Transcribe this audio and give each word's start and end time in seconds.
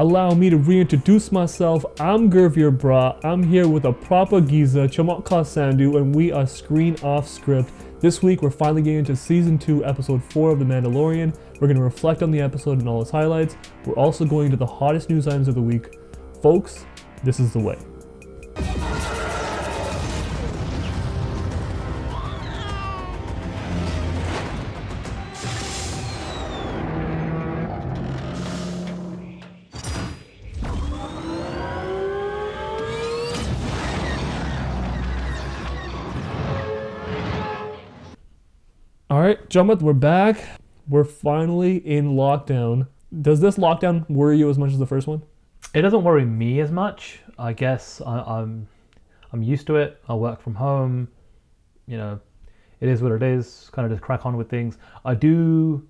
allow 0.00 0.32
me 0.32 0.48
to 0.48 0.56
reintroduce 0.56 1.30
myself. 1.30 1.84
I'm 2.00 2.30
Gurvir 2.30 2.76
Bra. 2.76 3.18
I'm 3.22 3.42
here 3.42 3.68
with 3.68 3.84
a 3.84 3.92
proper 3.92 4.40
Giza, 4.40 4.88
Chamak 4.88 5.46
Sandu, 5.46 5.98
and 5.98 6.14
we 6.14 6.32
are 6.32 6.46
Screen 6.46 6.96
Off 7.02 7.28
Script. 7.28 7.70
This 8.00 8.22
week, 8.22 8.40
we're 8.40 8.50
finally 8.50 8.80
getting 8.80 9.00
into 9.00 9.14
season 9.14 9.58
2, 9.58 9.84
episode 9.84 10.24
4 10.24 10.52
of 10.52 10.58
The 10.58 10.64
Mandalorian. 10.64 11.36
We're 11.60 11.68
going 11.68 11.76
to 11.76 11.82
reflect 11.82 12.22
on 12.22 12.30
the 12.30 12.40
episode 12.40 12.78
and 12.78 12.88
all 12.88 13.02
its 13.02 13.10
highlights. 13.10 13.58
We're 13.84 13.92
also 13.92 14.24
going 14.24 14.50
to 14.50 14.56
the 14.56 14.64
hottest 14.64 15.10
news 15.10 15.28
items 15.28 15.48
of 15.48 15.54
the 15.54 15.60
week. 15.60 15.98
Folks, 16.40 16.86
this 17.22 17.38
is 17.38 17.52
the 17.52 17.60
way. 17.60 17.76
Jummet, 39.50 39.82
we're 39.82 39.94
back. 39.94 40.44
We're 40.88 41.02
finally 41.02 41.78
in 41.78 42.12
lockdown. 42.12 42.86
Does 43.20 43.40
this 43.40 43.56
lockdown 43.56 44.08
worry 44.08 44.38
you 44.38 44.48
as 44.48 44.56
much 44.56 44.70
as 44.70 44.78
the 44.78 44.86
first 44.86 45.08
one? 45.08 45.22
It 45.74 45.82
doesn't 45.82 46.04
worry 46.04 46.24
me 46.24 46.60
as 46.60 46.70
much. 46.70 47.18
I 47.36 47.52
guess 47.52 48.00
I, 48.06 48.20
I'm 48.20 48.68
I'm 49.32 49.42
used 49.42 49.66
to 49.66 49.74
it. 49.74 50.00
I 50.08 50.14
work 50.14 50.40
from 50.40 50.54
home. 50.54 51.08
You 51.88 51.96
know, 51.96 52.20
it 52.78 52.88
is 52.88 53.02
what 53.02 53.10
it 53.10 53.24
is. 53.24 53.68
Kind 53.72 53.86
of 53.86 53.90
just 53.90 54.04
crack 54.04 54.24
on 54.24 54.36
with 54.36 54.48
things. 54.48 54.78
I 55.04 55.16
do. 55.16 55.84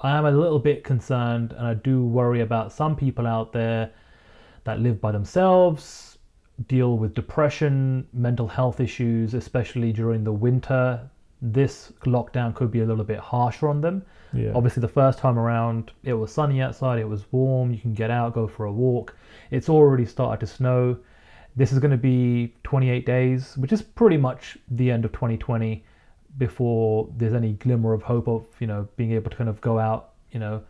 I 0.00 0.16
am 0.16 0.26
a 0.26 0.30
little 0.30 0.60
bit 0.60 0.84
concerned, 0.84 1.54
and 1.58 1.66
I 1.66 1.74
do 1.74 2.04
worry 2.04 2.42
about 2.42 2.70
some 2.70 2.94
people 2.94 3.26
out 3.26 3.52
there 3.52 3.90
that 4.62 4.78
live 4.78 5.00
by 5.00 5.10
themselves, 5.10 6.18
deal 6.68 6.98
with 6.98 7.14
depression, 7.14 8.06
mental 8.12 8.46
health 8.46 8.78
issues, 8.78 9.34
especially 9.34 9.92
during 9.92 10.22
the 10.22 10.32
winter. 10.32 11.10
This 11.42 11.92
lockdown 12.06 12.54
could 12.54 12.70
be 12.70 12.80
a 12.80 12.86
little 12.86 13.04
bit 13.04 13.18
harsher 13.18 13.68
on 13.68 13.80
them. 13.80 14.02
Yeah. 14.32 14.52
Obviously, 14.54 14.80
the 14.80 14.88
first 14.88 15.18
time 15.18 15.38
around, 15.38 15.92
it 16.02 16.14
was 16.14 16.32
sunny 16.32 16.60
outside, 16.60 16.98
it 16.98 17.08
was 17.08 17.24
warm, 17.32 17.72
you 17.72 17.78
can 17.78 17.94
get 17.94 18.10
out, 18.10 18.34
go 18.34 18.48
for 18.48 18.66
a 18.66 18.72
walk. 18.72 19.14
It's 19.50 19.68
already 19.68 20.06
started 20.06 20.44
to 20.44 20.52
snow. 20.52 20.96
This 21.54 21.72
is 21.72 21.78
going 21.78 21.90
to 21.90 21.96
be 21.96 22.54
28 22.64 23.06
days, 23.06 23.56
which 23.56 23.72
is 23.72 23.82
pretty 23.82 24.16
much 24.16 24.58
the 24.70 24.90
end 24.90 25.04
of 25.04 25.12
2020 25.12 25.84
before 26.38 27.08
there's 27.16 27.32
any 27.32 27.52
glimmer 27.54 27.94
of 27.94 28.02
hope 28.02 28.28
of, 28.28 28.46
you 28.60 28.66
know, 28.66 28.86
being 28.96 29.12
able 29.12 29.30
to 29.30 29.36
kind 29.36 29.48
of 29.48 29.60
go 29.60 29.78
out, 29.78 30.10
you 30.32 30.38
know, 30.38 30.62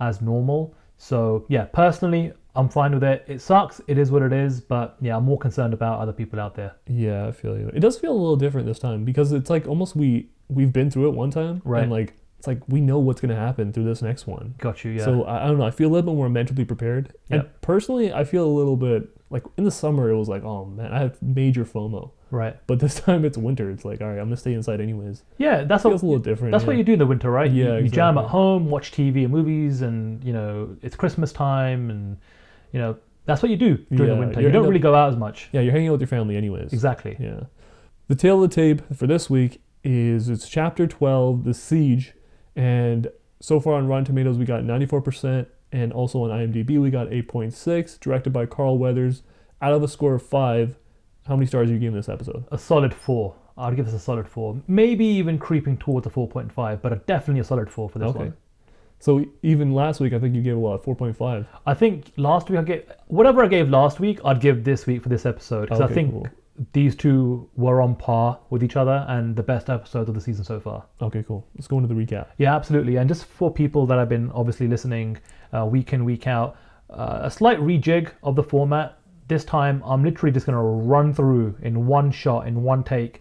as 0.00 0.20
normal. 0.20 0.74
So, 0.98 1.46
yeah, 1.48 1.64
personally, 1.64 2.32
I'm 2.56 2.68
fine 2.68 2.92
with 2.94 3.02
it. 3.04 3.24
It 3.26 3.40
sucks, 3.40 3.80
it 3.88 3.98
is 3.98 4.10
what 4.10 4.22
it 4.22 4.32
is, 4.32 4.60
but 4.60 4.96
yeah, 5.00 5.16
I'm 5.16 5.24
more 5.24 5.38
concerned 5.38 5.74
about 5.74 5.98
other 6.00 6.12
people 6.12 6.38
out 6.40 6.54
there. 6.54 6.72
Yeah, 6.86 7.26
I 7.26 7.32
feel 7.32 7.58
you. 7.58 7.68
It 7.74 7.80
does 7.80 7.98
feel 7.98 8.12
a 8.12 8.14
little 8.14 8.36
different 8.36 8.66
this 8.66 8.78
time 8.78 9.04
because 9.04 9.32
it's 9.32 9.50
like 9.50 9.66
almost 9.66 9.96
we 9.96 10.28
we've 10.48 10.72
been 10.72 10.90
through 10.90 11.08
it 11.08 11.14
one 11.14 11.30
time, 11.30 11.62
Right. 11.64 11.82
And 11.82 11.90
like 11.92 12.14
it's 12.38 12.46
like 12.46 12.60
we 12.68 12.80
know 12.80 12.98
what's 12.98 13.20
gonna 13.20 13.34
happen 13.34 13.72
through 13.72 13.84
this 13.84 14.02
next 14.02 14.26
one. 14.26 14.54
Got 14.58 14.84
you, 14.84 14.92
yeah. 14.92 15.04
So 15.04 15.24
I, 15.24 15.44
I 15.44 15.46
don't 15.48 15.58
know. 15.58 15.64
I 15.64 15.70
feel 15.70 15.88
a 15.88 15.92
little 15.92 16.12
bit 16.12 16.16
more 16.16 16.28
mentally 16.28 16.64
prepared. 16.64 17.12
Yeah. 17.28 17.38
And 17.38 17.60
personally, 17.62 18.12
I 18.12 18.22
feel 18.24 18.44
a 18.44 18.54
little 18.54 18.76
bit 18.76 19.08
like 19.30 19.42
in 19.56 19.64
the 19.64 19.70
summer 19.70 20.10
it 20.10 20.16
was 20.16 20.28
like, 20.28 20.44
oh 20.44 20.64
man, 20.66 20.92
I 20.92 20.98
have 21.00 21.20
major 21.22 21.64
FOMO. 21.64 22.10
right. 22.30 22.56
But 22.68 22.78
this 22.80 23.00
time 23.00 23.24
it's 23.24 23.36
winter. 23.38 23.70
It's 23.70 23.84
like, 23.84 24.00
all 24.00 24.08
right, 24.08 24.18
I'm 24.18 24.26
gonna 24.26 24.36
stay 24.36 24.52
inside 24.52 24.80
anyways. 24.80 25.22
Yeah, 25.38 25.64
that's 25.64 25.82
Feels 25.82 26.02
what, 26.02 26.06
a 26.06 26.10
little 26.10 26.22
different. 26.22 26.52
That's 26.52 26.62
yeah. 26.64 26.68
what 26.68 26.76
you 26.76 26.84
do 26.84 26.92
in 26.92 26.98
the 27.00 27.06
winter, 27.06 27.30
right? 27.30 27.50
You- 27.50 27.64
Yeah, 27.64 27.78
you, 27.78 27.88
jam 27.88 28.10
exactly. 28.10 28.24
at 28.24 28.30
home, 28.30 28.70
watch 28.70 28.92
TV 28.92 29.24
and 29.24 29.30
movies, 29.32 29.80
and 29.82 30.22
you 30.22 30.32
know 30.34 30.76
it's 30.82 30.94
Christmas 30.94 31.32
time, 31.32 31.88
and 31.90 32.18
you 32.74 32.80
know 32.80 32.96
that's 33.26 33.40
what 33.42 33.50
you 33.50 33.56
do 33.56 33.76
during 33.90 34.08
Yeah, 34.10 34.14
the 34.14 34.20
winter. 34.20 34.40
you're 34.42 34.50
don't 34.52 34.66
really 34.68 34.78
go 34.80 34.94
out 34.94 35.08
as 35.10 35.16
much. 35.16 35.48
Yeah, 35.52 35.62
you're 35.62 35.72
hanging 35.72 35.88
out 35.88 35.92
with 35.92 36.02
your 36.02 36.08
family 36.08 36.36
anyways. 36.36 36.72
Exactly. 36.74 37.16
Yeah. 37.18 37.44
The 38.08 38.14
tale 38.14 38.42
of 38.42 38.50
the 38.50 38.54
tape 38.54 38.82
for 38.94 39.06
this 39.06 39.30
week 39.30 39.62
is 39.82 40.28
it's 40.28 40.46
chapter 40.46 40.86
12, 40.86 41.44
The 41.44 41.54
Siege. 41.54 42.12
And 42.54 43.08
so 43.40 43.60
far 43.60 43.74
on 43.74 43.86
Rotten 43.86 44.04
Tomatoes, 44.04 44.36
we 44.36 44.44
got 44.44 44.62
94%. 44.62 45.46
And 45.72 45.90
also 45.92 46.22
on 46.22 46.30
IMDb, 46.30 46.78
we 46.80 46.90
got 46.90 47.08
8.6, 47.08 47.98
directed 47.98 48.32
by 48.32 48.44
Carl 48.46 48.76
Weathers. 48.78 49.22
Out 49.62 49.72
of 49.72 49.82
a 49.82 49.88
score 49.88 50.14
of 50.14 50.22
five, 50.22 50.76
how 51.26 51.34
many 51.34 51.46
stars 51.46 51.70
are 51.70 51.72
you 51.72 51.78
giving 51.78 51.96
this 51.96 52.08
episode? 52.10 52.44
A 52.52 52.58
solid 52.58 52.92
four. 52.92 53.34
I'd 53.56 53.74
give 53.76 53.86
this 53.86 53.94
a 53.94 53.98
solid 53.98 54.28
four. 54.28 54.60
Maybe 54.68 55.06
even 55.06 55.38
creeping 55.38 55.78
towards 55.78 56.06
a 56.06 56.10
four 56.10 56.28
point 56.28 56.52
five, 56.52 56.82
but 56.82 56.92
a, 56.92 56.96
definitely 56.96 57.40
a 57.40 57.44
solid 57.44 57.70
four 57.70 57.88
for 57.88 57.98
this 58.00 58.08
Okay. 58.08 58.18
one. 58.18 58.34
So 59.04 59.22
even 59.42 59.74
last 59.74 60.00
week, 60.00 60.14
I 60.14 60.18
think 60.18 60.34
you 60.34 60.40
gave 60.40 60.56
what, 60.56 60.82
4.5? 60.82 61.46
I 61.66 61.74
think 61.74 62.10
last 62.16 62.48
week 62.48 62.58
I 62.58 62.62
gave 62.62 62.92
whatever 63.08 63.44
I 63.44 63.48
gave 63.48 63.68
last 63.68 64.00
week, 64.00 64.18
I'd 64.24 64.40
give 64.40 64.64
this 64.64 64.86
week 64.86 65.02
for 65.02 65.10
this 65.10 65.26
episode 65.26 65.68
because 65.68 65.82
I 65.82 65.88
think 65.88 66.10
cool. 66.10 66.26
these 66.72 66.96
two 66.96 67.46
were 67.54 67.82
on 67.82 67.96
par 67.96 68.40
with 68.48 68.64
each 68.64 68.76
other 68.76 69.04
and 69.10 69.36
the 69.36 69.42
best 69.42 69.68
episodes 69.68 70.08
of 70.08 70.14
the 70.14 70.22
season 70.22 70.42
so 70.42 70.58
far. 70.58 70.86
Okay, 71.02 71.22
cool. 71.22 71.46
Let's 71.54 71.66
go 71.66 71.76
into 71.76 71.94
the 71.94 72.00
recap. 72.00 72.28
Yeah, 72.38 72.56
absolutely. 72.56 72.96
And 72.96 73.06
just 73.06 73.26
for 73.26 73.52
people 73.52 73.84
that 73.88 73.98
have 73.98 74.08
been 74.08 74.30
obviously 74.30 74.68
listening 74.68 75.18
uh, 75.52 75.66
week 75.66 75.92
in, 75.92 76.06
week 76.06 76.26
out, 76.26 76.56
uh, 76.88 77.18
a 77.24 77.30
slight 77.30 77.58
rejig 77.58 78.10
of 78.22 78.36
the 78.36 78.42
format. 78.42 78.96
This 79.28 79.44
time, 79.44 79.82
I'm 79.84 80.02
literally 80.02 80.32
just 80.32 80.46
going 80.46 80.56
to 80.56 80.62
run 80.62 81.12
through 81.12 81.54
in 81.60 81.86
one 81.86 82.10
shot, 82.10 82.46
in 82.46 82.62
one 82.62 82.82
take, 82.82 83.20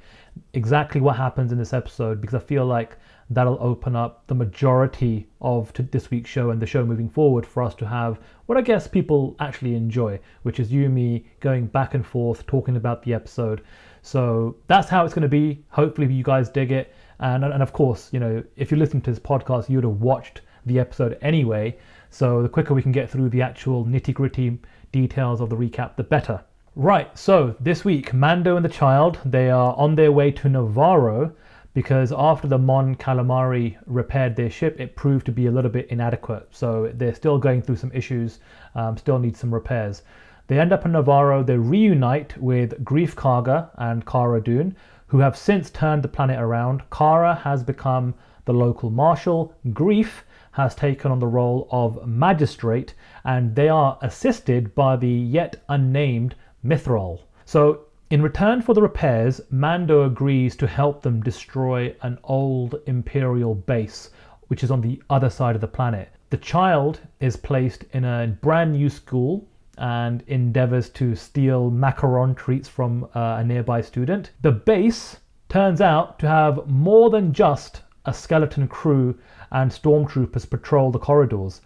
exactly 0.53 1.01
what 1.01 1.17
happens 1.17 1.51
in 1.51 1.57
this 1.57 1.73
episode 1.73 2.21
because 2.21 2.35
I 2.35 2.39
feel 2.39 2.65
like 2.65 2.97
that'll 3.33 3.57
open 3.61 3.95
up 3.95 4.27
the 4.27 4.35
majority 4.35 5.27
of 5.41 5.71
this 5.91 6.09
week's 6.11 6.29
show 6.29 6.49
and 6.49 6.61
the 6.61 6.65
show 6.65 6.85
moving 6.85 7.09
forward 7.09 7.45
for 7.45 7.63
us 7.63 7.75
to 7.75 7.87
have 7.87 8.19
what 8.45 8.57
I 8.57 8.61
guess 8.61 8.87
people 8.87 9.35
actually 9.39 9.75
enjoy, 9.75 10.19
which 10.43 10.59
is 10.59 10.71
you 10.71 10.85
and 10.85 10.93
me 10.93 11.25
going 11.39 11.67
back 11.67 11.93
and 11.93 12.05
forth 12.05 12.45
talking 12.47 12.75
about 12.75 13.03
the 13.03 13.13
episode. 13.13 13.61
So 14.01 14.57
that's 14.67 14.89
how 14.89 15.05
it's 15.05 15.13
going 15.13 15.23
to 15.23 15.29
be. 15.29 15.63
Hopefully, 15.69 16.11
you 16.13 16.23
guys 16.23 16.49
dig 16.49 16.71
it. 16.71 16.93
And, 17.19 17.43
and 17.45 17.63
of 17.63 17.71
course, 17.71 18.09
you 18.11 18.19
know, 18.19 18.43
if 18.55 18.69
you're 18.69 18.79
listening 18.79 19.01
to 19.03 19.11
this 19.11 19.19
podcast, 19.19 19.69
you 19.69 19.77
would 19.77 19.85
have 19.85 20.01
watched 20.01 20.41
the 20.65 20.79
episode 20.79 21.17
anyway. 21.21 21.77
So 22.09 22.41
the 22.41 22.49
quicker 22.49 22.73
we 22.73 22.81
can 22.81 22.91
get 22.91 23.09
through 23.09 23.29
the 23.29 23.41
actual 23.41 23.85
nitty 23.85 24.13
gritty 24.13 24.59
details 24.91 25.41
of 25.41 25.49
the 25.49 25.55
recap, 25.55 25.95
the 25.95 26.03
better. 26.03 26.43
Right, 26.75 27.15
so 27.17 27.55
this 27.59 27.85
week, 27.85 28.13
Mando 28.13 28.55
and 28.55 28.65
the 28.65 28.69
child, 28.69 29.19
they 29.23 29.49
are 29.51 29.75
on 29.75 29.95
their 29.95 30.11
way 30.11 30.31
to 30.31 30.49
Navarro 30.49 31.31
because 31.73 32.11
after 32.11 32.47
the 32.47 32.57
Mon 32.57 32.95
Calamari 32.95 33.77
repaired 33.85 34.35
their 34.35 34.49
ship, 34.49 34.79
it 34.79 34.95
proved 34.95 35.25
to 35.25 35.31
be 35.31 35.47
a 35.47 35.51
little 35.51 35.71
bit 35.71 35.87
inadequate. 35.89 36.47
So 36.51 36.91
they're 36.93 37.15
still 37.15 37.37
going 37.37 37.61
through 37.61 37.77
some 37.77 37.91
issues, 37.93 38.39
um, 38.75 38.97
still 38.97 39.17
need 39.17 39.35
some 39.35 39.53
repairs. 39.53 40.03
They 40.47 40.59
end 40.59 40.73
up 40.73 40.85
in 40.85 40.91
Navarro, 40.91 41.41
they 41.41 41.57
reunite 41.57 42.37
with 42.37 42.83
Greef 42.83 43.15
Karga 43.15 43.69
and 43.77 44.05
Cara 44.05 44.41
Dune, 44.41 44.75
who 45.07 45.19
have 45.19 45.37
since 45.37 45.69
turned 45.69 46.03
the 46.03 46.07
planet 46.07 46.39
around. 46.39 46.83
Cara 46.91 47.33
has 47.33 47.63
become 47.63 48.13
the 48.45 48.53
local 48.53 48.89
marshal, 48.89 49.53
Greef 49.69 50.23
has 50.51 50.75
taken 50.75 51.11
on 51.11 51.19
the 51.19 51.27
role 51.27 51.67
of 51.71 52.05
magistrate, 52.07 52.93
and 53.23 53.55
they 53.55 53.69
are 53.69 53.97
assisted 54.01 54.75
by 54.75 54.95
the 54.95 55.07
yet 55.07 55.55
unnamed 55.69 56.35
Mythrol. 56.63 57.21
So, 57.45 57.85
in 58.13 58.21
return 58.21 58.61
for 58.61 58.75
the 58.75 58.81
repairs, 58.83 59.41
Mando 59.49 60.03
agrees 60.03 60.55
to 60.57 60.67
help 60.67 61.01
them 61.01 61.23
destroy 61.23 61.95
an 62.03 62.19
old 62.23 62.75
Imperial 62.85 63.55
base, 63.55 64.11
which 64.49 64.63
is 64.63 64.69
on 64.69 64.81
the 64.81 65.01
other 65.09 65.31
side 65.31 65.55
of 65.55 65.61
the 65.61 65.67
planet. 65.67 66.09
The 66.29 66.37
child 66.37 66.99
is 67.19 67.35
placed 67.35 67.85
in 67.91 68.05
a 68.05 68.27
brand 68.39 68.73
new 68.73 68.87
school 68.87 69.47
and 69.79 70.21
endeavors 70.27 70.89
to 70.89 71.15
steal 71.15 71.71
macaron 71.71 72.37
treats 72.37 72.69
from 72.69 73.05
uh, 73.15 73.37
a 73.39 73.43
nearby 73.43 73.81
student. 73.81 74.29
The 74.43 74.51
base 74.51 75.17
turns 75.49 75.81
out 75.81 76.19
to 76.19 76.27
have 76.27 76.67
more 76.67 77.09
than 77.09 77.33
just 77.33 77.81
a 78.05 78.13
skeleton 78.13 78.67
crew 78.67 79.17
and 79.51 79.71
stormtroopers 79.71 80.47
patrol 80.47 80.91
the 80.91 80.99
corridors. 80.99 81.61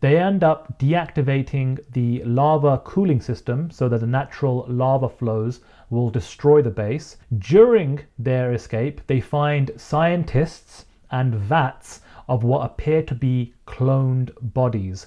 They 0.00 0.18
end 0.18 0.44
up 0.44 0.78
deactivating 0.78 1.78
the 1.92 2.22
lava 2.24 2.78
cooling 2.84 3.20
system 3.22 3.70
so 3.70 3.88
that 3.88 4.00
the 4.00 4.06
natural 4.06 4.66
lava 4.68 5.08
flows 5.08 5.60
will 5.88 6.10
destroy 6.10 6.60
the 6.60 6.70
base. 6.70 7.16
During 7.38 8.00
their 8.18 8.52
escape, 8.52 9.00
they 9.06 9.20
find 9.20 9.70
scientists 9.76 10.84
and 11.10 11.34
vats 11.34 12.02
of 12.28 12.44
what 12.44 12.66
appear 12.66 13.02
to 13.04 13.14
be 13.14 13.54
cloned 13.66 14.32
bodies. 14.40 15.06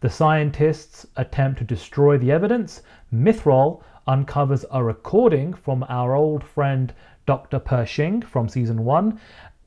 The 0.00 0.08
scientists 0.08 1.06
attempt 1.16 1.58
to 1.58 1.64
destroy 1.64 2.16
the 2.16 2.32
evidence. 2.32 2.82
Mythrol 3.12 3.82
uncovers 4.06 4.64
a 4.70 4.82
recording 4.82 5.52
from 5.52 5.84
our 5.88 6.14
old 6.14 6.42
friend 6.42 6.94
Dr. 7.26 7.58
Pershing 7.58 8.22
from 8.22 8.48
season 8.48 8.84
1 8.84 9.20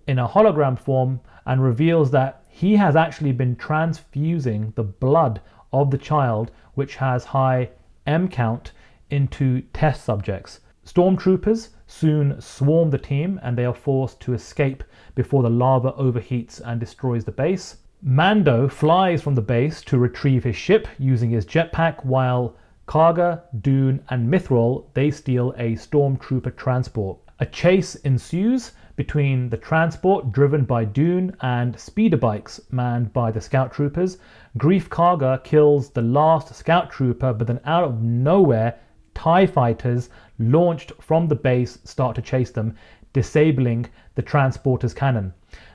in 0.07 0.17
a 0.17 0.27
hologram 0.27 0.79
form 0.79 1.19
and 1.45 1.61
reveals 1.63 2.09
that 2.11 2.42
he 2.55 2.75
has 2.75 2.95
actually 2.95 3.31
been 3.31 3.55
transfusing 3.55 4.71
the 4.75 4.83
blood 4.83 5.41
of 5.71 5.89
the 5.89 5.97
child, 5.97 6.51
which 6.75 6.97
has 6.97 7.25
high 7.25 7.67
M 8.05 8.27
count, 8.27 8.73
into 9.09 9.61
test 9.73 10.03
subjects. 10.03 10.59
Stormtroopers 10.85 11.69
soon 11.87 12.39
swarm 12.39 12.91
the 12.91 12.99
team 12.99 13.39
and 13.41 13.57
they 13.57 13.65
are 13.65 13.73
forced 13.73 14.21
to 14.21 14.35
escape 14.35 14.83
before 15.15 15.41
the 15.41 15.49
lava 15.49 15.93
overheats 15.93 16.61
and 16.63 16.79
destroys 16.79 17.25
the 17.25 17.31
base. 17.31 17.77
Mando 18.03 18.67
flies 18.67 19.23
from 19.23 19.33
the 19.33 19.41
base 19.41 19.81
to 19.81 19.97
retrieve 19.97 20.43
his 20.43 20.55
ship 20.55 20.87
using 20.99 21.31
his 21.31 21.47
jetpack 21.47 22.05
while 22.05 22.55
Karga, 22.87 23.41
Dune, 23.61 24.03
and 24.09 24.31
Mythrol 24.31 24.85
they 24.93 25.09
steal 25.09 25.55
a 25.57 25.73
stormtrooper 25.73 26.55
transport. 26.55 27.17
A 27.39 27.47
chase 27.47 27.95
ensues 27.95 28.73
between 28.95 29.49
the 29.49 29.57
transport 29.57 30.31
driven 30.31 30.65
by 30.65 30.85
Dune 30.85 31.35
and 31.41 31.79
speeder 31.79 32.17
bikes 32.17 32.61
manned 32.71 33.11
by 33.11 33.31
the 33.31 33.41
scout 33.41 33.71
troopers. 33.73 34.17
Greef 34.57 34.87
Karga 34.89 35.43
kills 35.43 35.89
the 35.89 36.01
last 36.01 36.53
scout 36.53 36.91
trooper, 36.91 37.33
but 37.33 37.47
then 37.47 37.59
out 37.65 37.83
of 37.83 38.01
nowhere, 38.01 38.79
TIE 39.15 39.45
fighters 39.47 40.09
launched 40.39 40.91
from 40.99 41.27
the 41.27 41.35
base 41.35 41.79
start 41.83 42.15
to 42.15 42.21
chase 42.21 42.51
them, 42.51 42.75
disabling 43.13 43.87
the 44.15 44.21
transporter's 44.21 44.93
cannon. 44.93 45.33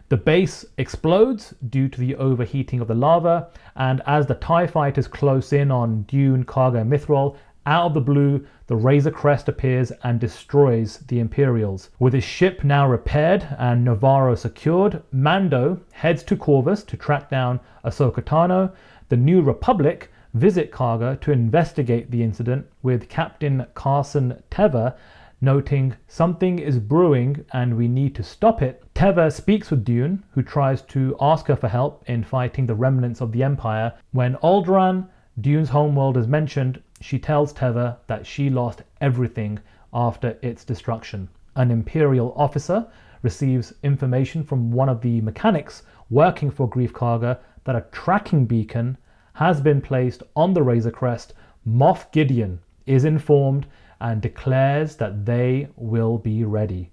The 0.08 0.16
base 0.16 0.64
explodes 0.78 1.54
due 1.68 1.88
to 1.88 2.00
the 2.00 2.16
overheating 2.16 2.80
of 2.80 2.88
the 2.88 2.94
lava, 2.94 3.48
and 3.76 4.00
as 4.06 4.26
the 4.26 4.34
TIE 4.36 4.66
fighters 4.66 5.06
close 5.06 5.52
in 5.52 5.70
on 5.70 6.02
Dune, 6.02 6.44
Karga, 6.44 6.80
and 6.80 6.90
Mythrol, 6.90 7.36
out 7.68 7.84
of 7.84 7.94
the 7.94 8.00
blue, 8.00 8.46
the 8.66 8.76
Razor 8.76 9.10
Crest 9.10 9.46
appears 9.46 9.92
and 10.02 10.18
destroys 10.18 10.96
the 11.08 11.20
Imperials. 11.20 11.90
With 11.98 12.14
his 12.14 12.24
ship 12.24 12.64
now 12.64 12.88
repaired 12.88 13.46
and 13.58 13.84
Navarro 13.84 14.34
secured, 14.34 15.02
Mando 15.12 15.78
heads 15.92 16.22
to 16.24 16.36
Corvus 16.36 16.82
to 16.84 16.96
track 16.96 17.28
down 17.28 17.60
Ahsoka 17.84 18.22
Tano. 18.22 18.72
The 19.10 19.18
New 19.18 19.42
Republic 19.42 20.10
visit 20.32 20.72
Karga 20.72 21.20
to 21.20 21.30
investigate 21.30 22.10
the 22.10 22.22
incident, 22.22 22.66
with 22.82 23.10
Captain 23.10 23.66
Carson 23.74 24.42
Teva 24.50 24.94
noting 25.40 25.94
something 26.06 26.58
is 26.58 26.78
brewing 26.78 27.44
and 27.52 27.76
we 27.76 27.86
need 27.86 28.14
to 28.14 28.22
stop 28.22 28.62
it. 28.62 28.82
Teva 28.94 29.30
speaks 29.30 29.70
with 29.70 29.84
Dune, 29.84 30.24
who 30.30 30.42
tries 30.42 30.82
to 30.82 31.14
ask 31.20 31.46
her 31.46 31.56
for 31.56 31.68
help 31.68 32.02
in 32.08 32.24
fighting 32.24 32.66
the 32.66 32.74
remnants 32.74 33.20
of 33.20 33.32
the 33.32 33.42
Empire. 33.42 33.92
When 34.12 34.36
Alderaan, 34.36 35.06
Dune's 35.40 35.68
homeworld, 35.68 36.16
is 36.16 36.26
mentioned, 36.26 36.82
she 37.00 37.18
tells 37.18 37.52
Teva 37.52 37.98
that 38.06 38.26
she 38.26 38.50
lost 38.50 38.82
everything 39.00 39.58
after 39.92 40.36
its 40.42 40.64
destruction. 40.64 41.28
An 41.56 41.70
Imperial 41.70 42.32
officer 42.36 42.86
receives 43.22 43.74
information 43.82 44.44
from 44.44 44.70
one 44.70 44.88
of 44.88 45.00
the 45.00 45.20
mechanics 45.20 45.82
working 46.10 46.50
for 46.50 46.68
Greef 46.68 46.92
Karga 46.92 47.38
that 47.64 47.76
a 47.76 47.86
tracking 47.92 48.46
beacon 48.46 48.96
has 49.34 49.60
been 49.60 49.80
placed 49.80 50.22
on 50.36 50.54
the 50.54 50.62
Razor 50.62 50.90
Crest. 50.90 51.34
Moff 51.66 52.10
Gideon 52.12 52.60
is 52.86 53.04
informed 53.04 53.66
and 54.00 54.22
declares 54.22 54.96
that 54.96 55.26
they 55.26 55.68
will 55.76 56.18
be 56.18 56.44
ready. 56.44 56.90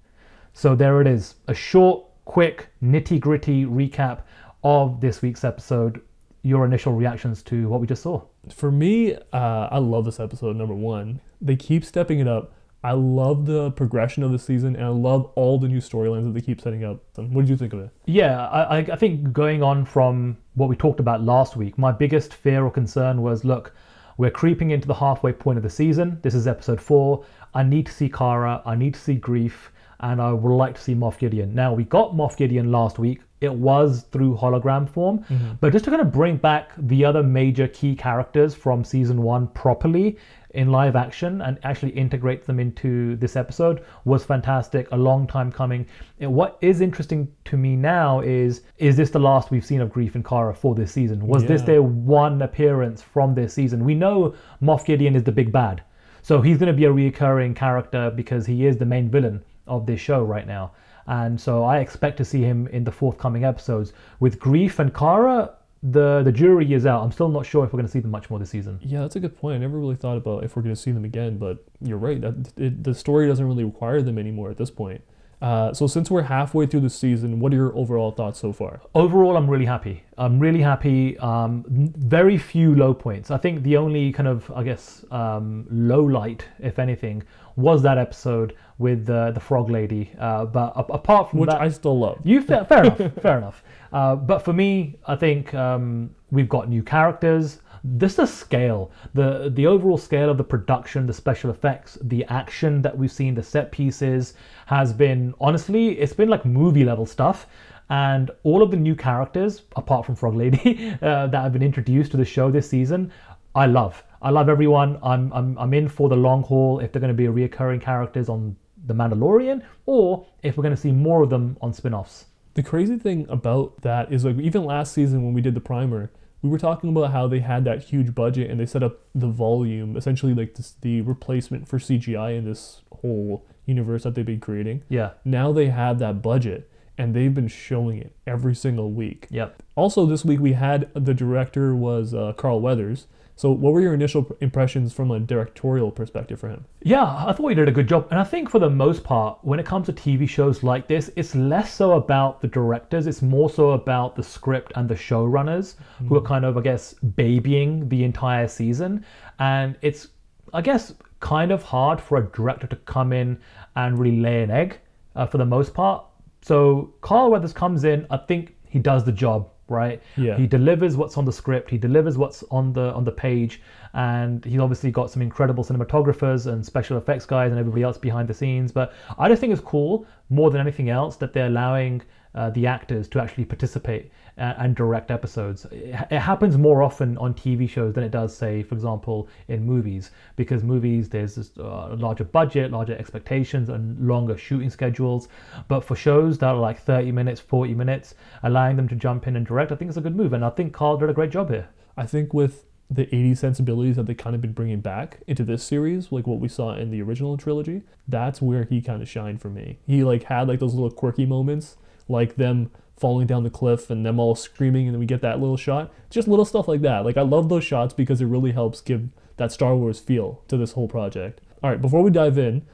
So 0.54 0.76
there 0.76 1.02
it 1.02 1.08
is 1.08 1.36
a 1.48 1.54
short, 1.54 2.06
quick, 2.26 2.70
nitty 2.84 3.20
gritty 3.20 3.66
recap 3.66 4.22
of 4.64 5.00
this 5.02 5.22
week's 5.22 5.44
episode. 5.44 6.02
Your 6.42 6.66
initial 6.66 6.94
reactions 6.94 7.42
to 7.44 7.68
what 7.68 7.82
we 7.82 7.88
just 7.88 8.04
saw. 8.04 8.22
For 8.54 8.72
me, 8.72 9.16
uh, 9.16 9.68
I 9.72 9.78
love 9.80 10.06
this 10.06 10.20
episode, 10.20 10.56
number 10.56 10.76
one. 10.76 11.22
They 11.42 11.56
keep 11.56 11.84
stepping 11.84 12.20
it 12.20 12.28
up. 12.28 12.54
I 12.84 12.92
love 12.92 13.48
the 13.48 13.72
progression 13.72 14.22
of 14.22 14.32
the 14.32 14.38
season, 14.38 14.76
and 14.76 14.86
I 14.86 14.90
love 14.90 15.32
all 15.36 15.58
the 15.58 15.68
new 15.68 15.80
storylines 15.80 16.26
that 16.26 16.36
they 16.36 16.42
keep 16.42 16.62
setting 16.62 16.84
up. 16.84 17.00
What 17.16 17.42
did 17.42 17.50
you 17.50 17.58
think 17.58 17.74
of 17.74 17.80
it? 17.80 17.90
Yeah, 18.06 18.46
I, 18.48 18.78
I 18.78 18.96
think 18.96 19.34
going 19.34 19.64
on 19.64 19.86
from 19.86 20.38
what 20.54 20.70
we 20.70 20.76
talked 20.76 21.00
about 21.00 21.24
last 21.24 21.56
week, 21.58 21.80
my 21.80 21.92
biggest 21.92 22.36
fear 22.36 22.64
or 22.64 22.70
concern 22.70 23.24
was 23.24 23.44
look, 23.44 23.74
we're 24.18 24.30
creeping 24.30 24.70
into 24.70 24.88
the 24.88 24.94
halfway 24.94 25.34
point 25.34 25.58
of 25.58 25.64
the 25.64 25.70
season. 25.70 26.20
This 26.22 26.36
is 26.36 26.48
episode 26.48 26.80
four. 26.80 27.26
I 27.56 27.64
need 27.64 27.88
to 27.88 27.92
see 27.92 28.08
Cara. 28.08 28.62
I 28.66 28.76
need 28.76 28.94
to 28.94 29.00
see 29.00 29.18
Greef, 29.18 29.54
And 30.00 30.22
I 30.22 30.32
would 30.32 30.56
like 30.56 30.76
to 30.76 30.82
see 30.82 30.94
Moff 30.94 31.18
Gideon. 31.18 31.56
Now, 31.56 31.74
we 31.74 31.86
got 31.86 32.14
Moff 32.14 32.38
Gideon 32.38 32.72
last 32.72 33.00
week. 33.00 33.22
It 33.42 33.54
was 33.54 34.06
through 34.12 34.38
hologram 34.38 34.90
form. 34.90 35.20
Mm-hmm. 35.20 35.54
But 35.60 35.74
just 35.74 35.86
to 35.86 35.92
kind 35.92 36.02
of 36.02 36.12
bring 36.12 36.38
back 36.38 36.72
the 36.78 37.04
other 37.06 37.22
major 37.22 37.68
key 37.68 37.96
characters 37.96 38.56
from 38.56 38.84
season 38.84 39.22
one 39.22 39.48
properly, 39.50 40.18
in 40.56 40.72
live 40.72 40.96
action 40.96 41.42
and 41.42 41.60
actually 41.64 41.92
integrate 41.92 42.46
them 42.46 42.60
into 42.60 43.18
this 43.18 43.36
episode 43.36 43.84
was 44.06 44.24
fantastic. 44.24 44.88
A 44.92 44.98
long 44.98 45.28
time 45.28 45.52
coming. 45.52 45.86
And 46.20 46.34
what 46.34 46.58
is 46.62 46.82
interesting 46.82 47.32
to 47.46 47.58
me 47.58 47.76
now 47.76 48.22
is 48.22 48.62
is 48.78 48.98
this 48.98 49.10
the 49.10 49.20
last 49.20 49.52
we've 49.52 49.66
seen 49.66 49.82
of 49.82 49.90
Greef 49.90 50.16
and 50.16 50.26
Cara 50.26 50.54
for 50.54 50.74
this 50.74 50.92
season? 50.92 51.28
Was 51.28 51.44
yeah. 51.44 51.50
this 51.50 51.62
their 51.62 51.84
one 51.84 52.42
appearance 52.42 53.02
from 53.02 53.36
this 53.36 53.54
season? 53.54 53.84
We 53.84 53.94
know 53.94 54.34
Moff 54.62 54.86
Gideon 54.86 55.16
is 55.16 55.24
the 55.24 55.32
big 55.32 55.52
bad. 55.52 55.84
So 56.22 56.42
he's 56.42 56.58
going 56.58 56.74
to 56.74 56.74
be 56.74 56.86
a 56.86 56.90
reoccurring 56.92 57.56
character 57.56 58.10
because 58.10 58.46
he 58.48 58.66
is 58.66 58.78
the 58.78 58.86
main 58.86 59.10
villain 59.10 59.44
of 59.68 59.86
this 59.86 60.00
show 60.00 60.24
right 60.24 60.48
now. 60.48 60.72
And 61.08 61.40
so 61.40 61.64
I 61.64 61.80
expect 61.80 62.18
to 62.18 62.26
see 62.26 62.42
him 62.42 62.68
in 62.68 62.84
the 62.84 62.92
forthcoming 62.92 63.44
episodes. 63.44 63.94
With 64.20 64.40
Greef 64.40 64.80
and 64.80 64.94
Cara, 64.94 65.54
the 65.84 66.24
the 66.24 66.32
jury 66.32 66.74
is 66.74 66.86
out. 66.86 67.04
I'm 67.04 67.12
still 67.12 67.30
not 67.30 67.46
sure 67.46 67.64
if 67.64 67.72
we're 67.72 67.78
going 67.78 67.88
to 67.88 67.92
see 67.92 68.00
them 68.00 68.12
much 68.12 68.30
more 68.30 68.40
this 68.40 68.50
season. 68.50 68.80
Yeah, 68.82 69.02
that's 69.02 69.16
a 69.16 69.20
good 69.20 69.38
point. 69.38 69.56
I 69.56 69.60
never 69.60 69.78
really 69.78 69.96
thought 69.96 70.18
about 70.18 70.44
if 70.44 70.56
we're 70.56 70.64
going 70.64 70.74
to 70.74 70.82
see 70.82 70.92
them 70.92 71.06
again, 71.06 71.38
but 71.38 71.64
you're 71.82 71.98
right. 71.98 72.20
That 72.20 72.54
it, 72.58 72.84
the 72.84 72.96
story 72.96 73.28
doesn't 73.28 73.46
really 73.46 73.64
require 73.64 74.02
them 74.02 74.18
anymore 74.18 74.50
at 74.50 74.58
this 74.58 74.72
point. 74.72 75.02
Uh, 75.42 75.74
so 75.74 75.86
since 75.86 76.10
we're 76.10 76.24
halfway 76.24 76.66
through 76.66 76.80
the 76.80 76.90
season, 76.90 77.40
what 77.40 77.54
are 77.54 77.58
your 77.58 77.76
overall 77.76 78.12
thoughts 78.12 78.40
so 78.40 78.52
far? 78.54 78.82
Overall, 78.96 79.36
I'm 79.38 79.50
really 79.50 79.66
happy. 79.66 80.04
I'm 80.18 80.40
really 80.40 80.62
happy. 80.62 81.18
Um, 81.20 81.66
very 81.68 82.38
few 82.38 82.74
low 82.74 82.94
points. 82.94 83.30
I 83.30 83.38
think 83.38 83.64
the 83.64 83.78
only 83.78 84.12
kind 84.12 84.28
of, 84.28 84.50
I 84.56 84.64
guess, 84.64 85.06
um, 85.12 85.68
low 85.70 86.04
light, 86.04 86.46
if 86.60 86.80
anything, 86.80 87.22
was 87.56 87.82
that 87.84 87.98
episode 87.98 88.56
with 88.78 89.10
uh, 89.10 89.32
the 89.32 89.40
frog 89.40 89.70
lady. 89.70 90.12
Uh, 90.20 90.46
but 90.46 90.74
apart 90.76 91.30
from 91.30 91.40
which 91.40 91.50
that, 91.50 91.62
I 91.62 91.70
still 91.70 91.98
love. 91.98 92.20
You 92.24 92.42
fair, 92.42 92.66
fair 92.66 92.84
enough. 92.86 93.14
Fair 93.22 93.38
enough. 93.38 93.64
Uh, 93.94 94.16
but 94.16 94.40
for 94.40 94.54
me, 94.54 94.98
I 95.08 95.16
think 95.16 95.54
um, 95.54 96.14
we've 96.32 96.50
got 96.50 96.70
new 96.70 96.84
characters. 96.84 97.62
This 97.84 98.16
the 98.16 98.26
scale, 98.26 98.92
the 99.14 99.52
the 99.54 99.68
overall 99.68 99.98
scale 99.98 100.30
of 100.30 100.38
the 100.38 100.44
production, 100.44 101.06
the 101.06 101.14
special 101.14 101.52
effects, 101.52 102.00
the 102.02 102.26
action 102.26 102.82
that 102.82 102.98
we've 102.98 103.12
seen, 103.12 103.36
the 103.36 103.44
set 103.44 103.72
pieces 103.72 104.34
has 104.66 104.92
been 104.92 105.36
honestly, 105.40 106.00
it's 106.00 106.14
been 106.14 106.30
like 106.30 106.46
movie 106.46 106.84
level 106.84 107.06
stuff. 107.06 107.48
And 107.92 108.32
all 108.42 108.64
of 108.64 108.72
the 108.72 108.78
new 108.78 108.96
characters, 108.96 109.62
apart 109.76 110.08
from 110.08 110.16
Frog 110.16 110.34
Lady, 110.34 110.98
uh, 111.04 111.28
that 111.28 111.44
have 111.44 111.54
been 111.54 111.62
introduced 111.62 112.10
to 112.12 112.18
the 112.18 112.26
show 112.26 112.50
this 112.50 112.68
season, 112.68 113.12
I 113.54 113.68
love. 113.68 114.04
I 114.22 114.30
love 114.30 114.50
everyone. 114.50 115.00
I'm, 115.04 115.32
I'm, 115.34 115.58
I'm 115.58 115.74
in 115.74 115.88
for 115.88 116.10
the 116.10 116.16
long 116.16 116.44
haul 116.44 116.80
if 116.80 116.92
they're 116.92 117.00
going 117.00 117.16
to 117.16 117.18
be 117.18 117.26
reoccurring 117.26 117.82
characters 117.82 118.30
on 118.30 118.56
The 118.86 118.94
Mandalorian 118.94 119.64
or 119.86 120.26
if 120.44 120.58
we're 120.58 120.64
going 120.64 120.76
to 120.76 120.82
see 120.82 120.92
more 120.92 121.24
of 121.24 121.30
them 121.30 121.58
on 121.62 121.74
spin 121.74 121.94
offs. 121.94 122.26
The 122.56 122.64
crazy 122.64 122.98
thing 122.98 123.26
about 123.30 123.82
that 123.82 124.12
is 124.14 124.24
like 124.24 124.38
even 124.40 124.64
last 124.64 124.94
season 124.94 125.24
when 125.24 125.34
we 125.34 125.42
did 125.42 125.56
the 125.56 125.62
primer, 125.62 126.12
we 126.42 126.50
were 126.50 126.58
talking 126.58 126.90
about 126.90 127.12
how 127.12 127.28
they 127.28 127.40
had 127.40 127.66
that 127.66 127.84
huge 127.84 128.16
budget 128.16 128.50
and 128.50 128.60
they 128.60 128.66
set 128.66 128.84
up 128.84 129.00
the 129.14 129.28
volume, 129.28 129.98
essentially 129.98 130.34
like 130.34 130.56
this, 130.56 130.76
the 130.82 131.02
replacement 131.02 131.68
for 131.68 131.80
CGI 131.80 132.38
in 132.38 132.46
this 132.46 132.82
whole 133.02 133.46
universe 133.66 134.04
that 134.04 134.16
they've 134.16 134.26
been 134.26 134.40
creating. 134.40 134.84
Yeah. 134.88 135.12
Now 135.26 135.52
they 135.52 135.68
have 135.68 136.00
that 136.00 136.22
budget 136.22 136.70
and 136.98 137.14
they've 137.14 137.34
been 137.34 137.48
showing 137.48 137.98
it 137.98 138.16
every 138.26 138.56
single 138.56 138.92
week. 138.92 139.28
Yep. 139.30 139.64
Also, 139.76 140.06
this 140.06 140.24
week 140.24 140.40
we 140.40 140.54
had 140.54 140.90
the 140.94 141.14
director 141.14 141.76
was 141.76 142.14
uh, 142.14 142.34
Carl 142.34 142.62
Weathers, 142.62 143.08
so, 143.38 143.52
what 143.52 143.74
were 143.74 143.82
your 143.82 143.94
initial 143.94 144.34
impressions 144.40 144.94
from 144.94 145.12
a 145.12 145.20
directorial 145.20 145.92
perspective 145.92 146.40
for 146.40 146.48
him? 146.48 146.66
Yeah, 146.84 147.04
I 147.04 147.34
thought 147.34 147.50
he 147.50 147.56
did 147.56 147.68
a 147.68 147.72
good 147.72 147.88
job. 147.88 148.08
And 148.10 148.18
I 148.18 148.24
think 148.24 148.50
for 148.50 148.60
the 148.60 148.70
most 148.70 149.04
part, 149.04 149.40
when 149.42 149.60
it 149.60 149.66
comes 149.66 149.88
to 149.88 149.94
TV 149.94 150.28
shows 150.28 150.64
like 150.64 150.88
this, 150.88 151.12
it's 151.18 151.36
less 151.36 151.74
so 151.74 151.94
about 151.94 152.40
the 152.40 152.48
directors, 152.48 153.08
it's 153.08 153.22
more 153.22 153.50
so 153.50 153.72
about 153.72 154.16
the 154.16 154.24
script 154.24 154.72
and 154.78 154.88
the 154.88 154.96
showrunners 154.96 155.76
mm. 156.02 156.08
who 156.08 156.16
are 156.16 156.22
kind 156.22 156.46
of, 156.46 156.58
I 156.58 156.62
guess, 156.62 156.94
babying 156.94 157.90
the 157.90 158.06
entire 158.06 158.48
season. 158.48 159.06
And 159.40 159.76
it's, 159.82 160.08
I 160.54 160.62
guess, 160.62 160.94
kind 161.20 161.52
of 161.52 161.62
hard 161.62 162.00
for 162.00 162.18
a 162.18 162.24
director 162.28 162.68
to 162.68 162.76
come 162.78 163.12
in 163.12 163.38
and 163.76 164.00
really 164.00 164.22
lay 164.22 164.44
an 164.44 164.52
egg 164.52 164.80
uh, 165.18 165.26
for 165.26 165.40
the 165.40 165.46
most 165.46 165.74
part. 165.74 166.06
So, 166.42 166.94
Carl 167.02 167.32
Weathers 167.32 167.52
comes 167.52 167.84
in, 167.84 168.08
I 168.10 168.18
think 168.18 168.56
he 168.64 168.80
does 168.80 169.04
the 169.04 169.12
job 169.12 169.50
right? 169.68 170.02
Yeah. 170.18 170.38
He 170.38 170.48
delivers 170.48 170.96
what's 170.96 171.18
on 171.18 171.26
the 171.26 171.32
script. 171.32 171.70
He 171.70 171.78
delivers 171.78 172.18
what's 172.18 172.44
on 172.52 172.74
the 172.74 172.94
on 172.94 173.04
the 173.04 173.12
page, 173.12 173.62
and 173.94 174.44
he's 174.46 174.60
obviously 174.60 174.92
got 174.92 175.10
some 175.10 175.22
incredible 175.22 175.64
cinematographers 175.64 176.52
and 176.52 176.66
special 176.66 176.98
effects 176.98 177.26
guys 177.26 177.52
and 177.52 177.60
everybody 177.60 177.84
else 177.84 177.98
behind 177.98 178.28
the 178.28 178.34
scenes. 178.34 178.72
But 178.72 178.94
I 179.18 179.30
just 179.30 179.40
think 179.40 179.54
it's 179.54 179.62
cool 179.62 180.06
more 180.30 180.52
than 180.52 180.62
anything 180.62 180.90
else 180.90 181.16
that 181.18 181.34
they're 181.34 181.48
allowing 181.48 182.02
uh, 182.36 182.50
the 182.52 182.68
actors 182.68 183.08
to 183.10 183.22
actually 183.22 183.46
participate 183.46 184.12
and, 184.38 184.76
direct 184.76 185.12
episodes. 185.12 185.66
It, 185.66 185.96
it, 186.12 186.20
happens 186.20 186.58
more 186.58 186.84
often 186.84 187.18
on 187.18 187.34
TV 187.34 187.70
shows 187.70 187.94
than 187.94 188.04
it 188.04 188.12
does, 188.12 188.36
say, 188.36 188.64
for 188.64 188.76
example, 188.76 189.30
in 189.48 189.64
movies, 189.64 190.12
because 190.36 190.64
movies 190.64 191.10
there's 191.10 191.52
a 191.58 191.64
uh, 191.64 191.96
larger 191.98 192.26
budget, 192.26 192.72
larger 192.72 192.98
expectations, 192.98 193.70
and 193.70 194.06
longer 194.06 194.38
shooting 194.38 194.70
schedules. 194.70 195.28
But 195.68 195.82
for 195.82 195.96
shows 195.96 196.38
that 196.40 196.48
are 196.48 196.60
like 196.60 196.82
30 196.82 197.12
minutes, 197.12 197.40
40 197.40 197.74
minutes, 197.74 198.16
allowing 198.44 198.76
them 198.76 198.88
to 198.90 198.96
jump 198.96 199.28
in 199.28 199.36
and 199.36 199.46
direct, 199.46 199.72
I 199.72 199.76
think 199.76 199.90
it's 199.90 199.98
a 199.98 200.02
good 200.02 200.16
move. 200.16 200.34
And 200.34 200.44
I 200.44 200.50
think 200.50 200.74
Carl 200.74 200.98
did 200.98 201.10
a 201.10 201.14
great 201.14 201.32
job 201.32 201.50
here. 201.50 201.70
I 201.98 202.06
think 202.06 202.34
with 202.34 202.66
the 202.90 203.08
80s 203.08 203.38
sensibilities 203.38 203.96
that 203.96 204.06
they 204.06 204.14
kind 204.14 204.36
of 204.36 204.42
been 204.42 204.54
bringing 204.54 204.80
back 204.80 205.22
into 205.26 205.44
this 205.44 205.64
series 205.64 206.12
like 206.12 206.28
what 206.28 206.40
we 206.40 206.48
saw 206.48 206.76
in 206.76 206.92
the 206.92 207.02
original 207.02 207.36
trilogy 207.36 207.82
that's 208.08 208.44
where 208.44 208.64
he 208.66 208.80
kind 208.80 209.02
of 209.02 209.10
shined 209.10 209.42
for 209.42 209.50
me 209.50 209.80
he 209.88 210.04
like 210.04 210.26
had 210.26 210.48
like 210.48 210.60
those 210.60 210.76
little 210.76 210.92
quirky 210.92 211.26
moments 211.26 211.78
like 212.08 212.36
them 212.36 212.70
falling 212.98 213.28
down 213.28 213.44
the 213.44 213.50
cliff 213.50 213.90
and 213.90 214.06
them 214.06 214.20
all 214.20 214.36
screaming, 214.36 214.88
and 214.88 214.96
then 214.96 215.00
we 215.00 215.06
get 215.06 215.22
that 215.22 215.40
little 215.40 215.58
shot. 215.58 215.92
Just 216.10 216.28
little 216.28 216.46
stuff 216.46 216.68
like 216.68 216.82
that. 216.82 217.06
Like 217.06 217.18
I 217.18 217.22
love 217.22 217.50
those 217.50 217.64
shots 217.64 217.94
because 217.94 218.22
it 218.22 218.26
really 218.26 218.52
helps 218.52 218.82
give 218.82 219.10
that 219.38 219.52
Star 219.52 219.76
Wars 219.76 220.00
feel 220.00 220.42
to 220.48 220.58
this 220.58 220.74
whole 220.74 220.88
project. 220.88 221.42
All 221.62 221.70
right, 221.70 221.82
before 221.82 222.02
we 222.04 222.12
dive 222.12 222.38
in, 222.38 222.66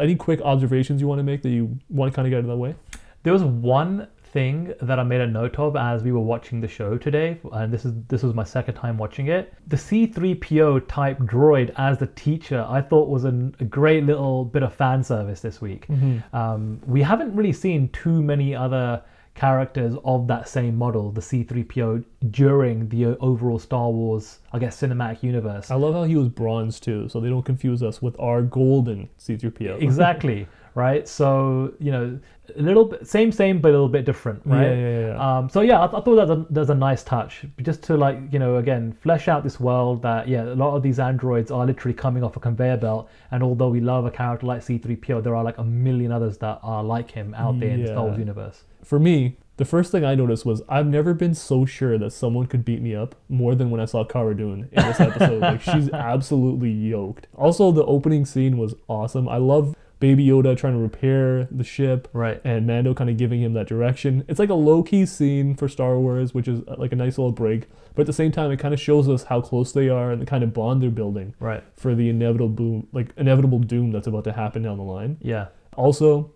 any 0.00 0.16
quick 0.16 0.40
observations 0.42 1.00
you 1.00 1.06
want 1.06 1.18
to 1.18 1.22
make 1.22 1.42
that 1.42 1.50
you 1.50 1.78
want 1.88 2.12
to 2.12 2.16
kind 2.16 2.26
of 2.26 2.30
get 2.30 2.38
out 2.38 2.44
of 2.44 2.46
the 2.46 2.56
way? 2.56 2.74
There 3.22 3.32
was 3.32 3.44
one 3.44 4.08
thing 4.32 4.72
that 4.80 4.98
I 4.98 5.02
made 5.02 5.20
a 5.20 5.26
note 5.26 5.58
of 5.58 5.76
as 5.76 6.02
we 6.02 6.12
were 6.12 6.20
watching 6.20 6.60
the 6.60 6.68
show 6.68 6.96
today, 6.96 7.38
and 7.52 7.72
this 7.72 7.84
is 7.84 7.92
this 8.08 8.22
was 8.22 8.34
my 8.34 8.44
second 8.44 8.74
time 8.74 8.96
watching 8.96 9.28
it. 9.28 9.52
The 9.68 9.76
C3PO 9.76 10.86
type 10.88 11.18
droid 11.18 11.72
as 11.76 11.98
the 11.98 12.06
teacher, 12.08 12.64
I 12.68 12.80
thought 12.80 13.08
was 13.08 13.24
an, 13.24 13.54
a 13.60 13.64
great 13.64 14.04
little 14.04 14.44
bit 14.44 14.62
of 14.62 14.72
fan 14.74 15.02
service 15.02 15.40
this 15.40 15.60
week. 15.60 15.86
Um, 16.32 16.80
we 16.86 17.02
haven't 17.02 17.34
really 17.34 17.52
seen 17.52 17.88
too 17.90 18.22
many 18.22 18.54
other 18.54 19.02
characters 19.40 19.94
of 20.04 20.26
that 20.26 20.48
same 20.48 20.76
model, 20.76 21.10
the 21.12 21.20
C3PO, 21.22 22.04
during 22.30 22.88
the 22.90 23.02
overall 23.28 23.58
Star 23.58 23.88
Wars, 23.90 24.40
I 24.52 24.58
guess, 24.58 24.80
cinematic 24.82 25.22
universe. 25.22 25.70
I 25.70 25.76
love 25.76 25.94
how 25.94 26.04
he 26.04 26.16
was 26.16 26.28
bronze 26.28 26.78
too, 26.78 27.08
so 27.08 27.20
they 27.20 27.30
don't 27.30 27.42
confuse 27.52 27.82
us 27.82 28.02
with 28.02 28.16
our 28.20 28.42
golden 28.42 29.08
C3PO. 29.18 29.80
exactly 29.88 30.46
right 30.76 31.08
so 31.08 31.72
you 31.80 31.90
know 31.90 32.16
a 32.56 32.62
little 32.62 32.84
bit 32.84 33.04
same 33.04 33.32
same 33.32 33.60
but 33.60 33.70
a 33.70 33.72
little 33.72 33.88
bit 33.88 34.04
different 34.04 34.40
right 34.44 34.66
Yeah, 34.68 34.74
yeah, 34.74 35.06
yeah. 35.08 35.38
um 35.38 35.48
so 35.48 35.62
yeah 35.62 35.80
i, 35.80 35.86
I 35.86 35.88
thought 35.88 36.04
that 36.20 36.28
was 36.28 36.30
a, 36.30 36.46
that's 36.50 36.70
a 36.70 36.76
nice 36.76 37.02
touch 37.02 37.44
just 37.62 37.82
to 37.88 37.96
like 37.96 38.16
you 38.30 38.38
know 38.38 38.52
again 38.62 38.92
flesh 38.92 39.26
out 39.26 39.42
this 39.42 39.58
world 39.58 40.00
that 40.02 40.28
yeah 40.28 40.44
a 40.44 40.54
lot 40.64 40.76
of 40.76 40.82
these 40.84 41.00
androids 41.00 41.50
are 41.50 41.66
literally 41.66 41.92
coming 42.04 42.22
off 42.22 42.36
a 42.36 42.40
conveyor 42.40 42.76
belt 42.76 43.08
and 43.32 43.42
although 43.42 43.68
we 43.68 43.80
love 43.80 44.04
a 44.04 44.12
character 44.12 44.46
like 44.46 44.60
c3po 44.62 45.20
there 45.20 45.34
are 45.34 45.42
like 45.42 45.58
a 45.58 45.64
million 45.64 46.12
others 46.12 46.38
that 46.38 46.60
are 46.62 46.84
like 46.84 47.10
him 47.10 47.34
out 47.34 47.58
there 47.58 47.70
in 47.70 47.82
the 47.82 47.88
star 47.88 48.04
wars 48.04 48.18
universe 48.18 48.62
For 48.84 48.98
me, 48.98 49.36
the 49.56 49.64
first 49.64 49.92
thing 49.92 50.04
I 50.04 50.14
noticed 50.14 50.46
was 50.46 50.62
I've 50.68 50.86
never 50.86 51.12
been 51.12 51.34
so 51.34 51.66
sure 51.66 51.98
that 51.98 52.12
someone 52.12 52.46
could 52.46 52.64
beat 52.64 52.80
me 52.80 52.94
up 52.94 53.14
more 53.28 53.54
than 53.54 53.70
when 53.70 53.80
I 53.80 53.84
saw 53.84 54.04
Cara 54.04 54.34
Dune 54.36 54.68
in 54.72 54.86
this 54.86 55.00
episode. 55.00 55.40
like 55.42 55.60
she's 55.60 55.90
absolutely 55.92 56.70
yoked. 56.70 57.26
Also, 57.34 57.70
the 57.70 57.84
opening 57.84 58.24
scene 58.24 58.56
was 58.56 58.74
awesome. 58.88 59.28
I 59.28 59.36
love 59.36 59.76
Baby 59.98 60.26
Yoda 60.26 60.56
trying 60.56 60.72
to 60.72 60.78
repair 60.78 61.44
the 61.50 61.62
ship. 61.62 62.08
right 62.14 62.40
and 62.42 62.66
Mando 62.66 62.94
kind 62.94 63.10
of 63.10 63.18
giving 63.18 63.42
him 63.42 63.52
that 63.52 63.66
direction. 63.66 64.24
It's 64.28 64.38
like 64.38 64.48
a 64.48 64.54
low 64.54 64.82
key 64.82 65.04
scene 65.04 65.54
for 65.54 65.68
Star 65.68 65.98
Wars, 65.98 66.32
which 66.32 66.48
is 66.48 66.60
uh, 66.66 66.76
like 66.78 66.92
a 66.92 66.96
nice 66.96 67.18
little 67.18 67.32
break. 67.32 67.68
But 67.94 68.02
at 68.02 68.06
the 68.06 68.14
same 68.14 68.32
time, 68.32 68.50
it 68.50 68.58
kind 68.58 68.72
of 68.72 68.80
shows 68.80 69.10
us 69.10 69.24
how 69.24 69.42
close 69.42 69.72
they 69.72 69.90
are 69.90 70.10
and 70.10 70.22
the 70.22 70.26
kind 70.26 70.42
of 70.42 70.54
bond 70.54 70.82
they're 70.82 70.88
building 70.88 71.34
right 71.38 71.62
for 71.76 71.94
the 71.94 72.08
inevitable 72.08 72.48
boom, 72.48 72.86
like 72.92 73.12
inevitable 73.18 73.58
doom 73.58 73.90
that's 73.92 74.06
about 74.06 74.24
to 74.24 74.32
happen 74.32 74.62
down 74.62 74.78
the 74.78 74.84
line. 74.84 75.18
yeah 75.20 75.48
Also, 75.76 76.32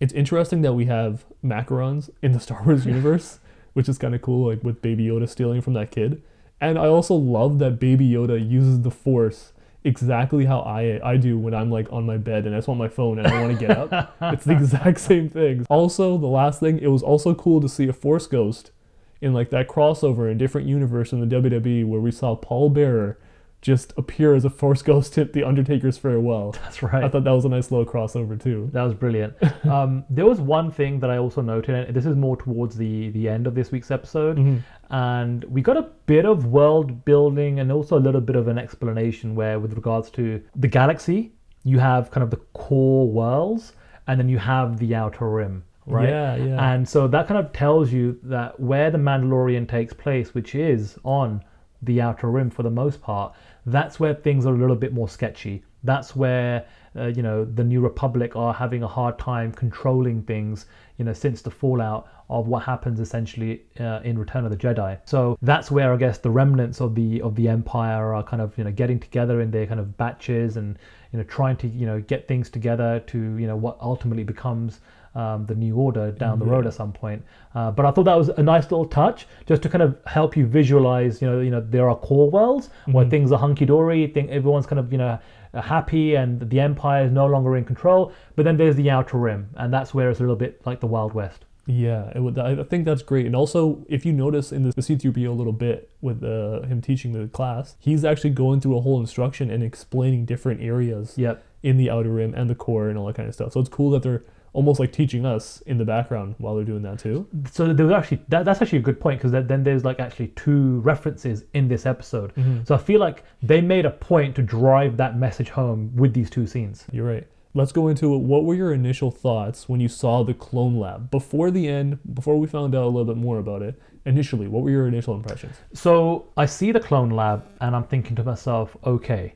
it's 0.00 0.12
interesting 0.12 0.62
that 0.62 0.74
we 0.74 0.86
have 0.86 1.24
macarons 1.44 2.10
in 2.22 2.32
the 2.32 2.40
Star 2.46 2.62
Wars 2.64 2.86
universe, 2.86 3.40
which 3.72 3.88
is 3.88 3.98
kind 3.98 4.14
of 4.14 4.22
cool, 4.22 4.48
like 4.48 4.62
with 4.62 4.82
Baby 4.82 5.06
Yoda 5.06 5.28
stealing 5.28 5.60
from 5.60 5.74
that 5.74 5.90
kid. 5.90 6.22
And 6.60 6.78
I 6.78 6.86
also 6.86 7.14
love 7.14 7.58
that 7.60 7.78
Baby 7.78 8.08
Yoda 8.08 8.38
uses 8.38 8.82
the 8.82 8.90
Force 8.90 9.52
exactly 9.84 10.44
how 10.44 10.60
I 10.60 11.00
I 11.08 11.16
do 11.16 11.38
when 11.38 11.54
I'm 11.54 11.70
like 11.70 11.90
on 11.92 12.04
my 12.04 12.16
bed 12.16 12.46
and 12.46 12.54
I 12.54 12.58
just 12.58 12.68
want 12.68 12.78
my 12.78 12.88
phone 12.88 13.18
and 13.18 13.28
I 13.28 13.40
want 13.40 13.58
to 13.58 13.66
get 13.66 13.76
up. 13.76 14.16
it's 14.20 14.44
the 14.44 14.52
exact 14.52 15.00
same 15.00 15.28
thing. 15.28 15.66
Also, 15.70 16.18
the 16.18 16.26
last 16.26 16.60
thing, 16.60 16.78
it 16.78 16.88
was 16.88 17.02
also 17.02 17.34
cool 17.34 17.60
to 17.60 17.68
see 17.68 17.88
a 17.88 17.92
Force 17.92 18.26
ghost 18.26 18.72
in 19.20 19.32
like 19.32 19.50
that 19.50 19.68
crossover 19.68 20.30
in 20.30 20.38
different 20.38 20.66
universe 20.66 21.12
in 21.12 21.26
the 21.26 21.36
WWE 21.36 21.86
where 21.86 22.00
we 22.00 22.10
saw 22.10 22.34
Paul 22.34 22.70
Bearer 22.70 23.18
just 23.60 23.92
appear 23.96 24.34
as 24.34 24.44
a 24.44 24.50
Force 24.50 24.82
ghost 24.82 25.18
at 25.18 25.32
the 25.32 25.42
Undertaker's 25.42 25.98
farewell. 25.98 26.52
that's 26.62 26.82
right 26.82 27.02
I 27.02 27.08
thought 27.08 27.24
that 27.24 27.30
was 27.32 27.44
a 27.44 27.48
nice 27.48 27.70
little 27.70 27.84
crossover 27.86 28.40
too. 28.40 28.70
That 28.72 28.82
was 28.82 28.94
brilliant. 28.94 29.34
um, 29.66 30.04
there 30.08 30.26
was 30.26 30.40
one 30.40 30.70
thing 30.70 31.00
that 31.00 31.10
I 31.10 31.18
also 31.18 31.40
noted, 31.40 31.74
and 31.88 31.96
this 31.96 32.06
is 32.06 32.14
more 32.16 32.36
towards 32.36 32.76
the 32.76 33.10
the 33.10 33.28
end 33.28 33.46
of 33.46 33.54
this 33.54 33.70
week's 33.72 33.90
episode, 33.90 34.36
Mm-hmm. 34.38 34.94
and 34.94 35.44
we 35.44 35.60
got 35.62 35.76
a 35.76 35.88
bit 36.06 36.24
of 36.24 36.46
world 36.46 37.04
building 37.04 37.58
and 37.60 37.72
also 37.72 37.98
a 37.98 38.00
little 38.06 38.20
bit 38.20 38.36
of 38.36 38.46
an 38.48 38.58
explanation 38.58 39.34
where, 39.34 39.58
with 39.58 39.72
regards 39.74 40.10
to 40.10 40.42
the 40.54 40.68
galaxy, 40.68 41.32
you 41.64 41.78
have 41.78 42.10
kind 42.10 42.22
of 42.22 42.30
the 42.30 42.36
core 42.54 43.08
worlds, 43.08 43.72
and 44.06 44.18
then 44.20 44.28
you 44.28 44.38
have 44.38 44.78
the 44.78 44.94
outer 44.94 45.28
rim. 45.28 45.64
Right. 45.86 46.08
Yeah, 46.10 46.36
yeah. 46.36 46.72
And 46.72 46.86
so 46.88 47.08
that 47.08 47.26
kind 47.26 47.44
of 47.44 47.52
tells 47.52 47.90
you 47.92 48.18
that 48.24 48.60
where 48.60 48.90
the 48.90 48.98
Mandalorian 48.98 49.66
takes 49.68 49.92
place, 49.94 50.34
which 50.34 50.54
is 50.54 50.98
on 51.02 51.42
the 51.82 52.00
outer 52.02 52.30
rim 52.30 52.50
for 52.50 52.62
the 52.62 52.70
most 52.70 53.00
part, 53.00 53.34
that's 53.70 53.98
where 54.00 54.14
things 54.14 54.46
are 54.46 54.54
a 54.54 54.58
little 54.58 54.76
bit 54.76 54.92
more 54.92 55.08
sketchy. 55.08 55.62
That's 55.84 56.16
where 56.16 56.66
uh, 56.96 57.06
you 57.06 57.22
know 57.22 57.44
the 57.44 57.64
New 57.64 57.80
Republic 57.80 58.34
are 58.34 58.52
having 58.52 58.82
a 58.82 58.88
hard 58.88 59.18
time 59.18 59.52
controlling 59.52 60.22
things. 60.22 60.66
You 60.96 61.04
know, 61.04 61.12
since 61.12 61.42
the 61.42 61.50
fallout 61.50 62.08
of 62.30 62.46
what 62.46 62.62
happens 62.62 63.00
essentially 63.00 63.62
uh, 63.80 64.00
in 64.04 64.18
Return 64.18 64.44
of 64.44 64.50
the 64.50 64.56
Jedi. 64.56 64.98
So 65.04 65.38
that's 65.40 65.70
where 65.70 65.92
I 65.92 65.96
guess 65.96 66.18
the 66.18 66.30
remnants 66.30 66.80
of 66.80 66.94
the 66.94 67.22
of 67.22 67.34
the 67.36 67.48
Empire 67.48 68.14
are 68.14 68.22
kind 68.22 68.42
of 68.42 68.56
you 68.58 68.64
know 68.64 68.72
getting 68.72 69.00
together 69.00 69.40
in 69.40 69.50
their 69.50 69.66
kind 69.66 69.80
of 69.80 69.96
batches 69.96 70.56
and 70.56 70.78
you 71.12 71.18
know 71.18 71.24
trying 71.24 71.56
to 71.58 71.68
you 71.68 71.86
know 71.86 72.00
get 72.00 72.28
things 72.28 72.50
together 72.50 73.00
to 73.06 73.18
you 73.36 73.46
know 73.46 73.56
what 73.56 73.78
ultimately 73.80 74.24
becomes 74.24 74.80
um, 75.14 75.46
the 75.46 75.54
new 75.54 75.76
order 75.76 76.10
down 76.12 76.38
the 76.38 76.44
road 76.44 76.66
at 76.66 76.74
some 76.74 76.92
point. 76.92 77.24
Uh, 77.54 77.70
but 77.70 77.84
I 77.86 77.90
thought 77.90 78.04
that 78.04 78.16
was 78.16 78.28
a 78.28 78.42
nice 78.42 78.64
little 78.64 78.86
touch, 78.86 79.26
just 79.46 79.62
to 79.62 79.68
kind 79.68 79.82
of 79.82 79.96
help 80.06 80.36
you 80.36 80.46
visualize. 80.46 81.20
You 81.22 81.30
know, 81.30 81.40
you 81.40 81.50
know, 81.50 81.60
there 81.60 81.88
are 81.88 81.96
core 81.96 82.30
worlds 82.30 82.70
where 82.86 83.08
things 83.08 83.32
are 83.32 83.38
hunky 83.38 83.64
dory. 83.66 84.06
Think 84.08 84.30
everyone's 84.30 84.66
kind 84.66 84.78
of 84.78 84.92
you 84.92 84.98
know 84.98 85.18
happy, 85.54 86.14
and 86.14 86.48
the 86.50 86.60
empire 86.60 87.04
is 87.04 87.12
no 87.12 87.26
longer 87.26 87.56
in 87.56 87.64
control. 87.64 88.12
But 88.36 88.44
then 88.44 88.56
there's 88.56 88.76
the 88.76 88.90
outer 88.90 89.16
rim, 89.18 89.50
and 89.56 89.72
that's 89.72 89.94
where 89.94 90.10
it's 90.10 90.20
a 90.20 90.22
little 90.22 90.36
bit 90.36 90.60
like 90.66 90.80
the 90.80 90.86
Wild 90.86 91.14
West. 91.14 91.44
Yeah, 91.70 92.10
it 92.14 92.20
would, 92.20 92.38
I 92.38 92.62
think 92.62 92.86
that's 92.86 93.02
great. 93.02 93.26
And 93.26 93.36
also, 93.36 93.84
if 93.90 94.06
you 94.06 94.12
notice 94.14 94.52
in 94.52 94.62
the, 94.62 94.72
the 94.72 94.80
C3PO 94.80 95.28
a 95.28 95.32
little 95.32 95.52
bit 95.52 95.90
with 96.00 96.24
uh, 96.24 96.62
him 96.62 96.80
teaching 96.80 97.12
the 97.12 97.28
class, 97.28 97.76
he's 97.78 98.06
actually 98.06 98.30
going 98.30 98.62
through 98.62 98.78
a 98.78 98.80
whole 98.80 98.98
instruction 98.98 99.50
and 99.50 99.62
explaining 99.62 100.24
different 100.24 100.62
areas 100.62 101.12
Yep. 101.18 101.44
in 101.62 101.76
the 101.76 101.90
outer 101.90 102.08
rim 102.08 102.32
and 102.34 102.48
the 102.48 102.54
core 102.54 102.88
and 102.88 102.96
all 102.96 103.06
that 103.08 103.16
kind 103.16 103.28
of 103.28 103.34
stuff. 103.34 103.52
So 103.52 103.60
it's 103.60 103.68
cool 103.68 103.90
that 103.90 104.02
they're 104.02 104.22
almost 104.52 104.80
like 104.80 104.92
teaching 104.92 105.24
us 105.26 105.60
in 105.66 105.78
the 105.78 105.84
background 105.84 106.34
while 106.38 106.54
they're 106.54 106.64
doing 106.64 106.82
that 106.82 106.98
too. 106.98 107.26
so 107.50 107.72
there 107.72 107.86
was 107.86 107.94
actually 107.94 108.20
that, 108.28 108.44
that's 108.44 108.60
actually 108.62 108.78
a 108.78 108.82
good 108.82 109.00
point 109.00 109.20
because 109.20 109.32
then 109.46 109.62
there's 109.62 109.84
like 109.84 110.00
actually 110.00 110.28
two 110.28 110.80
references 110.80 111.44
in 111.54 111.68
this 111.68 111.86
episode 111.86 112.34
mm-hmm. 112.34 112.64
so 112.64 112.74
i 112.74 112.78
feel 112.78 113.00
like 113.00 113.24
they 113.42 113.60
made 113.60 113.84
a 113.86 113.90
point 113.90 114.34
to 114.34 114.42
drive 114.42 114.96
that 114.96 115.16
message 115.16 115.50
home 115.50 115.90
with 115.96 116.14
these 116.14 116.30
two 116.30 116.46
scenes 116.46 116.84
You're 116.92 117.06
right. 117.06 117.26
Let's 117.54 117.72
go 117.72 117.88
into 117.88 118.14
it. 118.14 118.18
What 118.18 118.44
were 118.44 118.54
your 118.54 118.72
initial 118.72 119.10
thoughts 119.10 119.68
when 119.68 119.80
you 119.80 119.88
saw 119.88 120.22
the 120.22 120.34
clone 120.34 120.78
lab 120.78 121.10
before 121.10 121.50
the 121.50 121.66
end? 121.66 121.98
Before 122.14 122.38
we 122.38 122.46
found 122.46 122.74
out 122.74 122.84
a 122.84 122.86
little 122.86 123.06
bit 123.06 123.16
more 123.16 123.38
about 123.38 123.62
it, 123.62 123.80
initially, 124.04 124.46
what 124.46 124.62
were 124.62 124.70
your 124.70 124.86
initial 124.86 125.14
impressions? 125.14 125.56
so 125.72 126.26
i 126.36 126.46
see 126.46 126.72
the 126.72 126.80
clone 126.80 127.10
lab 127.10 127.46
and 127.60 127.74
i'm 127.76 127.84
thinking 127.84 128.16
to 128.16 128.24
myself 128.24 128.76
okay 128.84 129.34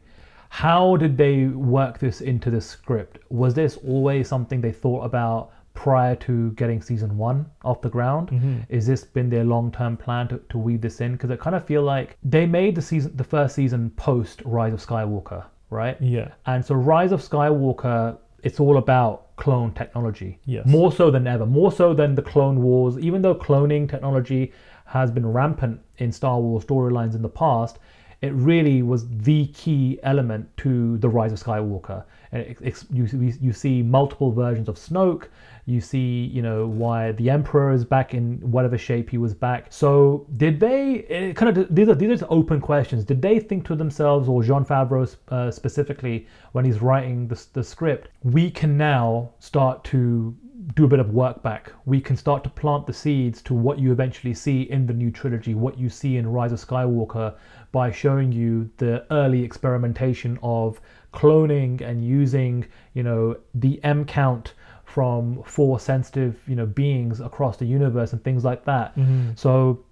how 0.53 0.97
did 0.97 1.17
they 1.17 1.47
work 1.47 1.99
this 1.99 2.21
into 2.21 2.51
the 2.51 2.61
script 2.61 3.19
was 3.31 3.55
this 3.55 3.79
always 3.79 4.29
something 4.29 4.61
they 4.61 4.73
thought 4.73 5.03
about 5.03 5.51
prior 5.75 6.15
to 6.15 6.51
getting 6.53 6.83
season 6.83 7.17
one 7.17 7.47
off 7.65 7.81
the 7.81 7.89
ground 7.89 8.29
mm-hmm. 8.29 8.59
is 8.69 8.87
this 8.87 9.05
been 9.05 9.31
their 9.31 9.45
long-term 9.45 9.97
plan 9.97 10.29
to, 10.29 10.39
to 10.51 10.59
weave 10.59 10.83
this 10.83 11.01
in 11.01 11.13
because 11.13 11.31
i 11.31 11.37
kind 11.37 11.57
of 11.57 11.65
feel 11.65 11.83
like 11.83 12.19
they 12.23 12.45
made 12.45 12.75
the 12.75 12.83
season 12.83 13.11
the 13.17 13.25
first 13.25 13.55
season 13.55 13.89
post 13.97 14.43
rise 14.45 14.75
of 14.75 14.85
skywalker 14.85 15.43
right 15.73 16.01
Yeah. 16.01 16.29
And 16.47 16.65
so 16.65 16.75
Rise 16.75 17.13
of 17.13 17.21
Skywalker, 17.21 18.19
it's 18.43 18.61
all 18.61 18.77
about 18.77 19.35
clone 19.37 19.73
technology. 19.73 20.39
Yes. 20.45 20.67
More 20.67 20.93
so 20.93 21.11
than 21.11 21.27
ever. 21.27 21.47
More 21.47 21.73
so 21.73 21.95
than 21.95 22.15
the 22.15 22.23
Clone 22.23 22.63
Wars. 22.63 22.99
Even 22.99 23.23
though 23.23 23.35
cloning 23.35 23.89
technology 23.89 24.53
has 24.85 25.11
been 25.11 25.27
rampant 25.27 25.81
in 25.99 26.13
Star 26.13 26.39
Wars 26.39 26.65
storylines 26.65 27.15
in 27.15 27.23
the 27.23 27.29
past, 27.29 27.79
it 28.23 28.33
really 28.35 28.83
was 28.83 29.09
the 29.09 29.47
key 29.49 29.99
element 30.05 30.49
to 30.59 30.97
the 30.99 31.09
Rise 31.09 31.33
of 31.33 31.41
Skywalker. 31.41 32.05
And 32.31 32.43
it, 32.43 32.85
you, 32.91 33.07
you- 33.41 33.53
see 33.53 33.83
multiple 33.83 34.33
versions 34.33 34.69
of 34.69 34.77
Snoke. 34.77 35.25
You 35.67 35.81
see, 35.81 36.25
you 36.33 36.41
know, 36.41 36.67
why 36.67 37.13
the 37.13 37.29
Emperor 37.31 37.73
is 37.73 37.85
back 37.85 38.15
in 38.15 38.39
whatever 38.51 38.79
shape 38.79 39.11
he 39.11 39.19
was 39.19 39.35
back. 39.35 39.67
So, 39.71 40.27
did 40.37 40.59
they 40.59 40.95
it 41.09 41.37
kind 41.37 41.57
of 41.57 41.75
these 41.75 41.89
are 41.89 41.95
these 41.95 42.23
are 42.23 42.27
open 42.31 42.61
questions? 42.61 43.05
Did 43.05 43.21
they 43.23 43.39
think 43.39 43.65
to 43.67 43.77
themselves, 43.77 44.29
or 44.29 44.43
Jon 44.43 44.65
Favreau 44.65 45.15
uh, 45.29 45.51
specifically, 45.51 46.27
when 46.53 46.65
he's 46.65 46.81
writing 46.81 47.29
the, 47.29 47.45
the 47.53 47.63
script, 47.63 48.09
we 48.25 48.51
can 48.51 48.77
now 48.77 49.31
start 49.39 49.85
to 49.85 50.35
do 50.75 50.85
a 50.85 50.89
bit 50.89 51.01
of 51.01 51.11
work 51.11 51.43
back. 51.43 51.73
We 51.87 52.01
can 52.01 52.17
start 52.17 52.45
to 52.45 52.51
plant 52.51 52.87
the 52.87 52.93
seeds 52.93 53.43
to 53.43 53.55
what 53.55 53.79
you 53.79 53.93
eventually 53.93 54.35
see 54.35 54.63
in 54.63 54.87
the 54.87 54.93
new 54.95 55.11
trilogy, 55.11 55.55
what 55.55 55.79
you 55.79 55.89
see 55.89 56.17
in 56.17 56.27
Rise 56.27 56.53
of 56.53 56.61
Skywalker, 56.65 57.35
by 57.73 57.91
showing 57.91 58.31
you 58.33 58.71
the 58.77 59.05
early 59.11 59.43
experimentation 59.43 60.39
of 60.43 60.81
cloning 61.13 61.81
and 61.81 62.05
using, 62.05 62.67
you 62.95 63.03
know, 63.03 63.37
the 63.55 63.83
M 63.83 64.05
count 64.05 64.55
from 64.85 65.43
four 65.45 65.81
sensitive, 65.81 66.41
you 66.47 66.55
know, 66.55 66.67
beings 66.67 67.21
across 67.21 67.57
the 67.57 67.65
universe 67.65 68.13
and 68.13 68.23
things 68.23 68.45
like 68.45 68.65
that. 68.67 68.95
So 69.37 69.85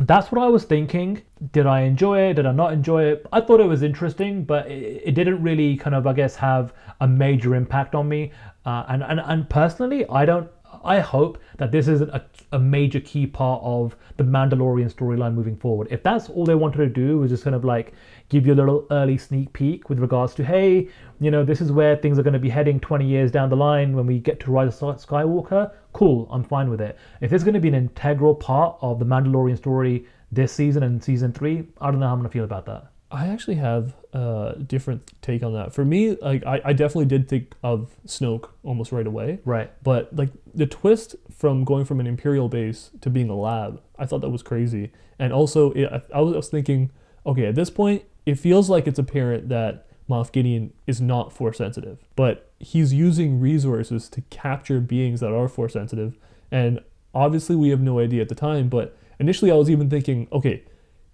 that's 0.00 0.30
what 0.32 0.42
I 0.42 0.48
was 0.48 0.64
thinking. 0.64 1.22
Did 1.52 1.66
I 1.66 1.80
enjoy 1.82 2.20
it? 2.30 2.34
Did 2.34 2.46
I 2.46 2.52
not 2.52 2.72
enjoy 2.72 3.04
it? 3.04 3.26
I 3.32 3.40
thought 3.40 3.60
it 3.60 3.66
was 3.66 3.82
interesting, 3.82 4.44
but 4.44 4.66
it, 4.70 5.02
it 5.04 5.14
didn't 5.14 5.42
really 5.42 5.76
kind 5.76 5.94
of, 5.94 6.06
I 6.06 6.12
guess, 6.12 6.36
have 6.36 6.72
a 7.00 7.08
major 7.08 7.54
impact 7.54 7.94
on 7.94 8.08
me. 8.08 8.32
Uh, 8.64 8.84
and, 8.88 9.02
and 9.02 9.20
and 9.20 9.48
personally, 9.48 10.06
I 10.08 10.24
don't. 10.24 10.50
I 10.84 11.00
hope 11.00 11.38
that 11.56 11.72
this 11.72 11.88
isn't 11.88 12.10
a, 12.10 12.24
a 12.56 12.58
major 12.58 13.00
key 13.00 13.26
part 13.26 13.62
of 13.62 13.94
the 14.16 14.24
Mandalorian 14.24 14.90
storyline 14.90 15.34
moving 15.34 15.56
forward. 15.56 15.88
If 15.90 16.02
that's 16.02 16.30
all 16.30 16.46
they 16.46 16.54
wanted 16.54 16.78
to 16.78 16.88
do 16.88 17.18
was 17.18 17.30
just 17.30 17.44
kind 17.44 17.54
of 17.54 17.66
like 17.66 17.92
give 18.30 18.46
you 18.46 18.54
a 18.54 18.56
little 18.56 18.86
early 18.90 19.18
sneak 19.18 19.52
peek 19.52 19.90
with 19.90 19.98
regards 19.98 20.34
to, 20.36 20.44
hey, 20.44 20.88
you 21.20 21.30
know, 21.30 21.44
this 21.44 21.60
is 21.60 21.70
where 21.70 21.96
things 21.96 22.18
are 22.18 22.22
going 22.22 22.32
to 22.32 22.38
be 22.40 22.48
heading 22.48 22.80
20 22.80 23.06
years 23.06 23.30
down 23.30 23.50
the 23.50 23.56
line 23.56 23.94
when 23.94 24.06
we 24.06 24.18
get 24.18 24.40
to 24.40 24.50
Rise 24.50 24.82
of 24.82 24.96
Skywalker, 25.06 25.70
cool, 25.92 26.26
I'm 26.30 26.42
fine 26.42 26.70
with 26.70 26.80
it. 26.80 26.98
If 27.20 27.34
it's 27.34 27.44
going 27.44 27.54
to 27.54 27.60
be 27.60 27.68
an 27.68 27.74
integral 27.74 28.34
part 28.34 28.78
of 28.80 28.98
the 28.98 29.04
Mandalorian 29.04 29.58
story 29.58 30.06
this 30.32 30.50
season 30.50 30.82
and 30.82 31.04
season 31.04 31.34
three, 31.34 31.66
I 31.78 31.90
don't 31.90 32.00
know 32.00 32.06
how 32.06 32.14
I'm 32.14 32.20
going 32.20 32.30
to 32.30 32.32
feel 32.32 32.44
about 32.44 32.64
that. 32.66 32.86
I 33.10 33.28
actually 33.28 33.54
have 33.56 33.94
a 34.12 34.56
different 34.66 35.12
take 35.22 35.42
on 35.42 35.52
that. 35.54 35.72
For 35.72 35.84
me, 35.84 36.16
like 36.16 36.44
I, 36.44 36.60
I 36.64 36.72
definitely 36.72 37.06
did 37.06 37.28
think 37.28 37.54
of 37.62 37.94
Snoke 38.06 38.48
almost 38.64 38.90
right 38.90 39.06
away. 39.06 39.38
Right. 39.44 39.70
But 39.82 40.14
like 40.16 40.30
the 40.54 40.66
twist 40.66 41.14
from 41.36 41.64
going 41.64 41.84
from 41.84 42.00
an 42.00 42.06
Imperial 42.06 42.48
base 42.48 42.90
to 43.00 43.10
being 43.10 43.28
a 43.28 43.36
lab, 43.36 43.82
I 43.98 44.06
thought 44.06 44.22
that 44.22 44.30
was 44.30 44.42
crazy. 44.42 44.90
And 45.18 45.32
also, 45.32 45.72
it, 45.72 45.86
I, 46.12 46.20
was, 46.20 46.32
I 46.32 46.36
was 46.36 46.48
thinking, 46.48 46.90
okay, 47.24 47.46
at 47.46 47.54
this 47.54 47.70
point, 47.70 48.04
it 48.24 48.38
feels 48.38 48.70
like 48.70 48.86
it's 48.86 48.98
apparent 48.98 49.48
that 49.50 49.86
Moff 50.08 50.32
Gideon 50.32 50.72
is 50.86 51.00
not 51.00 51.32
force 51.32 51.58
sensitive, 51.58 52.06
but 52.16 52.50
he's 52.58 52.94
using 52.94 53.40
resources 53.40 54.08
to 54.10 54.22
capture 54.22 54.80
beings 54.80 55.20
that 55.20 55.32
are 55.32 55.48
force 55.48 55.74
sensitive. 55.74 56.16
And 56.50 56.80
obviously, 57.14 57.54
we 57.54 57.68
have 57.68 57.80
no 57.80 57.98
idea 57.98 58.22
at 58.22 58.28
the 58.28 58.34
time. 58.34 58.68
But 58.68 58.96
initially, 59.18 59.50
I 59.50 59.54
was 59.54 59.68
even 59.68 59.90
thinking, 59.90 60.28
okay 60.32 60.62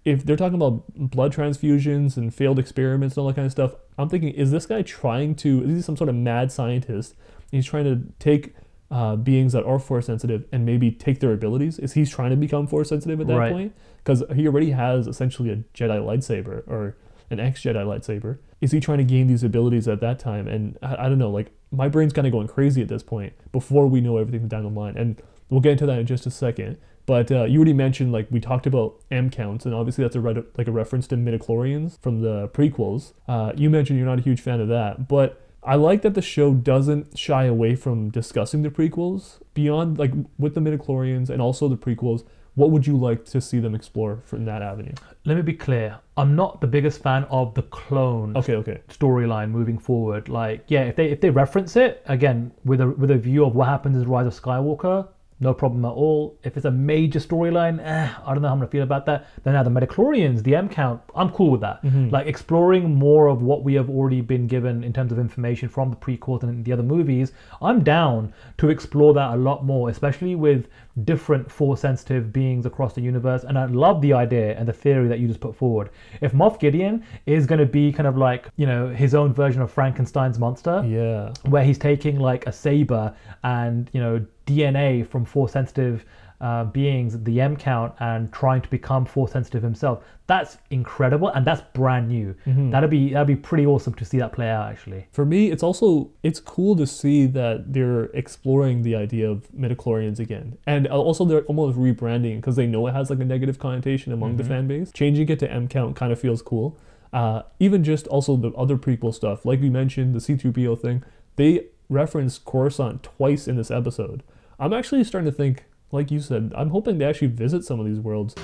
if 0.04 0.24
they're 0.24 0.36
talking 0.36 0.56
about 0.56 0.82
blood 0.94 1.32
transfusions 1.32 2.16
and 2.16 2.34
failed 2.34 2.58
experiments 2.58 3.16
and 3.16 3.22
all 3.22 3.28
that 3.28 3.36
kind 3.36 3.46
of 3.46 3.52
stuff, 3.52 3.74
I'm 3.96 4.08
thinking, 4.08 4.30
is 4.30 4.50
this 4.50 4.66
guy 4.66 4.82
trying 4.82 5.34
to, 5.36 5.62
is 5.62 5.76
he 5.76 5.82
some 5.82 5.96
sort 5.96 6.08
of 6.08 6.16
mad 6.16 6.50
scientist? 6.50 7.14
He's 7.50 7.66
trying 7.66 7.84
to 7.84 8.12
take 8.18 8.54
uh, 8.92 9.16
beings 9.16 9.52
that 9.54 9.64
are 9.64 9.78
force 9.78 10.06
sensitive 10.06 10.44
and 10.52 10.64
maybe 10.64 10.90
take 10.92 11.18
their 11.20 11.32
abilities? 11.32 11.78
Is 11.78 11.94
he's 11.94 12.10
trying 12.10 12.30
to 12.30 12.36
become 12.36 12.66
force 12.68 12.90
sensitive 12.90 13.20
at 13.20 13.26
that 13.26 13.36
Right. 13.38 13.52
point? 13.52 13.72
Because 14.04 14.22
he 14.36 14.46
already 14.46 14.70
has 14.72 15.06
essentially 15.06 15.50
a 15.50 15.56
Jedi 15.74 15.98
lightsaber 16.00 16.62
or 16.68 16.96
an 17.30 17.40
ex 17.40 17.62
Jedi 17.62 17.84
lightsaber. 17.84 18.38
Is 18.60 18.70
he 18.72 18.78
trying 18.80 18.98
to 18.98 19.04
gain 19.04 19.26
these 19.26 19.42
abilities 19.42 19.88
at 19.88 20.00
that 20.00 20.18
time? 20.18 20.46
And 20.46 20.76
I, 20.82 21.06
I 21.06 21.08
don't 21.08 21.18
know, 21.18 21.30
like 21.30 21.50
my 21.72 21.88
brain's 21.88 22.12
kind 22.12 22.26
of 22.26 22.32
going 22.32 22.46
crazy 22.48 22.82
at 22.82 22.88
this 22.88 23.02
point 23.02 23.32
before 23.50 23.86
we 23.88 24.00
know 24.00 24.18
everything 24.18 24.46
down 24.46 24.62
the 24.64 24.68
line. 24.80 24.96
And 24.96 25.20
we'll 25.48 25.60
get 25.60 25.72
into 25.72 25.86
that 25.86 25.98
in 25.98 26.06
just 26.06 26.26
a 26.26 26.30
second. 26.30 26.76
But 27.04 27.32
uh, 27.32 27.44
you 27.44 27.58
already 27.58 27.72
mentioned 27.72 28.12
like 28.12 28.28
we 28.30 28.38
talked 28.38 28.66
about 28.66 28.94
M 29.10 29.28
counts, 29.30 29.64
and 29.64 29.74
obviously 29.74 30.04
that's 30.04 30.14
a 30.14 30.20
re- 30.20 30.44
like 30.56 30.68
a 30.68 30.72
reference 30.72 31.08
to 31.08 31.16
midichlorians 31.16 31.98
from 32.00 32.20
the 32.20 32.48
prequels. 32.48 33.12
Uh, 33.26 33.52
you 33.56 33.68
mentioned 33.70 33.98
you're 33.98 34.06
not 34.06 34.20
a 34.20 34.22
huge 34.22 34.40
fan 34.40 34.60
of 34.60 34.68
that, 34.68 35.08
but 35.08 35.41
I 35.64 35.76
like 35.76 36.02
that 36.02 36.14
the 36.14 36.22
show 36.22 36.54
doesn't 36.54 37.16
shy 37.18 37.44
away 37.44 37.76
from 37.76 38.10
discussing 38.10 38.62
the 38.62 38.70
prequels 38.70 39.38
beyond 39.54 39.98
like 39.98 40.12
with 40.38 40.54
the 40.54 40.60
midichlorians 40.60 41.30
and 41.30 41.40
also 41.40 41.68
the 41.68 41.76
prequels. 41.76 42.24
What 42.54 42.70
would 42.70 42.86
you 42.86 42.98
like 42.98 43.24
to 43.26 43.40
see 43.40 43.60
them 43.60 43.74
explore 43.74 44.20
from 44.26 44.44
that 44.44 44.60
avenue? 44.60 44.92
Let 45.24 45.36
me 45.36 45.42
be 45.42 45.54
clear. 45.54 45.98
I'm 46.18 46.36
not 46.36 46.60
the 46.60 46.66
biggest 46.66 47.02
fan 47.02 47.24
of 47.30 47.54
the 47.54 47.62
clone 47.62 48.36
Okay, 48.36 48.56
okay. 48.56 48.80
storyline 48.88 49.50
moving 49.50 49.78
forward. 49.78 50.28
Like, 50.28 50.64
yeah, 50.68 50.82
if 50.82 50.96
they 50.96 51.06
if 51.06 51.20
they 51.20 51.30
reference 51.30 51.76
it 51.76 52.02
again 52.06 52.52
with 52.64 52.80
a 52.82 52.88
with 52.88 53.10
a 53.10 53.16
view 53.16 53.44
of 53.46 53.54
what 53.54 53.68
happens 53.68 53.96
in 53.96 54.06
Rise 54.08 54.26
of 54.26 54.34
Skywalker, 54.34 55.08
no 55.42 55.52
problem 55.52 55.84
at 55.84 55.90
all. 55.92 56.36
If 56.44 56.56
it's 56.56 56.64
a 56.66 56.70
major 56.70 57.18
storyline, 57.18 57.80
eh, 57.82 58.08
I 58.24 58.32
don't 58.32 58.42
know 58.42 58.48
how 58.48 58.54
I'm 58.54 58.60
gonna 58.60 58.70
feel 58.70 58.84
about 58.84 59.04
that. 59.06 59.26
Then 59.42 59.54
now 59.54 59.62
the 59.62 59.70
Midichlorians, 59.70 60.42
the 60.42 60.54
M 60.54 60.68
count, 60.68 61.00
I'm 61.14 61.30
cool 61.30 61.50
with 61.50 61.60
that. 61.62 61.80
Like 62.10 62.26
exploring 62.26 62.94
more 62.94 63.26
of 63.26 63.42
what 63.42 63.64
we 63.64 63.74
have 63.74 63.90
already 63.90 64.20
been 64.20 64.46
given 64.46 64.84
in 64.84 64.92
terms 64.92 65.12
of 65.12 65.18
information 65.18 65.68
from 65.68 65.90
the 65.90 65.96
prequels 65.96 66.42
and 66.44 66.64
the 66.64 66.72
other 66.72 66.82
movies, 66.82 67.32
I'm 67.60 67.82
down 67.82 68.32
to 68.58 68.70
explore 68.70 69.12
that 69.14 69.34
a 69.34 69.36
lot 69.36 69.64
more, 69.64 69.90
especially 69.90 70.34
with 70.36 70.68
different 71.04 71.50
force 71.50 71.80
sensitive 71.80 72.32
beings 72.32 72.66
across 72.66 72.92
the 72.92 73.00
universe. 73.00 73.44
And 73.44 73.58
I 73.58 73.64
love 73.64 74.00
the 74.02 74.12
idea 74.12 74.56
and 74.58 74.68
the 74.68 74.72
theory 74.72 75.08
that 75.08 75.18
you 75.18 75.26
just 75.26 75.40
put 75.40 75.56
forward. 75.56 75.90
If 76.20 76.32
Moff 76.32 76.60
Gideon 76.60 77.02
is 77.26 77.46
going 77.46 77.58
to 77.60 77.66
be 77.66 77.92
kind 77.92 78.06
of 78.06 78.16
like, 78.16 78.48
you 78.56 78.66
know, 78.66 78.88
his 78.88 79.14
own 79.14 79.32
version 79.32 79.62
of 79.62 79.72
Frankenstein's 79.72 80.38
monster, 80.38 80.84
Yeah. 80.86 81.32
where 81.48 81.64
he's 81.64 81.78
taking 81.78 82.20
like 82.20 82.46
a 82.46 82.52
saber 82.52 83.14
and, 83.42 83.90
you 83.92 84.00
know, 84.00 84.24
DNA 84.46 85.06
from 85.06 85.24
force 85.24 85.52
sensitive 85.52 86.04
uh, 86.42 86.64
beings, 86.64 87.22
the 87.22 87.40
M 87.40 87.56
count, 87.56 87.94
and 88.00 88.32
trying 88.32 88.60
to 88.62 88.68
become 88.68 89.04
force 89.04 89.30
sensitive 89.30 89.62
himself. 89.62 90.02
That's 90.26 90.58
incredible 90.70 91.28
and 91.28 91.46
that's 91.46 91.62
brand 91.72 92.08
new. 92.08 92.34
That'd 92.70 92.90
be 92.90 93.12
that'd 93.12 93.28
be 93.28 93.36
pretty 93.36 93.64
awesome 93.64 93.94
to 93.94 94.04
see 94.04 94.18
that 94.18 94.32
play 94.32 94.48
out 94.48 94.68
actually. 94.68 95.06
For 95.12 95.24
me, 95.24 95.52
it's 95.52 95.62
also 95.62 96.10
it's 96.24 96.40
cool 96.40 96.74
to 96.76 96.86
see 96.86 97.26
that 97.26 97.72
they're 97.72 98.06
exploring 98.06 98.82
the 98.82 98.96
idea 98.96 99.30
of 99.30 99.46
midichlorians 99.52 100.18
again, 100.18 100.58
and 100.66 100.88
also 100.88 101.24
they're 101.24 101.42
almost 101.42 101.78
rebranding 101.78 102.36
because 102.36 102.56
they 102.56 102.66
know 102.66 102.86
it 102.88 102.92
has 102.92 103.08
like 103.08 103.20
a 103.20 103.24
negative 103.24 103.60
connotation 103.60 104.12
among 104.12 104.36
the 104.36 104.44
fan 104.44 104.66
base. 104.66 104.90
Changing 104.92 105.28
it 105.28 105.38
to 105.40 105.50
M 105.50 105.68
count 105.68 105.94
kind 105.94 106.12
of 106.12 106.20
feels 106.20 106.42
cool. 106.42 106.76
Uh, 107.12 107.42
even 107.60 107.84
just 107.84 108.06
also 108.08 108.36
the 108.36 108.50
other 108.52 108.76
prequel 108.78 109.14
stuff, 109.14 109.44
like 109.44 109.60
we 109.60 109.68
mentioned, 109.68 110.14
the 110.14 110.20
C-3PO 110.20 110.80
thing, 110.80 111.04
they 111.36 111.66
reference 111.90 112.38
Coruscant 112.38 113.02
twice 113.02 113.46
in 113.46 113.56
this 113.56 113.70
episode. 113.70 114.22
I'm 114.62 114.72
actually 114.72 115.02
starting 115.02 115.28
to 115.28 115.36
think, 115.36 115.64
like 115.90 116.12
you 116.12 116.20
said, 116.20 116.52
I'm 116.54 116.70
hoping 116.70 116.96
to 117.00 117.04
actually 117.04 117.26
visit 117.26 117.64
some 117.64 117.80
of 117.80 117.86
these 117.86 117.98
worlds. 117.98 118.36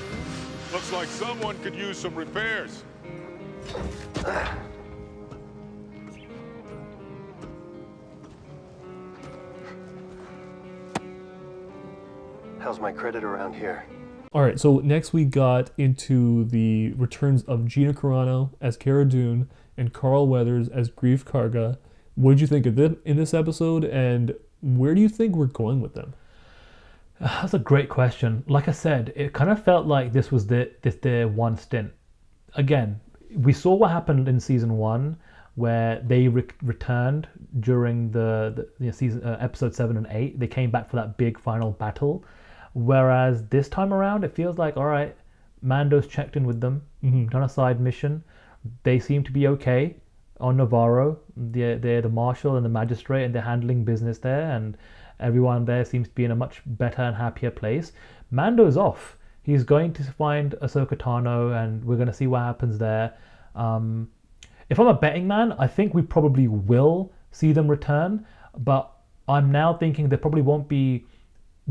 Looks 0.73 0.93
like 0.93 1.07
someone 1.07 1.57
could 1.61 1.77
use 1.77 1.97
some 1.97 2.13
repairs. 2.17 2.83
How's 12.59 12.81
my 12.81 12.91
credit 12.91 13.23
around 13.23 13.55
here? 13.55 13.87
All 14.33 14.43
right, 14.43 14.59
so 14.59 14.79
next 14.79 15.13
we 15.13 15.25
got 15.25 15.71
into 15.79 16.47
the 16.47 16.95
returns 16.95 17.45
of 17.45 17.67
Gina 17.67 17.95
Carano 17.95 18.51
as 18.61 18.77
Cara 18.77 19.05
Dune 19.05 19.49
and 19.77 19.93
Carl 19.93 20.27
Weathers 20.27 20.67
as 20.67 20.91
Greef 20.91 21.23
Karga. 21.23 21.79
What 22.17 22.33
did 22.33 22.41
you 22.41 22.49
think 22.49 22.67
of 22.67 22.75
them 22.75 22.97
in 23.05 23.17
this 23.17 23.33
episode, 23.33 23.85
and 23.85 24.35
where 24.63 24.95
do 24.95 25.01
you 25.01 25.09
think 25.09 25.37
we're 25.37 25.47
going 25.47 25.81
with 25.81 25.95
them? 25.95 26.15
That's 27.21 27.55
a 27.55 27.59
great 27.59 27.89
question. 27.89 28.45
Like 28.47 28.69
I 28.69 28.73
said, 28.73 29.13
it 29.17 29.33
kind 29.33 29.51
of 29.51 29.63
felt 29.63 29.87
like 29.87 30.13
this 30.13 30.31
was 30.31 30.47
the 30.47 30.71
this 30.83 30.97
their 30.97 31.29
one 31.29 31.57
stint. 31.57 31.93
Again, 32.55 33.01
we 33.35 33.53
saw 33.53 33.75
what 33.75 33.91
happened 33.91 34.29
in 34.29 34.41
season 34.41 34.77
one, 34.79 35.17
where 35.55 36.01
they 36.07 36.29
re- 36.29 36.45
returned 36.63 37.29
during 37.61 38.11
the, 38.11 38.53
the 38.57 38.69
you 38.79 38.87
know, 38.87 38.93
season 38.93 39.23
uh, 39.25 39.37
episode 39.41 39.75
seven 39.75 39.97
and 39.97 40.07
eight. 40.11 40.39
They 40.39 40.47
came 40.47 40.71
back 40.71 40.89
for 40.89 40.97
that 40.97 41.17
big 41.17 41.39
final 41.39 41.73
battle. 41.73 42.25
Whereas 42.75 43.45
this 43.49 43.69
time 43.69 43.93
around, 43.93 44.25
it 44.25 44.35
feels 44.35 44.59
like 44.59 44.77
all 44.77 44.87
right, 44.87 45.17
Mando's 45.63 46.07
checked 46.07 46.37
in 46.37 46.47
with 46.47 46.61
them, 46.61 46.83
done 47.03 47.43
a 47.43 47.49
side 47.49 47.81
mission. 47.81 48.23
They 48.83 48.99
seem 48.99 49.25
to 49.25 49.33
be 49.33 49.47
okay 49.49 49.97
on 50.41 50.57
Navarro. 50.57 51.19
They're, 51.37 51.79
they're 51.79 52.03
the 52.03 52.09
marshal 52.09 52.57
and 52.57 52.65
the 52.65 52.71
magistrate, 52.71 53.25
and 53.25 53.35
they're 53.35 53.43
handling 53.43 53.85
business 53.85 54.19
there, 54.19 54.51
and 54.51 54.77
everyone 55.21 55.65
there 55.65 55.85
seems 55.85 56.09
to 56.09 56.15
be 56.15 56.25
in 56.25 56.31
a 56.31 56.37
much 56.37 56.63
better 56.65 57.03
and 57.03 57.17
happier 57.17 57.51
place. 57.51 57.93
Mando's 58.31 58.77
off. 58.77 59.17
He's 59.43 59.65
going 59.65 59.93
to 59.95 60.03
find 60.03 60.53
Ahsoka 60.63 60.97
Tano, 60.97 61.63
and 61.63 61.85
we're 61.85 61.97
going 61.97 62.09
to 62.09 62.15
see 62.15 62.27
what 62.27 62.41
happens 62.41 62.79
there. 62.79 63.15
Um, 63.55 64.11
if 64.69 64.79
I'm 64.79 64.87
a 64.87 64.95
betting 64.95 65.27
man, 65.27 65.53
I 65.59 65.67
think 65.67 65.95
we 65.95 66.03
probably 66.03 66.49
will 66.49 67.13
see 67.33 67.53
them 67.53 67.69
return, 67.69 68.27
but 68.59 68.93
I'm 69.29 69.51
now 69.51 69.75
thinking 69.75 70.09
there 70.09 70.19
probably 70.19 70.43
won't 70.43 70.69
be 70.69 71.07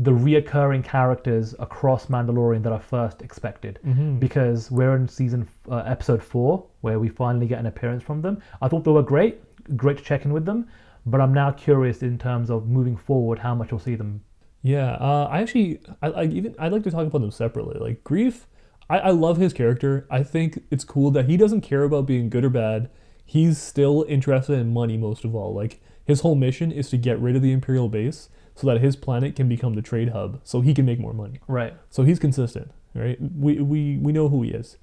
the 0.00 0.12
reoccurring 0.12 0.84
characters 0.84 1.56
across 1.58 2.06
Mandalorian 2.06 2.62
that 2.62 2.72
I 2.72 2.78
first 2.78 3.20
expected 3.20 3.80
because 4.20 4.70
we're 4.70 4.94
in 4.94 5.08
season 5.08 5.48
uh, 5.68 5.78
episode 5.78 6.22
four 6.22 6.64
where 6.82 7.00
we 7.00 7.08
finally 7.08 7.48
get 7.48 7.58
an 7.58 7.66
appearance 7.66 8.04
from 8.04 8.22
them. 8.22 8.40
I 8.62 8.68
thought 8.68 8.84
they 8.84 8.92
were 8.92 9.02
great, 9.02 9.40
great 9.76 9.98
to 9.98 10.04
check 10.04 10.24
in 10.24 10.32
with 10.32 10.44
them, 10.44 10.68
but 11.04 11.20
I'm 11.20 11.34
now 11.34 11.50
curious 11.50 12.02
in 12.02 12.16
terms 12.16 12.48
of 12.48 12.68
moving 12.68 12.96
forward 12.96 13.40
how 13.40 13.56
much 13.56 13.72
we'll 13.72 13.80
see 13.80 13.96
them. 13.96 14.22
Yeah, 14.62 14.92
uh, 14.92 15.28
I 15.30 15.40
actually, 15.40 15.80
I, 16.00 16.10
I 16.10 16.24
even 16.26 16.54
I'd 16.60 16.72
like 16.72 16.84
to 16.84 16.92
talk 16.92 17.06
about 17.06 17.20
them 17.20 17.32
separately. 17.32 17.78
Like 17.80 18.04
Greef, 18.04 18.44
I, 18.88 18.98
I 18.98 19.10
love 19.10 19.38
his 19.38 19.52
character. 19.52 20.06
I 20.10 20.22
think 20.22 20.62
it's 20.70 20.84
cool 20.84 21.10
that 21.10 21.26
he 21.28 21.36
doesn't 21.36 21.62
care 21.62 21.82
about 21.82 22.06
being 22.06 22.30
good 22.30 22.44
or 22.44 22.50
bad. 22.50 22.88
He's 23.24 23.58
still 23.58 24.04
interested 24.08 24.58
in 24.60 24.72
money 24.72 24.96
most 24.96 25.24
of 25.24 25.34
all. 25.34 25.52
Like 25.52 25.80
his 26.04 26.20
whole 26.20 26.36
mission 26.36 26.70
is 26.70 26.88
to 26.90 26.96
get 26.96 27.18
rid 27.18 27.34
of 27.34 27.42
the 27.42 27.52
Imperial 27.52 27.88
base 27.88 28.28
so 28.58 28.66
that 28.66 28.80
his 28.80 28.96
planet 28.96 29.36
can 29.36 29.48
become 29.48 29.74
the 29.74 29.82
trade 29.82 30.08
hub, 30.08 30.40
so 30.42 30.60
he 30.60 30.74
can 30.74 30.84
make 30.84 30.98
more 30.98 31.12
money. 31.12 31.38
Right. 31.46 31.74
So 31.90 32.02
he's 32.02 32.18
consistent, 32.18 32.72
right? 32.92 33.16
We 33.20 33.60
we 33.60 33.98
we 33.98 34.12
know 34.12 34.28
who 34.28 34.42
he 34.42 34.50
is. 34.50 34.78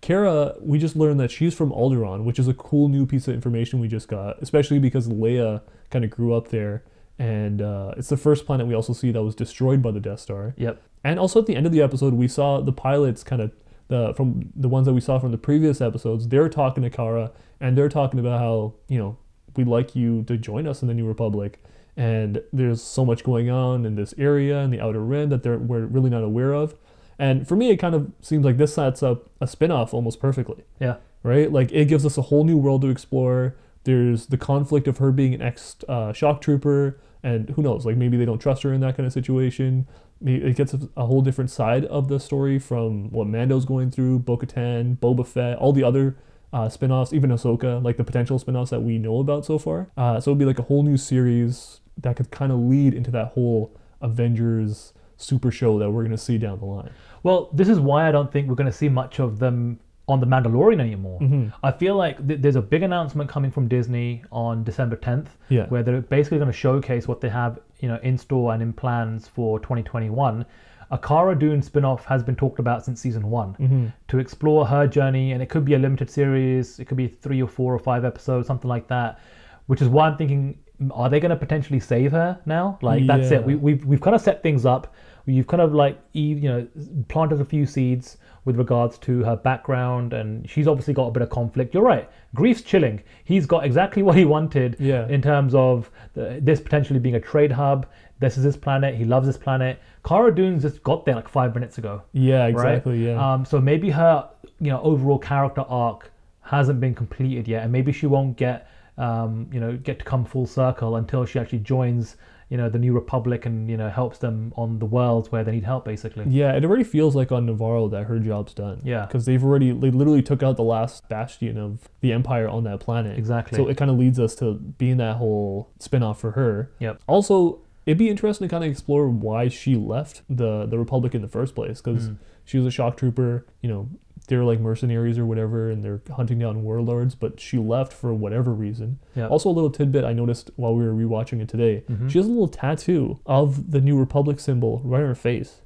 Cara, 0.00 0.54
we 0.60 0.78
just 0.78 0.96
learned 0.96 1.20
that 1.20 1.30
she's 1.30 1.52
from 1.52 1.70
Alderaan, 1.70 2.24
which 2.24 2.38
is 2.38 2.48
a 2.48 2.54
cool 2.54 2.88
new 2.88 3.04
piece 3.04 3.28
of 3.28 3.34
information 3.34 3.80
we 3.80 3.88
just 3.88 4.08
got, 4.08 4.40
especially 4.40 4.78
because 4.78 5.08
Leia 5.08 5.60
kind 5.90 6.06
of 6.06 6.10
grew 6.10 6.32
up 6.32 6.48
there, 6.48 6.84
and 7.18 7.60
uh, 7.60 7.92
it's 7.98 8.08
the 8.08 8.16
first 8.16 8.46
planet 8.46 8.66
we 8.66 8.74
also 8.74 8.94
see 8.94 9.12
that 9.12 9.22
was 9.22 9.34
destroyed 9.34 9.82
by 9.82 9.90
the 9.90 10.00
Death 10.00 10.20
Star. 10.20 10.54
Yep. 10.56 10.80
And 11.04 11.18
also 11.18 11.40
at 11.40 11.46
the 11.46 11.54
end 11.54 11.66
of 11.66 11.72
the 11.72 11.82
episode, 11.82 12.14
we 12.14 12.28
saw 12.28 12.62
the 12.62 12.72
pilots 12.72 13.22
kind 13.22 13.42
of 13.42 13.52
the 13.88 14.14
from 14.14 14.52
the 14.56 14.68
ones 14.70 14.86
that 14.86 14.94
we 14.94 15.02
saw 15.02 15.18
from 15.18 15.32
the 15.32 15.38
previous 15.38 15.82
episodes. 15.82 16.28
They're 16.28 16.48
talking 16.48 16.82
to 16.82 16.88
Cara, 16.88 17.32
and 17.60 17.76
they're 17.76 17.90
talking 17.90 18.20
about 18.20 18.40
how 18.40 18.72
you 18.88 18.98
know 18.98 19.18
we'd 19.54 19.68
like 19.68 19.94
you 19.94 20.22
to 20.22 20.38
join 20.38 20.66
us 20.66 20.80
in 20.80 20.88
the 20.88 20.94
New 20.94 21.06
Republic. 21.06 21.62
And 21.98 22.40
there's 22.52 22.80
so 22.80 23.04
much 23.04 23.24
going 23.24 23.50
on 23.50 23.84
in 23.84 23.96
this 23.96 24.14
area 24.16 24.60
in 24.60 24.70
the 24.70 24.80
outer 24.80 25.00
rim 25.04 25.28
that 25.30 25.42
they're 25.42 25.58
we're 25.58 25.84
really 25.84 26.08
not 26.08 26.22
aware 26.22 26.54
of. 26.54 26.76
And 27.18 27.46
for 27.46 27.56
me, 27.56 27.70
it 27.70 27.78
kind 27.78 27.96
of 27.96 28.12
seems 28.20 28.44
like 28.44 28.56
this 28.56 28.74
sets 28.74 29.02
up 29.02 29.28
a 29.40 29.48
spin-off 29.48 29.92
almost 29.92 30.20
perfectly 30.20 30.62
Yeah. 30.80 30.98
right? 31.24 31.50
Like 31.52 31.72
it 31.72 31.86
gives 31.86 32.06
us 32.06 32.16
a 32.16 32.22
whole 32.22 32.44
new 32.44 32.56
world 32.56 32.82
to 32.82 32.88
explore. 32.88 33.56
There's 33.82 34.26
the 34.26 34.36
conflict 34.36 34.86
of 34.86 34.98
her 34.98 35.10
being 35.10 35.34
an 35.34 35.42
ex 35.42 35.76
uh, 35.88 36.12
shock 36.12 36.40
trooper, 36.40 37.00
and 37.24 37.50
who 37.50 37.62
knows? 37.62 37.84
Like 37.84 37.96
maybe 37.96 38.16
they 38.16 38.24
don't 38.24 38.38
trust 38.38 38.62
her 38.62 38.72
in 38.72 38.80
that 38.82 38.96
kind 38.96 39.04
of 39.06 39.12
situation. 39.12 39.88
It 40.24 40.56
gets 40.56 40.74
a, 40.96 41.06
whole 41.06 41.22
different 41.22 41.50
side 41.50 41.84
of 41.86 42.08
the 42.08 42.18
story 42.20 42.58
from 42.58 43.10
what 43.10 43.26
Mando's 43.28 43.64
going 43.64 43.92
through, 43.92 44.20
Bo-Katan, 44.20 44.98
Boba 44.98 45.24
Fett, 45.24 45.56
all 45.58 45.72
the 45.72 45.84
other 45.84 46.16
uh, 46.52 46.68
spin-offs, 46.68 47.12
even 47.12 47.30
Ahsoka, 47.30 47.82
like 47.82 47.96
the 47.98 48.04
potential 48.04 48.36
spin-offs 48.36 48.70
that 48.70 48.80
we 48.80 48.98
know 48.98 49.20
about 49.20 49.44
so 49.44 49.58
far. 49.58 49.90
Uh, 49.96 50.18
so 50.20 50.30
it'd 50.32 50.38
be 50.38 50.44
like 50.44 50.58
a 50.58 50.62
whole 50.62 50.82
new 50.82 50.96
series 50.96 51.80
that 52.02 52.16
could 52.16 52.30
kind 52.30 52.52
of 52.52 52.58
lead 52.58 52.94
into 52.94 53.10
that 53.12 53.28
whole 53.28 53.76
Avengers 54.00 54.92
super 55.16 55.50
show 55.50 55.78
that 55.78 55.90
we're 55.90 56.02
gonna 56.04 56.16
see 56.16 56.38
down 56.38 56.58
the 56.58 56.64
line. 56.64 56.90
Well, 57.22 57.50
this 57.52 57.68
is 57.68 57.80
why 57.80 58.08
I 58.08 58.12
don't 58.12 58.30
think 58.32 58.48
we're 58.48 58.54
going 58.54 58.70
to 58.70 58.76
see 58.76 58.88
much 58.88 59.18
of 59.18 59.40
them 59.40 59.80
on 60.06 60.20
The 60.20 60.26
Mandalorian 60.26 60.80
anymore. 60.80 61.18
Mm-hmm. 61.20 61.48
I 61.64 61.72
feel 61.72 61.96
like 61.96 62.26
th- 62.26 62.40
there's 62.40 62.54
a 62.56 62.62
big 62.62 62.82
announcement 62.84 63.28
coming 63.28 63.50
from 63.50 63.66
Disney 63.66 64.22
on 64.30 64.62
December 64.62 64.94
10th, 64.96 65.26
Yeah. 65.48 65.66
where 65.66 65.82
they're 65.82 66.00
basically 66.00 66.38
going 66.38 66.50
to 66.50 66.56
showcase 66.56 67.08
what 67.08 67.20
they 67.20 67.28
have, 67.28 67.58
you 67.80 67.88
know, 67.88 67.98
in 68.04 68.16
store 68.16 68.54
and 68.54 68.62
in 68.62 68.72
plans 68.72 69.26
for 69.26 69.58
2021. 69.58 70.46
A 70.92 70.96
Cara 70.98 71.36
Dune 71.38 71.60
spin-off 71.60 72.04
has 72.06 72.22
been 72.22 72.36
talked 72.36 72.60
about 72.60 72.84
since 72.84 73.00
season 73.00 73.28
one 73.28 73.54
Mm-hmm. 73.54 73.86
to 74.06 74.18
explore 74.20 74.64
her 74.64 74.86
journey, 74.86 75.32
and 75.32 75.42
it 75.42 75.48
could 75.50 75.64
be 75.64 75.74
a 75.74 75.78
limited 75.78 76.08
series. 76.08 76.78
It 76.78 76.84
could 76.86 76.96
be 76.96 77.08
three 77.08 77.42
or 77.42 77.48
four 77.48 77.74
or 77.74 77.78
five 77.80 78.04
episodes, 78.04 78.46
something 78.46 78.68
like 78.70 78.86
that. 78.88 79.18
Which 79.66 79.82
is 79.82 79.88
why 79.88 80.06
I'm 80.08 80.16
thinking, 80.16 80.60
are 80.92 81.08
they 81.10 81.20
going 81.20 81.30
to 81.30 81.36
potentially 81.36 81.80
save 81.80 82.12
her 82.12 82.40
now? 82.46 82.78
Like 82.82 83.06
that's 83.06 83.30
Yeah. 83.30 83.38
it. 83.38 83.44
We, 83.44 83.56
we've 83.56 83.84
we've 83.84 84.00
kind 84.00 84.14
of 84.14 84.20
set 84.22 84.42
things 84.42 84.64
up. 84.66 84.94
You've 85.26 85.46
kind 85.46 85.60
of 85.60 85.74
like 85.74 85.98
you 86.12 86.36
know 86.40 86.66
planted 87.08 87.40
a 87.40 87.44
few 87.44 87.66
seeds 87.66 88.16
with 88.44 88.56
regards 88.56 88.96
to 88.98 89.22
her 89.24 89.36
background, 89.36 90.12
and 90.14 90.48
she's 90.48 90.66
obviously 90.66 90.94
got 90.94 91.08
a 91.08 91.10
bit 91.10 91.22
of 91.22 91.28
conflict. 91.30 91.74
You're 91.74 91.82
right. 91.82 92.08
Greef's 92.34 92.62
chilling. 92.62 93.02
He's 93.24 93.44
got 93.44 93.64
exactly 93.66 94.02
what 94.06 94.16
he 94.16 94.24
wanted 94.24 94.76
Yeah. 94.78 95.06
in 95.08 95.20
terms 95.20 95.54
of 95.54 95.90
the, 96.14 96.38
this 96.42 96.60
potentially 96.60 96.98
being 96.98 97.16
a 97.16 97.20
trade 97.20 97.52
hub. 97.52 97.86
This 98.20 98.38
is 98.38 98.44
his 98.44 98.56
planet. 98.56 98.94
He 98.94 99.04
loves 99.04 99.26
this 99.26 99.36
planet. 99.36 99.78
Cara 100.04 100.34
Dune's 100.34 100.62
just 100.62 100.82
got 100.82 101.04
there 101.04 101.14
like 101.14 101.28
five 101.28 101.54
minutes 101.54 101.78
ago 101.78 102.02
Yeah, 102.12 102.40
right? 102.44 102.50
exactly. 102.50 103.06
Yeah. 103.06 103.32
Um, 103.34 103.44
so 103.44 103.60
maybe 103.60 103.90
her, 103.90 104.28
you 104.60 104.70
know, 104.70 104.80
overall 104.80 105.18
character 105.18 105.60
arc 105.68 106.10
hasn't 106.40 106.80
been 106.80 106.94
completed 106.94 107.46
yet, 107.46 107.62
and 107.64 107.70
maybe 107.70 107.92
she 107.92 108.06
won't 108.06 108.36
get, 108.36 108.66
um, 108.98 109.48
you 109.52 109.60
know, 109.60 109.76
get 109.76 109.98
to 110.00 110.04
come 110.04 110.24
full 110.24 110.46
circle 110.46 110.96
until 110.96 111.24
she 111.24 111.38
actually 111.38 111.60
joins, 111.60 112.16
you 112.50 112.56
know, 112.56 112.68
the 112.68 112.78
New 112.78 112.92
Republic 112.92 113.46
and 113.46 113.70
you 113.70 113.76
know 113.76 113.88
helps 113.90 114.18
them 114.18 114.52
on 114.56 114.78
the 114.78 114.86
worlds 114.86 115.30
where 115.30 115.44
they 115.44 115.52
need 115.52 115.64
help, 115.64 115.84
basically. 115.84 116.24
Yeah, 116.28 116.52
it 116.56 116.64
already 116.64 116.84
feels 116.84 117.14
like 117.14 117.30
on 117.30 117.46
Navarro 117.46 117.88
that 117.88 118.04
her 118.04 118.18
job's 118.18 118.54
done. 118.54 118.80
Yeah. 118.84 119.06
Because 119.06 119.24
they've 119.26 119.42
already, 119.44 119.70
they 119.72 119.90
literally 119.90 120.22
took 120.22 120.42
out 120.42 120.56
the 120.56 120.64
last 120.64 121.08
bastion 121.08 121.56
of 121.58 121.88
the 122.00 122.12
Empire 122.12 122.48
on 122.48 122.64
that 122.64 122.80
planet. 122.80 123.18
Exactly. 123.18 123.56
So 123.56 123.68
it 123.68 123.76
kind 123.76 123.90
of 123.90 123.98
leads 123.98 124.18
us 124.18 124.34
to 124.36 124.54
being 124.54 124.96
that 124.96 125.16
whole 125.16 125.70
spin 125.78 126.02
off 126.02 126.20
for 126.20 126.32
her. 126.32 126.72
Yep. 126.80 127.00
Also, 127.06 127.60
it'd 127.86 127.98
be 127.98 128.08
interesting 128.10 128.48
to 128.48 128.50
kind 128.50 128.64
of 128.64 128.70
explore 128.70 129.08
why 129.08 129.48
she 129.48 129.76
left 129.76 130.22
the, 130.28 130.66
the 130.66 130.78
Republic 130.78 131.14
in 131.14 131.22
the 131.22 131.28
first 131.28 131.54
place. 131.54 131.80
Because 131.80 132.08
Hmm. 132.08 132.14
she 132.44 132.56
was 132.58 132.66
a 132.66 132.70
shock 132.70 132.96
trooper, 132.96 133.46
you 133.62 133.68
know, 133.68 133.88
they're 134.28 134.44
like 134.44 134.60
mercenaries 134.60 135.18
or 135.18 135.26
whatever, 135.26 135.70
and 135.70 135.82
they're 135.84 136.00
hunting 136.14 136.38
down 136.38 136.62
warlords, 136.62 137.14
but 137.14 137.40
she 137.40 137.58
left 137.58 137.92
for 137.92 138.14
whatever 138.14 138.52
reason. 138.52 138.98
Also, 139.28 139.48
a 139.48 139.52
little 139.58 139.70
tidbit 139.70 140.04
I 140.04 140.12
noticed 140.12 140.50
while 140.56 140.74
we 140.74 140.84
were 140.84 140.92
rewatching 140.94 141.40
it 141.40 141.48
today 141.48 141.82
Mm-hmm. 141.90 142.08
she 142.08 142.18
has 142.18 142.26
a 142.26 142.30
little 142.30 142.48
tattoo 142.48 143.18
of 143.26 143.70
the 143.72 143.80
New 143.80 143.98
Republic 143.98 144.38
symbol 144.40 144.80
right 144.84 145.00
on 145.02 145.08
her 145.08 145.14
face. 145.14 145.62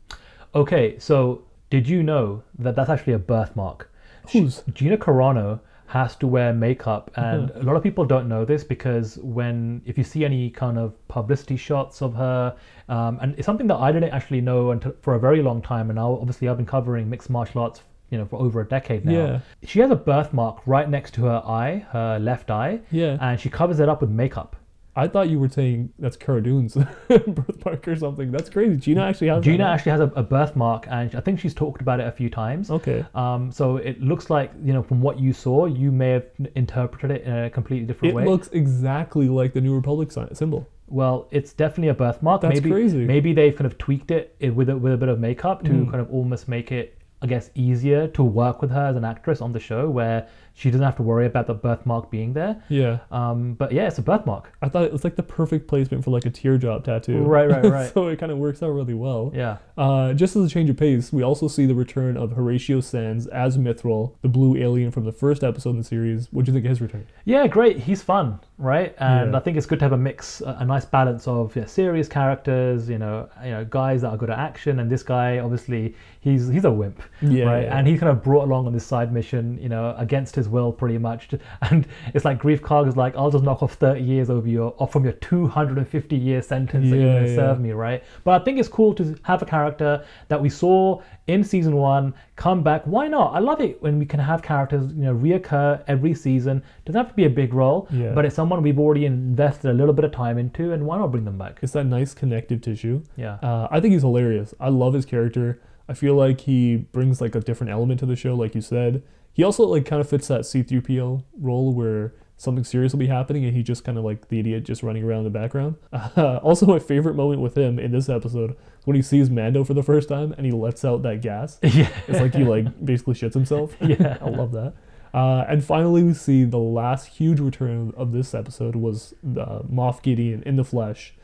Okay, 0.54 0.98
so 0.98 1.42
did 1.70 1.88
you 1.88 2.02
know 2.02 2.42
that 2.58 2.74
that's 2.76 2.90
actually 2.90 3.12
a 3.14 3.18
birthmark? 3.18 3.90
Whose? 4.32 4.62
Gina 4.72 4.96
Carano 4.96 5.60
has 5.86 6.16
to 6.16 6.26
wear 6.26 6.52
makeup, 6.54 7.10
and 7.16 7.50
a 7.50 7.62
lot 7.62 7.76
of 7.76 7.82
people 7.82 8.04
don't 8.06 8.26
know 8.28 8.44
this 8.46 8.64
because 8.64 9.18
when 9.18 9.82
if 9.84 9.98
you 9.98 10.04
see 10.04 10.24
any 10.24 10.48
kind 10.48 10.78
of 10.78 10.94
publicity 11.08 11.56
shots 11.56 12.00
of 12.00 12.14
her, 12.14 12.56
um, 12.88 13.18
and 13.20 13.34
it's 13.36 13.44
something 13.46 13.66
that 13.66 13.76
I 13.76 13.92
didn't 13.92 14.10
actually 14.10 14.40
know 14.40 14.70
until 14.70 14.94
for 15.02 15.14
a 15.14 15.18
very 15.20 15.42
long 15.42 15.60
time, 15.60 15.90
and 15.90 15.96
now 15.96 16.12
obviously 16.12 16.48
I've 16.48 16.56
been 16.56 16.64
covering 16.66 17.10
mixed 17.10 17.28
martial 17.28 17.60
arts, 17.62 17.82
you 18.12 18.18
know, 18.18 18.26
for 18.26 18.38
over 18.40 18.60
a 18.60 18.68
decade 18.68 19.04
now. 19.04 19.12
Yeah. 19.12 19.40
She 19.64 19.80
has 19.80 19.90
a 19.90 19.96
birthmark 19.96 20.60
right 20.66 20.88
next 20.88 21.14
to 21.14 21.24
her 21.24 21.42
eye, 21.44 21.84
her 21.90 22.18
left 22.20 22.50
eye, 22.50 22.80
Yeah. 22.92 23.16
and 23.20 23.40
she 23.40 23.48
covers 23.48 23.80
it 23.80 23.88
up 23.88 24.00
with 24.02 24.10
makeup. 24.10 24.54
I 24.94 25.08
thought 25.08 25.30
you 25.30 25.38
were 25.38 25.48
saying 25.48 25.90
that's 25.98 26.18
Cara 26.18 26.42
Dune's 26.42 26.74
birthmark 27.08 27.88
or 27.88 27.96
something. 27.96 28.30
That's 28.30 28.50
crazy. 28.50 28.76
Gina 28.76 29.02
actually 29.02 29.28
has 29.28 29.42
Gina 29.42 29.64
actually 29.64 29.92
has 29.92 30.00
a, 30.00 30.12
a 30.16 30.22
birthmark, 30.22 30.86
and 30.90 31.14
I 31.14 31.20
think 31.20 31.40
she's 31.40 31.54
talked 31.54 31.80
about 31.80 31.98
it 32.00 32.06
a 32.06 32.12
few 32.12 32.28
times. 32.28 32.70
Okay. 32.70 33.04
Um, 33.14 33.50
so 33.50 33.78
it 33.78 34.02
looks 34.02 34.28
like 34.28 34.52
you 34.62 34.74
know 34.74 34.82
from 34.82 35.00
what 35.00 35.18
you 35.18 35.32
saw, 35.32 35.64
you 35.64 35.90
may 35.90 36.10
have 36.10 36.26
interpreted 36.54 37.10
it 37.10 37.22
in 37.24 37.32
a 37.34 37.48
completely 37.48 37.86
different 37.86 38.12
It 38.12 38.16
way. 38.16 38.22
It 38.24 38.28
looks 38.28 38.48
exactly 38.52 39.30
like 39.30 39.54
the 39.54 39.62
New 39.62 39.74
Republic 39.74 40.12
symbol. 40.34 40.68
well, 40.88 41.26
it's 41.30 41.54
definitely 41.54 41.88
a 41.88 41.94
birthmark. 41.94 42.42
That's 42.42 42.56
maybe, 42.60 42.70
crazy. 42.70 42.98
Maybe 43.06 43.32
they've 43.32 43.56
kind 43.56 43.66
of 43.66 43.78
tweaked 43.78 44.10
it 44.10 44.36
with 44.54 44.68
a, 44.68 44.76
with 44.76 44.92
a 44.92 44.96
bit 44.98 45.08
of 45.08 45.18
makeup 45.18 45.64
to 45.64 45.70
Mm. 45.70 45.90
kind 45.90 46.00
of 46.02 46.12
almost 46.12 46.48
make 46.48 46.70
it, 46.70 46.98
I 47.22 47.26
guess, 47.26 47.50
easier 47.54 48.08
to 48.08 48.24
work 48.24 48.60
with 48.60 48.72
her 48.72 48.86
as 48.86 48.96
an 48.96 49.04
actress 49.04 49.40
on 49.40 49.52
the 49.52 49.60
show, 49.60 49.88
where 49.88 50.26
she 50.54 50.70
doesn't 50.70 50.84
have 50.84 50.96
to 50.96 51.02
worry 51.02 51.26
about 51.26 51.46
the 51.46 51.54
birthmark 51.54 52.10
being 52.10 52.32
there. 52.32 52.62
Yeah. 52.68 52.98
Um, 53.10 53.54
but 53.54 53.72
yeah, 53.72 53.86
it's 53.86 53.98
a 53.98 54.02
birthmark. 54.02 54.52
I 54.60 54.68
thought 54.68 54.84
it 54.84 54.92
was 54.92 55.02
like 55.04 55.16
the 55.16 55.22
perfect 55.22 55.66
placement 55.66 56.04
for 56.04 56.10
like 56.10 56.26
a 56.26 56.30
teardrop 56.30 56.84
tattoo. 56.84 57.22
Right, 57.22 57.48
right, 57.48 57.64
right. 57.64 57.90
so 57.94 58.08
it 58.08 58.18
kind 58.18 58.30
of 58.30 58.38
works 58.38 58.62
out 58.62 58.68
really 58.70 58.94
well. 58.94 59.32
Yeah. 59.34 59.58
Uh, 59.78 60.12
just 60.12 60.36
as 60.36 60.44
a 60.44 60.48
change 60.50 60.68
of 60.68 60.76
pace, 60.76 61.12
we 61.12 61.22
also 61.22 61.48
see 61.48 61.64
the 61.66 61.74
return 61.74 62.16
of 62.16 62.32
Horatio 62.32 62.80
Sanz 62.80 63.26
as 63.28 63.56
Mythrol, 63.56 64.12
the 64.20 64.28
blue 64.28 64.56
alien 64.56 64.90
from 64.90 65.04
the 65.04 65.12
first 65.12 65.42
episode 65.42 65.70
in 65.70 65.78
the 65.78 65.84
series. 65.84 66.28
What 66.32 66.44
do 66.44 66.50
you 66.50 66.54
think 66.54 66.66
of 66.66 66.70
his 66.70 66.80
return? 66.82 67.06
Yeah, 67.24 67.46
great. 67.46 67.78
He's 67.78 68.02
fun, 68.02 68.38
right? 68.58 68.94
And 68.98 69.32
Yeah. 69.32 69.38
I 69.38 69.40
think 69.40 69.56
it's 69.56 69.66
good 69.66 69.78
to 69.78 69.84
have 69.86 69.92
a 69.92 69.96
mix, 69.96 70.42
a, 70.42 70.56
a 70.60 70.64
nice 70.66 70.84
balance 70.84 71.26
of 71.26 71.56
yeah, 71.56 71.64
serious 71.64 72.08
characters, 72.08 72.88
you 72.90 72.98
know, 72.98 73.28
you 73.42 73.50
know, 73.50 73.64
guys 73.64 74.02
that 74.02 74.08
are 74.10 74.16
good 74.18 74.30
at 74.30 74.38
action, 74.38 74.80
and 74.80 74.90
this 74.90 75.02
guy 75.02 75.38
obviously 75.38 75.94
he's 76.20 76.48
he's 76.48 76.64
a 76.64 76.70
wimp, 76.70 77.02
Yeah, 77.22 77.44
right? 77.44 77.62
yeah. 77.64 77.78
And 77.78 77.86
he's 77.88 77.98
kind 78.00 78.10
of 78.12 78.22
brought 78.22 78.44
along 78.44 78.66
on 78.66 78.72
this 78.72 78.84
side 78.86 79.12
mission, 79.12 79.58
you 79.60 79.68
know, 79.70 79.94
against 79.96 80.34
his 80.36 80.41
will, 80.48 80.72
pretty 80.72 80.98
much. 80.98 81.30
And 81.62 81.86
it's 82.14 82.24
like 82.24 82.42
Greef 82.42 82.60
Karg 82.60 82.88
is 82.88 82.96
like, 82.96 83.16
I'll 83.16 83.30
just 83.30 83.44
knock 83.44 83.62
off 83.62 83.74
thirty 83.74 84.02
years 84.02 84.30
over 84.30 84.48
your, 84.48 84.74
off 84.78 84.92
from 84.92 85.04
your 85.04 85.12
two 85.14 85.46
hundred 85.46 85.78
and 85.78 85.88
fifty 85.88 86.16
year 86.16 86.42
sentence 86.42 86.90
that 86.90 86.96
you're 86.96 87.12
going 87.12 87.24
to 87.24 87.30
yeah. 87.30 87.36
serve 87.36 87.60
me, 87.60 87.72
right? 87.72 88.02
But 88.24 88.40
I 88.40 88.44
think 88.44 88.58
it's 88.58 88.68
cool 88.68 88.94
to 88.94 89.16
have 89.22 89.42
a 89.42 89.46
character 89.46 90.04
that 90.28 90.40
we 90.40 90.48
saw 90.48 91.00
in 91.28 91.44
season 91.44 91.76
one 91.76 92.14
come 92.36 92.62
back. 92.62 92.82
Why 92.84 93.06
not? 93.08 93.34
I 93.34 93.38
love 93.38 93.60
it 93.60 93.80
when 93.82 93.98
we 93.98 94.06
can 94.06 94.18
have 94.20 94.42
characters, 94.42 94.92
you 94.92 95.04
know, 95.04 95.14
reoccur 95.14 95.82
every 95.86 96.14
season. 96.14 96.62
Doesn't 96.84 96.98
have 96.98 97.08
to 97.08 97.14
be 97.14 97.24
a 97.24 97.30
big 97.30 97.54
role, 97.54 97.86
Yeah. 97.90 98.12
but 98.12 98.24
it's 98.24 98.34
someone 98.34 98.62
we've 98.62 98.78
already 98.78 99.06
invested 99.06 99.70
a 99.70 99.74
little 99.74 99.94
bit 99.94 100.04
of 100.04 100.12
time 100.12 100.38
into, 100.38 100.72
and 100.72 100.84
why 100.84 100.98
not 100.98 101.12
bring 101.12 101.24
them 101.24 101.38
back? 101.38 101.60
It's 101.62 101.72
that 101.72 101.84
nice 101.84 102.14
connective 102.14 102.60
tissue. 102.60 103.02
Yeah. 103.16 103.34
Uh, 103.34 103.68
I 103.70 103.80
think 103.80 103.92
he's 103.92 104.02
hilarious. 104.02 104.54
I 104.58 104.68
love 104.68 104.94
his 104.94 105.06
character. 105.06 105.60
I 105.88 105.94
feel 105.94 106.14
like 106.14 106.40
he 106.42 106.76
brings 106.76 107.20
like 107.20 107.34
a 107.34 107.40
different 107.40 107.72
element 107.72 108.00
to 108.00 108.06
the 108.06 108.16
show, 108.16 108.34
like 108.34 108.54
you 108.54 108.60
said. 108.60 109.02
He 109.32 109.42
also 109.42 109.64
like 109.64 109.86
kind 109.86 110.00
of 110.00 110.08
fits 110.08 110.28
that 110.28 110.42
C3PO 110.42 111.24
role 111.38 111.72
where 111.72 112.14
something 112.36 112.64
serious 112.64 112.92
will 112.92 112.98
be 112.98 113.06
happening 113.06 113.44
and 113.44 113.54
he 113.54 113.62
just 113.62 113.84
kind 113.84 113.96
of 113.96 114.04
like 114.04 114.28
the 114.28 114.40
idiot 114.40 114.64
just 114.64 114.82
running 114.82 115.04
around 115.04 115.18
in 115.18 115.24
the 115.24 115.30
background. 115.30 115.76
Uh, 115.92 116.36
also, 116.42 116.66
my 116.66 116.78
favorite 116.78 117.14
moment 117.14 117.40
with 117.40 117.56
him 117.56 117.78
in 117.78 117.92
this 117.92 118.08
episode 118.08 118.56
when 118.84 118.96
he 118.96 119.02
sees 119.02 119.30
Mando 119.30 119.62
for 119.62 119.74
the 119.74 119.82
first 119.82 120.08
time 120.08 120.32
and 120.32 120.44
he 120.44 120.52
lets 120.52 120.84
out 120.84 121.02
that 121.02 121.22
gas. 121.22 121.58
yeah. 121.62 121.88
It's 122.08 122.20
like 122.20 122.34
he 122.34 122.44
like 122.44 122.84
basically 122.84 123.14
shits 123.14 123.34
himself. 123.34 123.76
Yeah. 123.82 124.16
I 124.20 124.28
love 124.30 124.52
that. 124.52 124.74
Uh, 125.12 125.44
and 125.46 125.62
finally, 125.62 126.02
we 126.02 126.14
see 126.14 126.44
the 126.44 126.58
last 126.58 127.06
huge 127.06 127.38
return 127.38 127.92
of 127.96 128.12
this 128.12 128.32
episode 128.34 128.74
was 128.74 129.12
uh, 129.24 129.60
Moff 129.70 130.00
Gideon 130.02 130.42
in 130.44 130.56
the 130.56 130.64
flesh. 130.64 131.14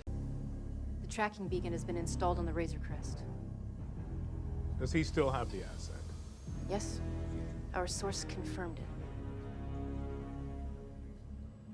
The 1.01 1.09
tracking 1.09 1.49
beacon 1.49 1.73
has 1.73 1.85
been 1.85 1.97
installed 1.97 2.39
on 2.39 2.45
the 2.45 2.53
Razor 2.53 2.81
Crest. 2.87 3.23
Does 4.79 4.93
he 4.93 5.03
still 5.03 5.31
have 5.31 5.51
the 5.51 5.65
asset? 5.65 5.97
Yes, 6.69 7.01
our 7.75 7.87
source 7.87 8.25
confirmed 8.25 8.79
it. 8.79 8.85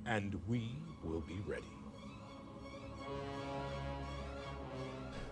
And 0.06 0.38
we 0.46 0.70
will 1.02 1.22
be 1.22 1.40
ready. 1.46 1.64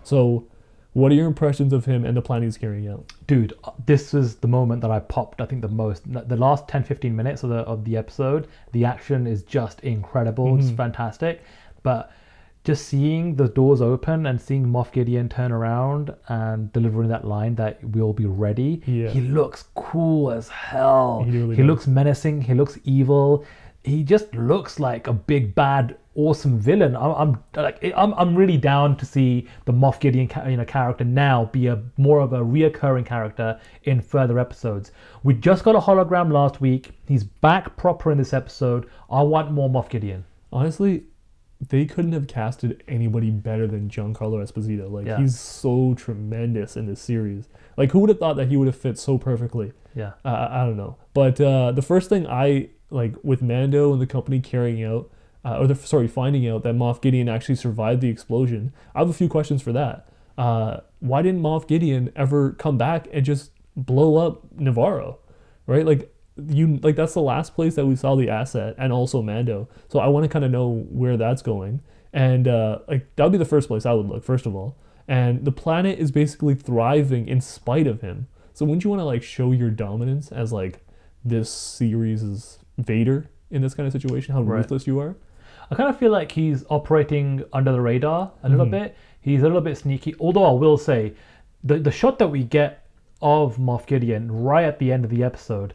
So, 0.03 0.47
what 0.95 1.13
are 1.13 1.15
your 1.15 1.27
impressions 1.27 1.73
of 1.73 1.85
him 1.85 2.05
and 2.05 2.17
the 2.17 2.23
plan 2.23 2.43
he's 2.43 2.59
carrying 2.59 2.89
out? 2.89 3.13
dude 3.27 3.55
uh, 3.65 3.71
this 3.87 4.13
was 4.13 4.37
the 4.37 4.49
moment 4.49 4.81
that 4.83 4.91
i 4.91 4.99
popped 4.99 5.41
i 5.41 5.47
think 5.47 5.63
the 5.63 5.69
most 5.69 6.03
the 6.13 6.37
last 6.37 6.69
10 6.69 6.85
15 6.85 7.15
minutes 7.15 7.43
of 7.43 7.51
the 7.51 7.57
of 7.57 7.85
the 7.85 7.97
episode 7.97 8.47
the 8.73 8.85
action 8.85 9.27
is 9.27 9.43
just 9.43 9.81
incredible 9.81 10.59
it's 10.59 10.71
fantastic 10.71 11.43
but 11.83 12.13
just 12.65 12.87
seeing 12.87 13.35
the 13.37 13.49
doors 13.49 13.81
open 13.81 14.27
and 14.27 14.41
seeing 14.41 14.65
Moff 14.67 14.93
Gideon 14.93 15.29
turn 15.29 15.51
around 15.51 16.15
and 16.29 16.73
delivering 16.73 17.09
that 17.09 17.27
line 17.27 17.57
that 17.57 17.83
we'll 17.83 18.13
be 18.13 18.27
ready, 18.27 18.83
Yeah. 18.87 19.09
he 19.09 19.21
looks 19.21 19.65
cool 19.75 20.31
as 20.31 20.49
hell. 20.49 21.25
He 21.25 21.31
really 21.39 21.57
he 21.57 21.63
looks 21.65 21.87
menacing. 21.87 22.43
He 22.43 22.55
looks 22.55 22.79
evil. 22.85 23.45
He 23.85 24.05
just 24.05 24.33
looks 24.35 24.79
like 24.79 25.09
a 25.09 25.13
big 25.13 25.57
bad 25.57 25.97
awesome 26.15 26.57
villain. 26.59 26.95
I'm, 26.95 27.11
I'm 27.13 27.45
like 27.57 27.83
I'm, 27.97 28.13
I'm 28.15 28.37
really 28.37 28.59
down 28.59 28.97
to 28.99 29.07
see 29.07 29.49
the 29.65 29.73
Moff 29.73 29.99
Gideon 29.99 30.31
you 30.49 30.57
know 30.57 30.65
character 30.65 31.03
now 31.05 31.47
be 31.47 31.67
a 31.67 31.83
more 31.97 32.21
of 32.21 32.33
a 32.33 32.39
reoccurring 32.41 33.07
character 33.07 33.59
in 33.85 34.01
further 34.01 34.39
episodes. 34.39 34.93
We 35.25 35.35
just 35.35 35.65
got 35.65 35.75
a 35.75 35.81
hologram 35.81 36.31
last 36.31 36.61
week. 36.61 36.93
He's 37.09 37.25
back 37.25 37.77
proper 37.77 38.13
in 38.13 38.19
this 38.19 38.33
episode. 38.33 38.89
I 39.11 39.23
want 39.23 39.51
more 39.51 39.69
Moff 39.69 39.89
Gideon. 39.89 40.25
Honestly, 40.53 41.05
they 41.69 41.85
couldn't 41.87 42.13
have 42.13 42.27
casted 42.27 42.83
anybody 42.89 43.31
better 43.31 43.67
than 43.69 43.89
Giancarlo 43.89 44.43
Esposito. 44.43 44.91
Like 44.91 45.07
Yeah. 45.07 45.19
he's 45.19 45.39
so 45.39 45.95
tremendous 45.95 46.77
in 46.77 46.87
this 46.87 47.01
series. 47.01 47.49
Like 47.77 47.93
who 47.93 48.01
would 48.01 48.09
have 48.09 48.19
thought 48.19 48.37
that 48.37 48.49
he 48.49 48.57
would 48.57 48.67
have 48.67 48.77
fit 48.77 48.99
so 48.99 49.17
perfectly? 49.17 49.73
Yeah. 49.95 50.13
Uh, 50.25 50.49
I 50.51 50.65
don't 50.65 50.77
know. 50.77 50.97
But 51.15 51.41
uh, 51.41 51.71
the 51.73 51.83
first 51.83 52.09
thing 52.09 52.27
I 52.27 52.71
like 52.91 53.15
with 53.23 53.43
Mando 53.43 53.93
and 53.93 54.03
the 54.03 54.07
company 54.07 54.41
carrying 54.41 54.83
out, 54.83 55.11
uh, 55.45 55.59
or 55.59 55.67
the, 55.67 55.75
sorry, 55.75 56.09
finding 56.09 56.49
out 56.49 56.63
that 56.65 56.75
Moff 56.75 57.01
Gideon 57.01 57.29
actually 57.29 57.55
survived 57.57 58.01
the 58.01 58.09
explosion, 58.09 58.73
I 58.95 58.99
have 59.01 59.09
a 59.11 59.15
few 59.15 59.29
questions 59.29 59.63
for 59.63 59.73
that. 59.73 60.09
Uh, 60.37 60.79
why 61.01 61.23
didn't 61.23 61.43
Moff 61.43 61.69
Gideon 61.69 62.11
ever 62.17 62.53
come 62.53 62.77
back 62.79 63.07
and 63.13 63.25
just 63.25 63.51
blow 63.77 64.17
up 64.17 64.43
Navarro? 64.59 65.19
Right? 65.67 65.87
Like 65.87 66.12
you 66.49 66.79
like 66.83 66.97
that's 66.97 67.15
the 67.15 67.23
last 67.23 67.55
place 67.55 67.75
that 67.75 67.87
we 67.87 67.97
saw 67.97 68.17
the 68.17 68.31
asset 68.31 68.75
and 68.79 68.93
also 68.93 69.21
Mando. 69.23 69.69
So 69.89 69.99
I 69.99 70.07
want 70.09 70.25
to 70.25 70.29
kind 70.29 70.45
of 70.45 70.51
know 70.51 70.87
where 70.91 71.17
that's 71.17 71.43
going. 71.43 71.81
And 72.13 72.49
uh, 72.49 72.81
like 72.89 73.15
that 73.17 73.25
would 73.25 73.33
be 73.33 73.39
the 73.39 73.45
first 73.45 73.69
place 73.69 73.87
I 73.87 73.93
would 73.93 74.07
look, 74.07 74.25
first 74.25 74.47
of 74.47 74.55
all. 74.55 74.77
And 75.09 75.45
the 75.45 75.53
planet 75.53 75.99
is 75.99 76.11
basically 76.11 76.55
thriving 76.55 77.29
in 77.29 77.41
spite 77.41 77.87
of 77.87 78.01
him. 78.01 78.29
So 78.55 78.65
wouldn't 78.65 78.85
you 78.85 78.91
want 78.91 79.01
to 79.01 79.05
like 79.05 79.23
show 79.23 79.53
your 79.53 79.71
dominance 79.71 80.31
as 80.33 80.53
like 80.53 80.81
this 81.25 81.51
series' 81.51 82.23
is 82.23 82.59
Vader 82.79 83.29
in 83.51 83.63
this 83.63 83.75
kind 83.75 83.87
of 83.87 83.93
situation? 83.93 84.35
How 84.35 84.43
Right. 84.43 84.59
ruthless 84.59 84.87
you 84.87 84.99
are? 85.01 85.17
I 85.71 85.75
kind 85.75 85.89
of 85.89 85.99
feel 85.99 86.11
like 86.13 86.33
he's 86.33 86.65
operating 86.69 87.45
under 87.53 87.73
the 87.73 87.81
radar 87.81 88.33
a 88.43 88.49
little 88.49 88.67
bit. 88.67 88.95
He's 89.21 89.41
a 89.41 89.45
little 89.45 89.61
bit 89.61 89.79
sneaky. 89.79 90.15
Although 90.21 90.45
I 90.45 90.53
will 90.53 90.77
say, 90.77 91.15
the 91.65 91.79
the 91.79 91.91
shot 91.91 92.19
that 92.19 92.29
we 92.29 92.45
get 92.45 92.87
of 93.23 93.57
Moff 93.57 93.87
Gideon 93.87 94.31
right 94.31 94.65
at 94.65 94.79
the 94.79 94.93
end 94.93 95.05
of 95.05 95.11
the 95.11 95.23
episode, 95.23 95.73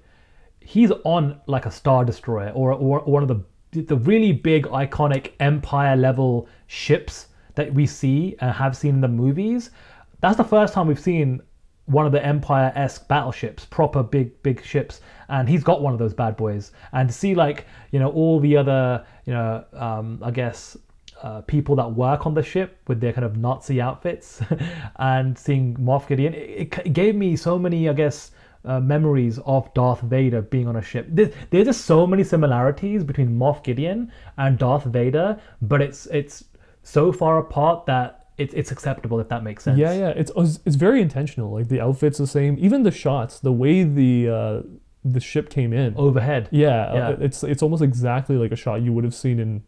he's 0.67 0.91
on 1.05 1.39
like 1.45 1.65
a 1.65 1.71
star 1.71 2.03
destroyer 2.03 2.49
or, 2.49 2.73
or 2.73 2.99
one 2.99 3.23
of 3.23 3.29
the 3.29 3.41
the 3.71 3.95
really 3.95 4.33
big 4.33 4.65
iconic 4.67 5.31
Empire 5.39 5.95
level 5.95 6.47
ships 6.67 7.27
that 7.55 7.73
we 7.73 7.85
see 7.85 8.35
and 8.41 8.51
have 8.51 8.75
seen 8.75 8.95
in 8.95 9.01
the 9.01 9.07
movies. 9.07 9.71
That's 10.19 10.35
the 10.35 10.43
first 10.43 10.73
time 10.73 10.87
we've 10.87 10.99
seen 10.99 11.41
one 11.85 12.05
of 12.05 12.11
the 12.11 12.25
Empire 12.25 12.73
esque 12.75 13.07
battleships, 13.07 13.65
proper 13.65 14.03
big, 14.03 14.41
big 14.43 14.61
ships, 14.63 14.99
and 15.29 15.47
he's 15.47 15.63
got 15.63 15.81
one 15.81 15.93
of 15.93 15.99
those 15.99 16.13
bad 16.13 16.35
boys. 16.35 16.71
And 16.91 17.07
to 17.07 17.15
see 17.15 17.33
like 17.33 17.65
you 17.91 17.99
know 17.99 18.09
all 18.09 18.41
the 18.41 18.57
other 18.57 19.05
you 19.25 19.33
know 19.33 19.63
um, 19.73 20.19
I 20.21 20.31
guess 20.31 20.75
uh, 21.23 21.41
people 21.41 21.77
that 21.77 21.89
work 21.89 22.25
on 22.25 22.33
the 22.33 22.43
ship 22.43 22.77
with 22.87 22.99
their 22.99 23.13
kind 23.13 23.23
of 23.23 23.37
Nazi 23.37 23.79
outfits, 23.79 24.41
and 24.97 25.37
seeing 25.37 25.77
Moff 25.77 26.07
Gideon, 26.07 26.33
it, 26.33 26.77
it 26.85 26.91
gave 26.93 27.15
me 27.15 27.37
so 27.37 27.57
many 27.57 27.87
I 27.87 27.93
guess. 27.93 28.31
Uh, 28.65 28.79
memories 28.81 29.39
of 29.45 29.73
Darth 29.73 30.01
Vader 30.01 30.41
being 30.41 30.67
on 30.67 30.75
a 30.75 30.81
ship. 30.81 31.05
There, 31.09 31.31
there's 31.51 31.67
just 31.67 31.85
so 31.85 32.05
many 32.05 32.23
similarities 32.23 33.03
between 33.03 33.29
Moff 33.37 33.63
Gideon 33.63 34.11
and 34.37 34.57
Darth 34.57 34.83
Vader, 34.83 35.39
but 35.61 35.81
it's 35.81 36.05
it's 36.07 36.43
so 36.83 37.11
far 37.13 37.37
apart 37.37 37.85
that 37.85 38.25
it's 38.37 38.53
it's 38.53 38.71
acceptable 38.71 39.19
if 39.19 39.29
that 39.29 39.43
makes 39.43 39.63
sense. 39.63 39.77
Yeah, 39.79 39.93
yeah. 39.93 40.09
It's 40.09 40.31
it's 40.65 40.75
very 40.75 41.01
intentional. 41.01 41.51
Like 41.53 41.69
the 41.69 41.79
outfits 41.81 42.17
the 42.17 42.27
same, 42.27 42.57
even 42.59 42.83
the 42.83 42.91
shots, 42.91 43.39
the 43.39 43.53
way 43.53 43.83
the 43.83 44.29
uh, 44.29 44.61
the 45.05 45.19
ship 45.21 45.49
came 45.49 45.71
in. 45.71 45.93
Overhead. 45.95 46.49
Yeah, 46.51 46.89
Oh, 46.91 46.95
Yeah. 46.97 47.07
uh, 47.09 47.17
it's 47.21 47.43
it's 47.43 47.63
almost 47.63 47.81
exactly 47.81 48.35
like 48.35 48.51
a 48.51 48.55
shot 48.57 48.81
you 48.81 48.91
would 48.91 49.03
have 49.05 49.15
seen 49.15 49.39
in 49.39 49.63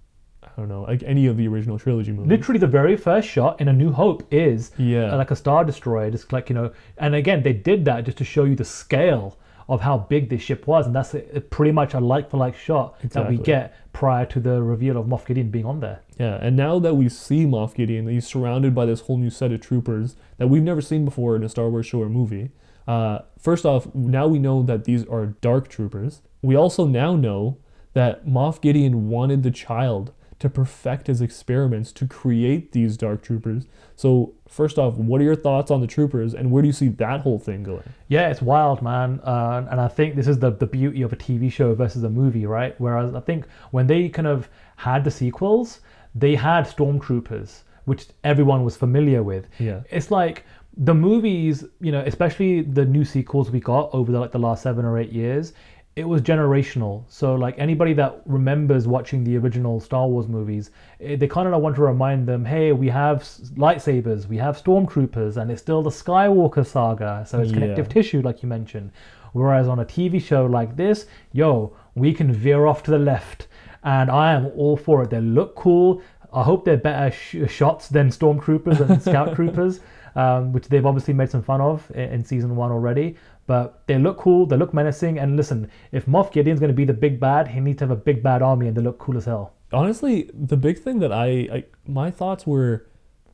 don't 0.60 0.70
know, 0.70 0.84
like 0.84 1.02
any 1.04 1.26
of 1.28 1.38
the 1.38 1.48
original 1.48 1.80
trilogy 1.80 2.12
movies. 2.12 2.30
literally 2.30 2.60
the 2.60 2.68
very 2.68 2.96
first 2.98 3.28
shot 3.28 3.60
in 3.62 3.68
A 3.68 3.74
New 3.74 3.92
Hope 3.92 4.24
is 4.32 4.72
Yeah. 4.78 5.14
uh, 5.14 5.18
like 5.18 5.32
a 5.32 5.36
star 5.36 5.66
destroyer, 5.66 6.12
just 6.12 6.32
like 6.34 6.50
you 6.50 6.56
know. 6.56 6.72
And 6.98 7.16
again, 7.16 7.44
they 7.44 7.54
did 7.54 7.86
that 7.86 8.06
just 8.06 8.18
to 8.20 8.24
show 8.24 8.44
you 8.44 8.56
the 8.56 8.66
scale 8.66 9.38
of 9.68 9.82
how 9.82 9.98
big 10.10 10.30
this 10.30 10.42
ship 10.42 10.66
was, 10.66 10.88
and 10.88 10.96
that's 10.96 11.14
a, 11.14 11.20
pretty 11.42 11.72
much 11.72 11.94
a 11.94 12.00
like 12.00 12.30
for 12.32 12.38
like 12.38 12.56
shot 12.58 13.00
that 13.12 13.30
we 13.30 13.38
get 13.38 13.76
prior 13.94 14.26
to 14.26 14.40
the 14.40 14.62
reveal 14.64 14.98
of 14.98 15.06
Moff 15.06 15.26
Gideon 15.28 15.50
being 15.52 15.66
on 15.66 15.80
there. 15.80 16.00
Yeah, 16.18 16.40
and 16.42 16.56
now 16.56 16.80
that 16.80 16.96
we 16.96 17.08
see 17.08 17.46
Moff 17.46 17.76
Gideon, 17.76 18.08
he's 18.08 18.26
surrounded 18.26 18.74
by 18.74 18.86
this 18.88 19.02
whole 19.02 19.18
new 19.18 19.30
set 19.30 19.52
of 19.52 19.62
troopers 19.62 20.16
that 20.38 20.48
we've 20.48 20.64
never 20.64 20.82
seen 20.82 21.06
before 21.06 21.36
in 21.36 21.44
a 21.44 21.50
Star 21.50 21.70
Wars 21.70 21.86
show 21.86 22.02
or 22.02 22.10
movie. 22.10 22.50
Uh, 22.88 23.20
first 23.38 23.64
off, 23.64 23.94
now 23.94 24.26
we 24.28 24.40
know 24.40 24.64
that 24.64 24.86
these 24.86 25.06
are 25.06 25.28
dark 25.28 25.68
troopers. 25.68 26.24
We 26.42 26.56
also 26.56 26.88
now 26.88 27.16
know 27.16 27.58
that 27.94 28.26
Moff 28.26 28.62
Gideon 28.62 29.08
wanted 29.10 29.44
the 29.44 29.52
child 29.52 30.12
to 30.40 30.50
perfect 30.50 31.08
his 31.08 31.22
experiments 31.22 31.92
to 31.92 32.08
create 32.08 32.72
these 32.72 32.96
dark 32.96 33.22
troopers. 33.22 33.66
So, 33.96 34.34
first 34.48 34.80
off, 34.80 34.96
what 34.96 35.20
are 35.20 35.26
your 35.26 35.36
thoughts 35.36 35.70
on 35.70 35.82
the 35.82 35.88
troopers, 35.88 36.34
and 36.34 36.50
where 36.52 36.62
do 36.62 36.68
you 36.68 36.74
see 36.74 36.88
that 36.88 37.22
whole 37.22 37.40
thing 37.40 37.64
going? 37.64 37.84
Yeah, 38.08 38.30
it's 38.30 38.42
wild, 38.42 38.82
man. 38.82 39.20
Uh, 39.24 39.68
and 39.70 39.82
I 39.82 39.90
think 39.90 40.16
this 40.16 40.28
is 40.28 40.40
the, 40.40 40.52
the 40.52 40.66
beauty 40.66 41.02
of 41.02 41.12
a 41.12 41.18
TV 41.18 41.52
show 41.52 41.76
versus 41.76 42.04
a 42.04 42.10
movie, 42.10 42.46
right? 42.46 42.74
Whereas 42.80 43.14
I 43.14 43.20
think 43.20 43.46
when 43.72 43.88
they 43.88 44.08
kind 44.08 44.28
of 44.28 44.50
had 44.78 45.04
the 45.04 45.12
sequels, 45.12 45.82
they 46.16 46.36
had 46.36 46.66
stormtroopers, 46.66 47.64
which 47.86 48.08
everyone 48.24 48.64
was 48.64 48.78
familiar 48.78 49.22
with. 49.22 49.48
Yeah. 49.60 49.82
It's 49.90 50.10
like 50.10 50.46
the 50.78 50.94
movies, 50.94 51.66
you 51.82 51.92
know, 51.92 52.02
especially 52.06 52.62
the 52.62 52.86
new 52.86 53.04
sequels 53.04 53.52
we 53.52 53.60
got 53.60 53.90
over 53.94 54.12
the, 54.12 54.20
like 54.20 54.32
the 54.32 54.40
last 54.40 54.64
seven 54.64 54.86
or 54.86 54.98
eight 54.98 55.12
years, 55.12 55.52
it 56.00 56.08
was 56.08 56.22
generational. 56.22 57.04
So 57.08 57.36
like 57.36 57.56
anybody 57.60 57.94
that 57.94 58.22
remembers 58.26 58.88
watching 58.88 59.24
the 59.24 59.36
original 59.38 59.80
Star 59.80 60.08
Wars 60.08 60.28
movies, 60.28 60.72
eh, 61.02 61.16
they 61.18 61.28
kind 61.28 61.48
of 61.48 61.62
want 61.62 61.76
to 61.76 61.82
remind 61.82 62.26
them, 62.28 62.46
hey, 62.46 62.72
we 62.72 62.88
have 62.90 63.18
lightsabers, 63.66 64.28
we 64.28 64.38
have 64.38 64.56
stormtroopers, 64.64 65.36
and 65.38 65.52
it's 65.52 65.62
still 65.62 65.82
the 65.84 65.90
Skywalker 65.90 66.66
saga, 66.66 67.26
so 67.28 67.40
it's 67.42 67.52
Yeah. 67.52 67.60
connective 67.60 67.90
tissue, 67.90 68.22
like 68.22 68.42
you 68.42 68.48
mentioned. 68.50 68.92
Whereas 69.34 69.68
on 69.68 69.80
a 69.80 69.86
TV 69.86 70.20
show 70.20 70.46
like 70.46 70.76
this, 70.76 71.06
yo, 71.34 71.74
we 71.96 72.14
can 72.14 72.32
veer 72.32 72.66
off 72.66 72.82
to 72.84 72.92
the 72.92 73.00
left, 73.00 73.48
and 73.84 74.10
I 74.10 74.32
am 74.34 74.48
all 74.56 74.78
for 74.78 75.04
it. 75.04 75.10
They 75.10 75.22
look 75.22 75.56
cool. 75.56 76.02
I 76.32 76.44
hope 76.44 76.64
they're 76.64 76.78
better 76.78 77.12
sh- 77.12 77.52
shots 77.60 77.90
than 77.90 78.10
stormtroopers 78.10 78.80
and 78.80 79.02
scout 79.02 79.36
troopers, 79.38 79.82
um, 80.16 80.54
which 80.54 80.68
they've 80.70 80.86
obviously 80.86 81.14
made 81.14 81.30
some 81.30 81.44
fun 81.44 81.62
of 81.62 81.92
in, 81.94 82.08
in 82.16 82.24
season 82.24 82.56
one 82.56 82.72
already. 82.72 83.16
But 83.50 83.88
they 83.88 83.98
look 83.98 84.20
cool. 84.20 84.46
They 84.46 84.58
look 84.58 84.76
menacing. 84.76 85.18
And 85.18 85.36
listen, 85.36 85.72
if 85.92 86.06
Moff 86.06 86.32
Gideon's 86.32 86.60
going 86.60 86.70
to 86.70 86.76
be 86.76 86.86
the 86.86 86.94
big 86.94 87.20
bad, 87.20 87.48
he 87.48 87.60
needs 87.60 87.80
to 87.80 87.86
have 87.86 87.90
a 87.90 87.96
big 87.96 88.22
bad 88.22 88.44
army, 88.44 88.68
and 88.68 88.78
they 88.78 88.82
look 88.84 89.00
cool 89.00 89.18
as 89.18 89.26
hell. 89.26 89.54
Honestly, 89.74 90.30
the 90.32 90.56
big 90.56 90.78
thing 90.78 91.00
that 91.00 91.12
I, 91.12 91.28
I 91.52 91.64
my 91.88 92.12
thoughts 92.12 92.46
were, 92.46 92.86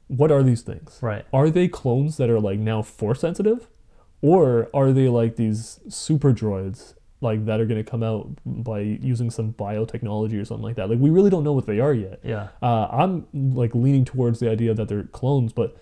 what 0.08 0.32
are 0.32 0.42
these 0.42 0.62
things? 0.62 1.00
Right. 1.02 1.26
Are 1.34 1.50
they 1.50 1.68
clones 1.68 2.16
that 2.16 2.30
are 2.30 2.40
like 2.40 2.60
now 2.60 2.82
force 2.82 3.20
sensitive, 3.20 3.68
or 4.22 4.70
are 4.74 4.94
they 4.94 5.10
like 5.10 5.36
these 5.36 5.82
super 5.90 6.32
droids 6.32 6.94
like 7.20 7.46
that 7.46 7.60
are 7.60 7.66
going 7.66 7.84
to 7.84 7.92
come 7.92 8.02
out 8.02 8.30
by 8.46 8.80
using 8.80 9.30
some 9.30 9.52
biotechnology 9.52 10.42
or 10.42 10.46
something 10.46 10.64
like 10.64 10.78
that? 10.78 10.90
Like 10.90 11.00
we 11.00 11.10
really 11.10 11.30
don't 11.30 11.44
know 11.44 11.52
what 11.52 11.66
they 11.66 11.82
are 11.82 11.94
yet. 11.94 12.22
Yeah. 12.24 12.48
Uh, 12.62 12.88
I'm 12.90 13.28
like 13.34 13.76
leaning 13.76 14.06
towards 14.06 14.40
the 14.40 14.50
idea 14.50 14.74
that 14.76 14.88
they're 14.88 15.04
clones, 15.04 15.52
but 15.52 15.76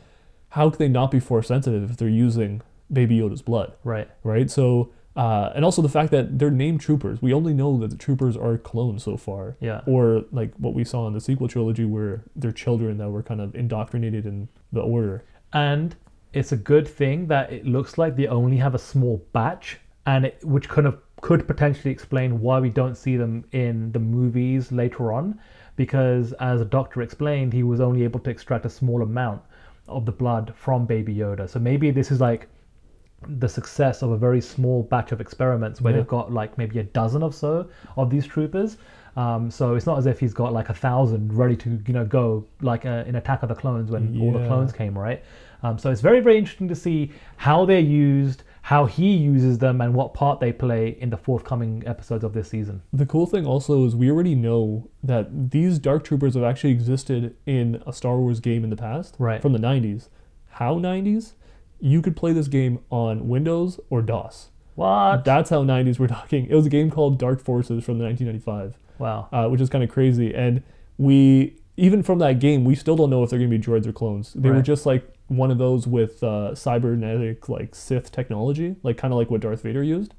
how 0.50 0.72
could 0.72 0.80
they 0.80 0.90
not 0.90 1.12
be 1.12 1.20
force 1.20 1.50
sensitive 1.50 1.92
if 1.92 1.98
they're 1.98 2.10
using 2.10 2.64
Baby 2.94 3.18
Yoda's 3.18 3.42
blood? 3.42 3.74
Right. 3.84 4.08
right? 4.24 4.50
So, 4.50 4.92
uh, 5.16 5.52
and 5.56 5.66
also 5.66 5.82
the 5.82 5.90
fact 5.90 6.12
that 6.12 6.40
they're 6.40 6.52
named 6.52 6.82
troopers. 6.82 7.22
We 7.22 7.34
only 7.34 7.54
know 7.54 7.78
that 7.80 7.90
the 7.90 7.98
troopers 7.98 8.38
are 8.38 8.58
clones 8.58 9.04
so 9.04 9.18
far. 9.18 9.58
Yeah. 9.60 9.82
Or 9.86 10.26
like 10.32 10.54
what 10.58 10.74
we 10.74 10.84
saw 10.84 11.08
in 11.08 11.14
the 11.14 11.22
sequel 11.22 11.48
trilogy, 11.48 11.86
where 11.86 12.24
they're 12.36 12.52
children 12.52 12.98
that 13.00 13.10
were 13.10 13.24
kind 13.24 13.42
of 13.42 13.56
indoctrinated 13.56 14.26
in 14.26 14.48
the 14.72 14.82
order. 14.82 15.24
and 15.54 15.96
it's 16.34 16.52
a 16.52 16.58
good 16.58 16.88
thing 16.88 17.28
that 17.28 17.54
it 17.54 17.66
looks 17.66 17.98
like 17.98 18.16
they 18.16 18.28
only 18.28 18.58
have 18.58 18.74
a 18.74 18.80
small 18.80 19.24
batch 19.34 19.80
and 20.06 20.26
it, 20.26 20.40
which 20.44 20.68
kind 20.68 20.88
of 20.88 21.00
could 21.22 21.48
potentially 21.48 21.92
explain 21.92 22.42
why 22.42 22.60
we 22.60 22.70
don't 22.70 22.98
see 22.98 23.16
them 23.16 23.46
in 23.52 23.92
the 23.92 24.00
movies 24.00 24.72
later 24.72 25.14
on 25.14 25.40
because 25.76 26.34
as 26.34 26.60
the 26.60 26.66
doctor 26.66 27.02
explained 27.02 27.54
he 27.54 27.64
was 27.64 27.80
only 27.80 28.04
able 28.04 28.20
to 28.20 28.30
extract 28.30 28.66
a 28.66 28.70
small 28.70 29.02
amount 29.04 29.42
of 29.88 30.06
the 30.06 30.12
blood 30.12 30.54
from 30.56 30.86
baby 30.86 31.16
yoda 31.16 31.48
so 31.50 31.60
maybe 31.60 31.92
this 31.92 32.12
is 32.12 32.20
like 32.20 32.48
the 33.28 33.48
success 33.50 34.02
of 34.02 34.12
a 34.12 34.18
very 34.18 34.42
small 34.42 34.84
batch 34.84 35.12
of 35.12 35.20
experiments 35.22 35.82
where 35.82 35.92
Yeah. 35.94 36.00
they've 36.00 36.08
got 36.08 36.32
like 36.32 36.58
maybe 36.58 36.80
a 36.80 36.84
dozen 36.84 37.24
or 37.24 37.34
so 37.34 37.68
of 37.98 38.10
these 38.10 38.26
troopers. 38.26 38.78
Um, 39.16 39.52
so 39.52 39.76
it's 39.76 39.86
not 39.86 40.00
as 40.00 40.08
if 40.08 40.20
he's 40.20 40.34
got 40.34 40.54
like 40.54 40.70
a 40.70 40.74
thousand 40.74 41.34
ready 41.38 41.56
to 41.58 41.80
you 41.88 41.94
know 41.94 42.04
go 42.06 42.46
like 42.62 42.86
uh, 42.86 43.04
in 43.06 43.16
Attack 43.16 43.44
of 43.44 43.50
the 43.50 43.56
Clones 43.56 43.92
when 43.92 44.20
all 44.20 44.32
the 44.32 44.46
clones 44.48 44.72
came, 44.74 44.98
right? 44.98 45.24
Um, 45.62 45.78
so 45.78 45.92
it's 45.92 46.02
very 46.02 46.20
very 46.20 46.38
interesting 46.38 46.68
to 46.70 46.76
see 46.76 47.12
how 47.38 47.64
they're 47.64 47.80
used, 47.80 48.42
how 48.64 48.86
he 48.86 49.12
uses 49.16 49.60
them, 49.60 49.82
and 49.82 49.94
what 49.94 50.16
part 50.16 50.40
they 50.40 50.52
play 50.52 50.98
in 51.00 51.12
the 51.12 51.18
forthcoming 51.18 51.84
episodes 51.86 52.24
of 52.24 52.34
this 52.34 52.50
season. 52.50 52.82
The 52.92 53.06
cool 53.06 53.28
thing 53.28 53.46
also 53.46 53.86
is 53.86 53.96
we 53.96 54.10
already 54.10 54.34
know 54.36 54.90
that 55.04 55.52
these 55.52 55.78
Dark 55.78 56.04
Troopers 56.04 56.34
have 56.34 56.44
actually 56.44 56.72
existed 56.72 57.36
in 57.46 57.84
a 57.86 57.94
Star 57.94 58.18
Wars 58.18 58.40
game 58.40 58.64
in 58.64 58.72
the 58.72 58.76
past, 58.76 59.16
Right. 59.20 59.42
From 59.42 59.54
the 59.54 59.60
90s. 59.60 60.10
How 60.50 60.80
90s? 60.80 61.34
You 61.84 62.02
could 62.02 62.16
play 62.16 62.32
this 62.32 62.48
game 62.48 62.80
on 62.90 63.28
Windows 63.28 63.78
or 63.90 64.02
DOS. 64.02 64.50
What? 64.76 65.26
That's 65.26 65.50
how 65.50 65.64
90s 65.64 66.00
we're 66.00 66.08
talking. 66.08 66.48
It 66.48 66.56
was 66.56 66.66
a 66.66 66.70
game 66.70 66.90
called 66.90 67.20
Dark 67.20 67.42
Forces 67.42 67.84
from 67.84 68.00
1995. 68.00 68.80
wow. 69.00 69.28
uh, 69.34 69.50
which 69.50 69.60
is 69.60 69.70
kind 69.70 69.84
of 69.84 69.90
crazy. 69.90 70.34
And 70.34 70.64
we 70.98 71.58
even 71.76 72.02
from 72.02 72.20
that 72.20 72.40
game, 72.40 72.64
we 72.64 72.76
still 72.76 72.96
don't 72.96 73.10
know 73.10 73.22
if 73.22 73.30
they're 73.30 73.40
gonna 73.40 73.50
be 73.50 73.60
droids 73.60 73.86
or 73.86 73.92
clones. 73.92 74.32
They 74.34 74.50
were 74.50 74.62
just 74.62 74.86
like 74.86 75.14
one 75.28 75.52
of 75.52 75.58
those 75.58 75.86
with 75.86 76.24
uh, 76.24 76.56
cybernetic 76.56 77.50
like 77.50 77.76
Sith 77.76 78.12
technology, 78.12 78.78
like 78.82 78.98
kind 78.98 79.14
of 79.14 79.18
like 79.18 79.30
what 79.30 79.42
Darth 79.42 79.64
Vader 79.64 79.84
used. 79.84 80.14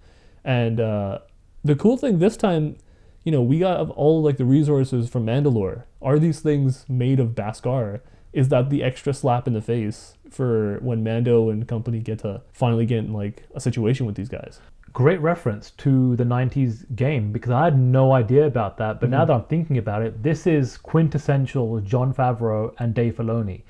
And 0.44 0.80
uh, 0.80 1.20
the 1.62 1.74
cool 1.74 1.96
thing 1.96 2.18
this 2.18 2.36
time, 2.36 2.76
you 3.22 3.32
know, 3.32 3.40
we 3.40 3.58
got 3.58 3.88
all 3.90 4.22
like 4.22 4.36
the 4.36 4.44
resources 4.44 5.08
from 5.08 5.24
Mandalore. 5.24 5.84
Are 6.02 6.18
these 6.18 6.40
things 6.40 6.84
made 6.88 7.20
of 7.20 7.28
Beskar? 7.28 8.00
Is 8.34 8.48
that 8.48 8.68
the 8.68 8.82
extra 8.82 9.14
slap 9.14 9.46
in 9.46 9.54
the 9.54 9.62
face 9.62 10.16
for 10.28 10.78
when 10.80 11.04
Mando 11.04 11.50
and 11.50 11.66
company 11.68 12.00
get 12.00 12.18
to 12.20 12.42
finally 12.52 12.84
get 12.84 12.98
in 12.98 13.12
like 13.12 13.44
a 13.54 13.60
situation 13.60 14.06
with 14.06 14.16
these 14.16 14.28
guys? 14.28 14.60
Great 14.92 15.20
reference 15.20 15.70
to 15.72 16.14
the 16.16 16.24
90s 16.24 16.84
game 16.94 17.32
because 17.32 17.50
I 17.50 17.64
had 17.64 17.78
no 17.78 18.12
idea 18.12 18.46
about 18.46 18.76
that. 18.78 19.00
But 19.00 19.06
Mm-hmm. 19.06 19.18
now 19.18 19.24
that 19.24 19.32
I'm 19.32 19.44
thinking 19.44 19.78
about 19.78 20.02
it, 20.02 20.22
this 20.22 20.46
is 20.46 20.76
quintessential 20.76 21.80
Jon 21.80 22.12
Favreau 22.12 22.74
and 22.78 22.92
Dave 22.94 23.16
Filoni. 23.16 23.62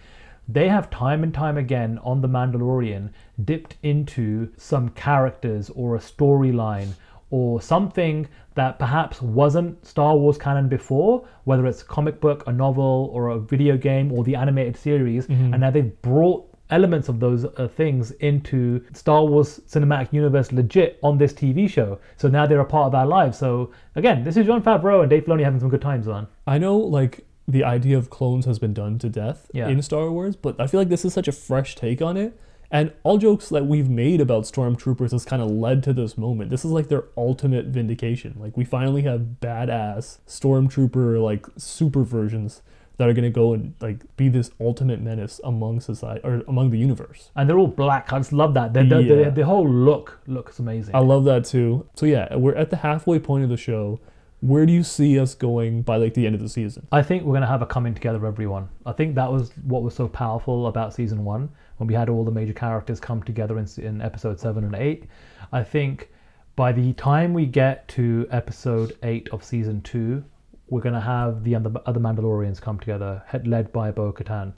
They 0.48 0.68
have 0.68 0.90
time 0.90 1.22
and 1.22 1.32
time 1.32 1.56
again 1.56 1.98
on 2.02 2.20
The 2.20 2.28
Mandalorian 2.28 3.10
dipped 3.42 3.76
into 3.82 4.50
some 4.58 4.90
characters 4.90 5.70
or 5.70 5.94
a 5.96 5.98
storyline 5.98 6.94
or 7.30 7.60
something 7.60 8.28
that 8.54 8.78
perhaps 8.78 9.20
wasn't 9.20 9.84
Star 9.84 10.16
Wars 10.16 10.38
canon 10.38 10.68
before, 10.68 11.26
whether 11.44 11.66
it's 11.66 11.82
a 11.82 11.84
comic 11.84 12.20
book, 12.20 12.44
a 12.46 12.52
novel, 12.52 13.10
or 13.12 13.30
a 13.30 13.38
video 13.38 13.76
game, 13.76 14.12
or 14.12 14.22
the 14.24 14.36
animated 14.36 14.76
series, 14.76 15.26
and 15.26 15.58
now 15.60 15.70
they've 15.70 16.00
brought 16.02 16.46
elements 16.70 17.08
of 17.08 17.20
those 17.20 17.44
uh, 17.44 17.68
things 17.76 18.10
into 18.12 18.82
Star 18.94 19.24
Wars 19.24 19.60
cinematic 19.68 20.12
universe 20.12 20.50
legit 20.52 20.98
on 21.02 21.18
this 21.18 21.32
TV 21.32 21.68
show. 21.68 21.98
So 22.16 22.28
now 22.28 22.46
they're 22.46 22.60
a 22.60 22.64
part 22.64 22.86
of 22.86 22.94
our 22.94 23.06
lives. 23.06 23.36
So 23.38 23.72
again, 23.96 24.24
this 24.24 24.36
is 24.36 24.46
Jon 24.46 24.62
Favreau 24.62 25.00
and 25.02 25.10
Dave 25.10 25.24
Filoni 25.24 25.44
having 25.44 25.60
some 25.60 25.68
good 25.68 25.82
times 25.82 26.08
on. 26.08 26.26
I 26.46 26.56
know 26.58 26.76
like 26.78 27.26
the 27.46 27.64
idea 27.64 27.98
of 27.98 28.08
clones 28.08 28.46
has 28.46 28.58
been 28.58 28.72
done 28.72 28.98
to 29.00 29.08
death 29.10 29.50
Yeah. 29.52 29.68
in 29.68 29.82
Star 29.82 30.10
Wars, 30.10 30.36
but 30.36 30.58
I 30.58 30.66
feel 30.66 30.80
like 30.80 30.88
this 30.88 31.04
is 31.04 31.12
such 31.12 31.28
a 31.28 31.32
fresh 31.32 31.74
take 31.76 32.00
on 32.00 32.16
it. 32.16 32.38
And 32.74 32.92
all 33.04 33.18
jokes 33.18 33.50
that 33.50 33.66
we've 33.66 33.88
made 33.88 34.20
about 34.20 34.42
stormtroopers 34.42 35.12
has 35.12 35.24
kind 35.24 35.40
of 35.40 35.48
led 35.48 35.84
to 35.84 35.92
this 35.92 36.18
moment. 36.18 36.50
This 36.50 36.64
is 36.64 36.72
like 36.72 36.88
their 36.88 37.04
ultimate 37.16 37.66
vindication. 37.66 38.34
Like 38.36 38.56
we 38.56 38.64
finally 38.64 39.02
have 39.02 39.36
badass 39.40 40.18
stormtrooper 40.26 41.22
like 41.22 41.46
super 41.56 42.02
versions 42.02 42.62
that 42.96 43.08
are 43.08 43.12
gonna 43.12 43.30
go 43.30 43.52
and 43.54 43.74
like 43.80 44.04
be 44.16 44.28
this 44.28 44.50
ultimate 44.60 45.00
menace 45.00 45.40
among 45.44 45.82
society 45.82 46.20
or 46.24 46.42
among 46.48 46.70
the 46.70 46.78
universe. 46.78 47.30
And 47.36 47.48
they're 47.48 47.58
all 47.60 47.68
black. 47.68 48.12
I 48.12 48.18
just 48.18 48.32
love 48.32 48.54
that. 48.54 48.74
The, 48.74 48.82
the, 48.82 49.02
Yeah. 49.04 49.24
the, 49.26 49.30
the 49.30 49.44
whole 49.44 49.68
look 49.68 50.18
looks 50.26 50.58
amazing. 50.58 50.96
I 50.96 50.98
love 50.98 51.24
that 51.26 51.44
too. 51.44 51.86
So 51.94 52.06
yeah, 52.06 52.34
we're 52.34 52.56
at 52.56 52.70
the 52.70 52.78
halfway 52.78 53.20
point 53.20 53.44
of 53.44 53.50
the 53.50 53.56
show. 53.56 54.00
Where 54.40 54.66
do 54.66 54.72
you 54.72 54.82
see 54.82 55.18
us 55.20 55.36
going 55.36 55.82
by 55.82 55.96
like 55.96 56.14
the 56.14 56.26
end 56.26 56.34
of 56.34 56.40
the 56.40 56.48
season? 56.48 56.88
I 56.90 57.02
think 57.02 57.22
we're 57.22 57.32
going 57.32 57.42
to 57.42 57.48
have 57.48 57.62
a 57.62 57.66
coming 57.66 57.94
together 57.94 58.18
of 58.18 58.24
everyone. 58.24 58.68
I 58.84 58.92
think 58.92 59.14
that 59.14 59.32
was 59.32 59.52
what 59.62 59.82
was 59.82 59.94
so 59.94 60.06
powerful 60.06 60.66
about 60.66 60.92
season 60.92 61.24
one 61.24 61.50
when 61.76 61.86
we 61.86 61.94
had 61.94 62.08
all 62.08 62.24
the 62.24 62.30
major 62.30 62.52
characters 62.52 63.00
come 63.00 63.22
together 63.22 63.58
in, 63.58 63.66
in 63.78 64.00
episode 64.00 64.38
seven 64.38 64.64
and 64.64 64.74
eight. 64.74 65.04
I 65.52 65.62
think 65.62 66.10
by 66.56 66.72
the 66.72 66.92
time 66.92 67.34
we 67.34 67.46
get 67.46 67.88
to 67.88 68.26
episode 68.30 68.96
eight 69.02 69.28
of 69.30 69.42
season 69.42 69.82
two, 69.82 70.24
we're 70.68 70.80
going 70.80 70.94
to 70.94 71.00
have 71.00 71.44
the 71.44 71.54
other, 71.56 71.70
Mandalorians 71.70 72.60
come 72.60 72.78
together, 72.78 73.22
led 73.44 73.72
by 73.72 73.90
Bo 73.90 74.12
Katan. 74.12 74.52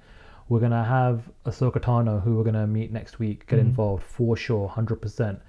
We're 0.49 0.61
going 0.61 0.73
to 0.73 0.85
have 0.85 1.29
Ahsoka 1.45 1.81
Tano, 1.81 2.23
who 2.23 2.37
we're 2.37 2.45
going 2.45 2.55
to 2.55 2.67
meet 2.67 2.93
next 2.93 3.19
week, 3.19 3.47
get 3.47 3.59
mm-hmm. 3.59 3.69
involved 3.69 4.05
for 4.05 4.37
sure, 4.37 4.69
100%. 4.69 5.41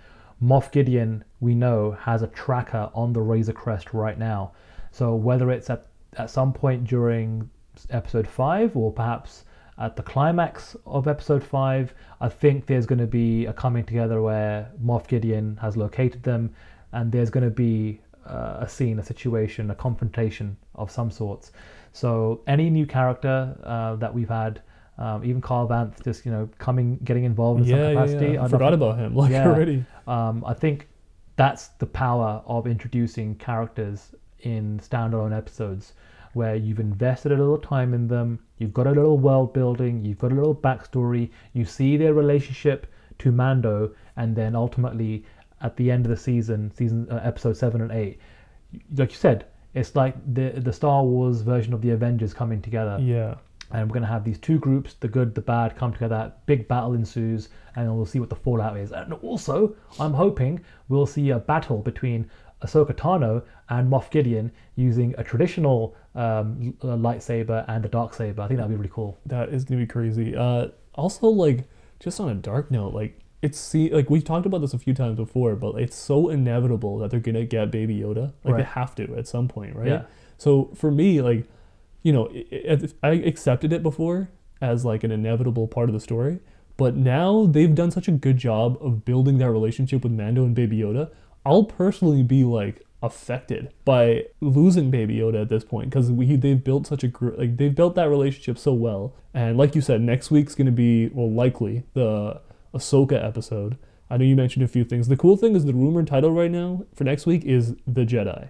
Moff 0.41 0.71
Gideon, 0.71 1.23
we 1.39 1.53
know, 1.53 1.91
has 1.91 2.21
a 2.21 2.27
tracker 2.27 2.89
on 2.93 3.13
the 3.13 3.21
Razor 3.21 3.53
Crest 3.53 3.93
right 3.93 4.17
now. 4.17 4.53
So 4.91 5.15
whether 5.15 5.51
it's 5.51 5.69
at, 5.69 5.88
at 6.13 6.30
some 6.30 6.53
point 6.53 6.86
during 6.86 7.49
episode 7.89 8.27
5 8.27 8.75
or 8.75 8.91
perhaps 8.91 9.45
at 9.79 9.95
the 9.95 10.03
climax 10.03 10.75
of 10.85 11.07
episode 11.07 11.43
5, 11.43 11.93
I 12.19 12.29
think 12.29 12.65
there's 12.65 12.85
going 12.85 12.99
to 12.99 13.07
be 13.07 13.45
a 13.45 13.53
coming 13.53 13.83
together 13.83 14.21
where 14.21 14.69
Moff 14.83 15.07
Gideon 15.07 15.57
has 15.61 15.77
located 15.77 16.23
them 16.23 16.53
and 16.93 17.11
there's 17.11 17.29
going 17.29 17.43
to 17.43 17.51
be 17.51 18.01
uh, 18.25 18.57
a 18.61 18.67
scene, 18.67 18.97
a 18.99 19.03
situation, 19.03 19.69
a 19.71 19.75
confrontation 19.75 20.57
of 20.75 20.89
some 20.89 21.11
sorts. 21.11 21.51
So 21.93 22.41
any 22.47 22.69
new 22.69 22.85
character 22.85 23.55
uh, 23.63 23.95
that 23.97 24.13
we've 24.13 24.29
had, 24.29 24.61
um, 24.97 25.23
even 25.23 25.41
Carl 25.41 25.67
Vanth, 25.67 26.03
just 26.03 26.25
you 26.25 26.31
know, 26.31 26.49
coming, 26.57 26.97
getting 27.03 27.23
involved 27.23 27.61
in 27.61 27.67
Yeah, 27.67 27.75
some 27.85 27.93
capacity. 27.93 28.31
yeah. 28.33 28.41
I 28.41 28.45
I'd 28.45 28.49
forgot 28.51 28.73
about 28.73 28.97
him 28.97 29.15
like 29.15 29.31
Yeah. 29.37 29.47
already. 29.47 29.85
um, 30.07 30.43
I 30.45 30.53
think 30.53 30.87
that's 31.35 31.67
the 31.79 31.85
power 31.85 32.41
of 32.47 32.65
introducing 32.65 33.35
characters 33.35 34.15
in 34.39 34.79
standalone 34.79 35.35
episodes 35.37 35.93
where 36.38 36.56
you've 36.56 36.80
invested 36.80 37.32
a 37.32 37.36
little 37.43 37.58
time 37.58 37.93
in 37.93 38.08
them, 38.08 38.39
you've 38.60 38.73
got 38.73 38.88
a 38.88 38.91
little 38.91 39.17
world 39.17 39.54
building, 39.54 40.06
you've 40.06 40.19
got 40.19 40.32
a 40.32 40.36
little 40.36 40.56
backstory, 40.56 41.30
you 41.54 41.65
see 41.65 41.97
their 41.97 42.13
relationship 42.13 42.88
to 43.19 43.32
Mando, 43.32 43.91
and 44.15 44.36
then 44.36 44.56
ultimately 44.56 45.26
at 45.62 45.76
the 45.76 45.89
end 45.91 46.06
of 46.06 46.10
the 46.12 46.17
season, 46.17 46.71
season 46.71 47.08
uh, 47.12 47.19
episode 47.23 47.58
seven 47.58 47.82
and 47.82 47.91
eight, 47.91 48.19
like 48.95 49.12
you 49.12 49.17
said, 49.17 49.45
it's 49.73 49.95
like 49.95 50.15
the 50.34 50.50
the 50.67 50.73
Star 50.73 51.04
Wars 51.04 51.41
version 51.41 51.73
of 51.73 51.82
the 51.82 51.91
Avengers 51.91 52.34
coming 52.34 52.62
together 52.62 52.97
Yeah. 53.02 53.36
and 53.71 53.82
we're 53.89 53.93
going 53.97 54.08
to 54.10 54.13
have 54.15 54.23
these 54.23 54.39
two 54.39 54.60
groups 54.60 54.93
the 55.04 55.08
good 55.17 55.30
the 55.36 55.41
bad 55.41 55.76
come 55.76 55.91
together 55.93 56.21
big 56.45 56.67
battle 56.67 56.93
ensues 56.93 57.50
and 57.76 57.84
we'll 57.95 58.06
see 58.13 58.19
what 58.23 58.30
the 58.30 58.36
fallout 58.45 58.78
is 58.78 58.91
and 59.00 59.12
also 59.30 59.76
i'm 60.00 60.13
hoping 60.13 60.54
we'll 60.89 61.06
see 61.15 61.26
a 61.32 61.39
battle 61.54 61.80
between 61.91 62.21
Ahsoka 62.63 62.93
Tano 62.93 63.43
and 63.69 63.91
Moff 63.91 64.09
Gideon 64.09 64.51
using 64.75 65.13
a 65.17 65.23
traditional 65.23 65.95
um, 66.15 66.75
l- 66.83 66.97
lightsaber 66.97 67.63
and 67.67 67.85
a 67.85 67.87
dark 67.89 68.13
saber. 68.13 68.41
I 68.41 68.47
think 68.47 68.57
that'd 68.57 68.69
be 68.71 68.75
really 68.75 68.91
cool. 68.93 69.17
That 69.25 69.49
is 69.49 69.63
gonna 69.63 69.81
be 69.81 69.87
crazy. 69.87 70.35
Uh, 70.35 70.69
also, 70.95 71.27
like, 71.27 71.65
just 71.99 72.19
on 72.19 72.29
a 72.29 72.35
dark 72.35 72.71
note, 72.71 72.93
like, 72.93 73.19
it's 73.43 73.59
see, 73.59 73.89
like 73.93 74.09
we've 74.09 74.23
talked 74.23 74.47
about 74.47 74.61
this 74.61 74.73
a 74.73 74.79
few 74.79 74.95
times 74.95 75.15
before, 75.17 75.55
but 75.55 75.75
it's 75.75 75.95
so 75.95 76.29
inevitable 76.29 76.97
that 76.99 77.11
they're 77.11 77.19
gonna 77.19 77.45
get 77.45 77.69
Baby 77.69 77.99
Yoda. 77.99 78.33
Like, 78.43 78.53
Right. 78.53 78.57
they 78.57 78.63
have 78.63 78.95
to 78.95 79.15
at 79.15 79.27
some 79.27 79.47
point, 79.47 79.75
right? 79.75 79.87
Yeah. 79.87 80.01
So 80.37 80.71
for 80.73 80.89
me, 80.89 81.21
like, 81.21 81.45
you 82.01 82.11
know, 82.13 82.29
i 82.33 82.79
i 83.03 83.09
I 83.09 83.11
accepted 83.13 83.71
it 83.73 83.83
before 83.83 84.29
as 84.61 84.83
like 84.85 85.03
an 85.03 85.11
inevitable 85.11 85.67
part 85.67 85.87
of 85.89 85.93
the 85.93 85.99
story, 85.99 86.39
but 86.77 86.95
now 86.95 87.45
they've 87.45 87.73
done 87.75 87.91
such 87.91 88.07
a 88.07 88.11
good 88.11 88.37
job 88.37 88.77
of 88.81 89.05
building 89.05 89.37
that 89.37 89.51
relationship 89.51 90.01
with 90.03 90.11
Mando 90.11 90.43
and 90.43 90.55
Baby 90.55 90.77
Yoda. 90.79 91.11
I'll 91.47 91.63
personally 91.63 92.23
be 92.23 92.43
like 92.43 92.86
affected 93.01 93.71
by 93.86 94.25
losing 94.41 94.91
Baby 94.91 95.15
Yoda 95.15 95.43
at 95.43 95.47
this 95.47 95.63
point 95.63 95.89
because 95.89 96.12
we 96.12 96.36
they've 96.36 96.62
built 96.62 96.86
such 96.88 97.05
a 97.05 97.12
like 97.21 97.55
they've 97.55 97.73
built 97.73 97.95
that 97.95 98.10
relationship 98.10 98.57
so 98.57 98.73
well. 98.73 99.15
And 99.33 99.57
like 99.57 99.73
you 99.73 99.79
said, 99.79 100.01
next 100.01 100.29
week's 100.29 100.55
gonna 100.55 100.71
be 100.71 101.07
well 101.07 101.31
likely 101.31 101.83
the 101.93 102.41
Ahsoka 102.73 103.23
episode. 103.23 103.77
I 104.10 104.17
know 104.17 104.25
you 104.25 104.36
mentioned 104.36 104.65
a 104.65 104.67
few 104.67 104.83
things. 104.83 105.07
The 105.07 105.15
cool 105.15 105.38
thing 105.38 105.55
is 105.55 105.63
the 105.63 105.73
rumored 105.73 106.07
title 106.07 106.33
right 106.33 106.51
now 106.51 106.83
for 106.93 107.05
next 107.05 107.25
week 107.25 107.45
is 107.45 107.75
The 107.88 108.05
Jedi. 108.05 108.49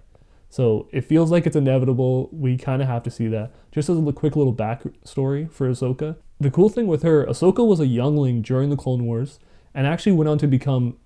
So 0.49 0.88
it 0.91 1.01
feels 1.01 1.29
like 1.29 1.45
it's 1.45 1.55
inevitable. 1.55 2.29
We 2.31 2.57
kind 2.57 2.81
of 2.81 2.88
have 2.88 3.03
to 3.03 3.12
see 3.12 3.27
that. 3.27 3.51
Just 3.71 3.89
as 3.89 3.99
a 3.99 4.12
quick 4.12 4.36
little 4.36 4.55
backstory 4.55 5.51
for 5.51 5.69
Ahsoka. 5.69 6.15
The 6.39 6.49
cool 6.49 6.69
thing 6.69 6.88
with 6.88 7.03
her, 7.03 7.25
Ahsoka 7.25 7.67
was 7.67 7.79
a 7.79 7.86
youngling 7.86 8.41
during 8.41 8.71
the 8.71 8.75
Clone 8.75 9.05
Wars 9.05 9.39
and 9.75 9.86
actually 9.86 10.13
went 10.13 10.29
on 10.29 10.39
to 10.39 10.47
become 10.47 10.97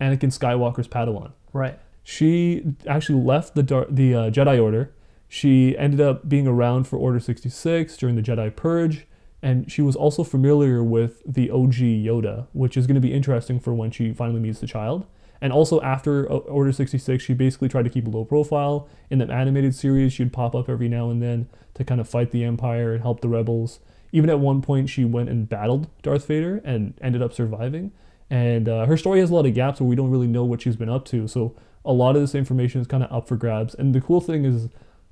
Anakin 0.00 0.30
Skywalker's 0.30 0.88
Padawan. 0.88 1.32
Right. 1.52 1.78
She 2.02 2.64
actually 2.86 3.22
left 3.22 3.54
the 3.54 3.62
Dar- 3.62 3.86
the 3.90 4.14
uh, 4.14 4.30
Jedi 4.30 4.62
Order. 4.62 4.94
She 5.28 5.76
ended 5.76 6.00
up 6.00 6.28
being 6.28 6.46
around 6.46 6.84
for 6.84 6.96
Order 6.96 7.20
66 7.20 7.96
during 7.98 8.16
the 8.16 8.22
Jedi 8.22 8.54
Purge, 8.54 9.06
and 9.42 9.70
she 9.70 9.82
was 9.82 9.94
also 9.94 10.24
familiar 10.24 10.82
with 10.82 11.22
the 11.26 11.50
OG 11.50 11.74
Yoda, 11.74 12.46
which 12.52 12.76
is 12.78 12.86
going 12.86 12.94
to 12.94 13.00
be 13.00 13.12
interesting 13.12 13.60
for 13.60 13.74
when 13.74 13.90
she 13.90 14.12
finally 14.12 14.40
meets 14.40 14.60
the 14.60 14.66
child. 14.66 15.06
And 15.40 15.52
also 15.52 15.80
after 15.82 16.26
Order 16.26 16.72
66, 16.72 17.22
she 17.22 17.34
basically 17.34 17.68
tried 17.68 17.84
to 17.84 17.90
keep 17.90 18.06
a 18.06 18.10
low 18.10 18.24
profile. 18.24 18.88
In 19.10 19.18
the 19.18 19.30
animated 19.30 19.74
series, 19.74 20.12
she'd 20.12 20.32
pop 20.32 20.54
up 20.54 20.68
every 20.68 20.88
now 20.88 21.10
and 21.10 21.22
then 21.22 21.48
to 21.74 21.84
kind 21.84 22.00
of 22.00 22.08
fight 22.08 22.30
the 22.30 22.42
Empire 22.42 22.92
and 22.92 23.02
help 23.02 23.20
the 23.20 23.28
rebels. 23.28 23.80
Even 24.10 24.30
at 24.30 24.40
one 24.40 24.62
point, 24.62 24.88
she 24.88 25.04
went 25.04 25.28
and 25.28 25.48
battled 25.48 25.88
Darth 26.02 26.26
Vader 26.26 26.60
and 26.64 26.94
ended 27.00 27.22
up 27.22 27.32
surviving. 27.32 27.92
And 28.30 28.68
uh, 28.68 28.86
her 28.86 28.96
story 28.96 29.20
has 29.20 29.30
a 29.30 29.34
lot 29.34 29.46
of 29.46 29.54
gaps 29.54 29.80
where 29.80 29.88
we 29.88 29.96
don't 29.96 30.10
really 30.10 30.26
know 30.26 30.44
what 30.44 30.62
she's 30.62 30.76
been 30.76 30.90
up 30.90 31.04
to. 31.06 31.26
So 31.28 31.56
a 31.84 31.92
lot 31.92 32.16
of 32.16 32.22
this 32.22 32.34
information 32.34 32.80
is 32.80 32.86
kind 32.86 33.02
of 33.02 33.12
up 33.12 33.28
for 33.28 33.36
grabs. 33.36 33.74
And 33.74 33.94
the 33.94 34.00
cool 34.00 34.20
thing 34.20 34.44
is, 34.44 34.68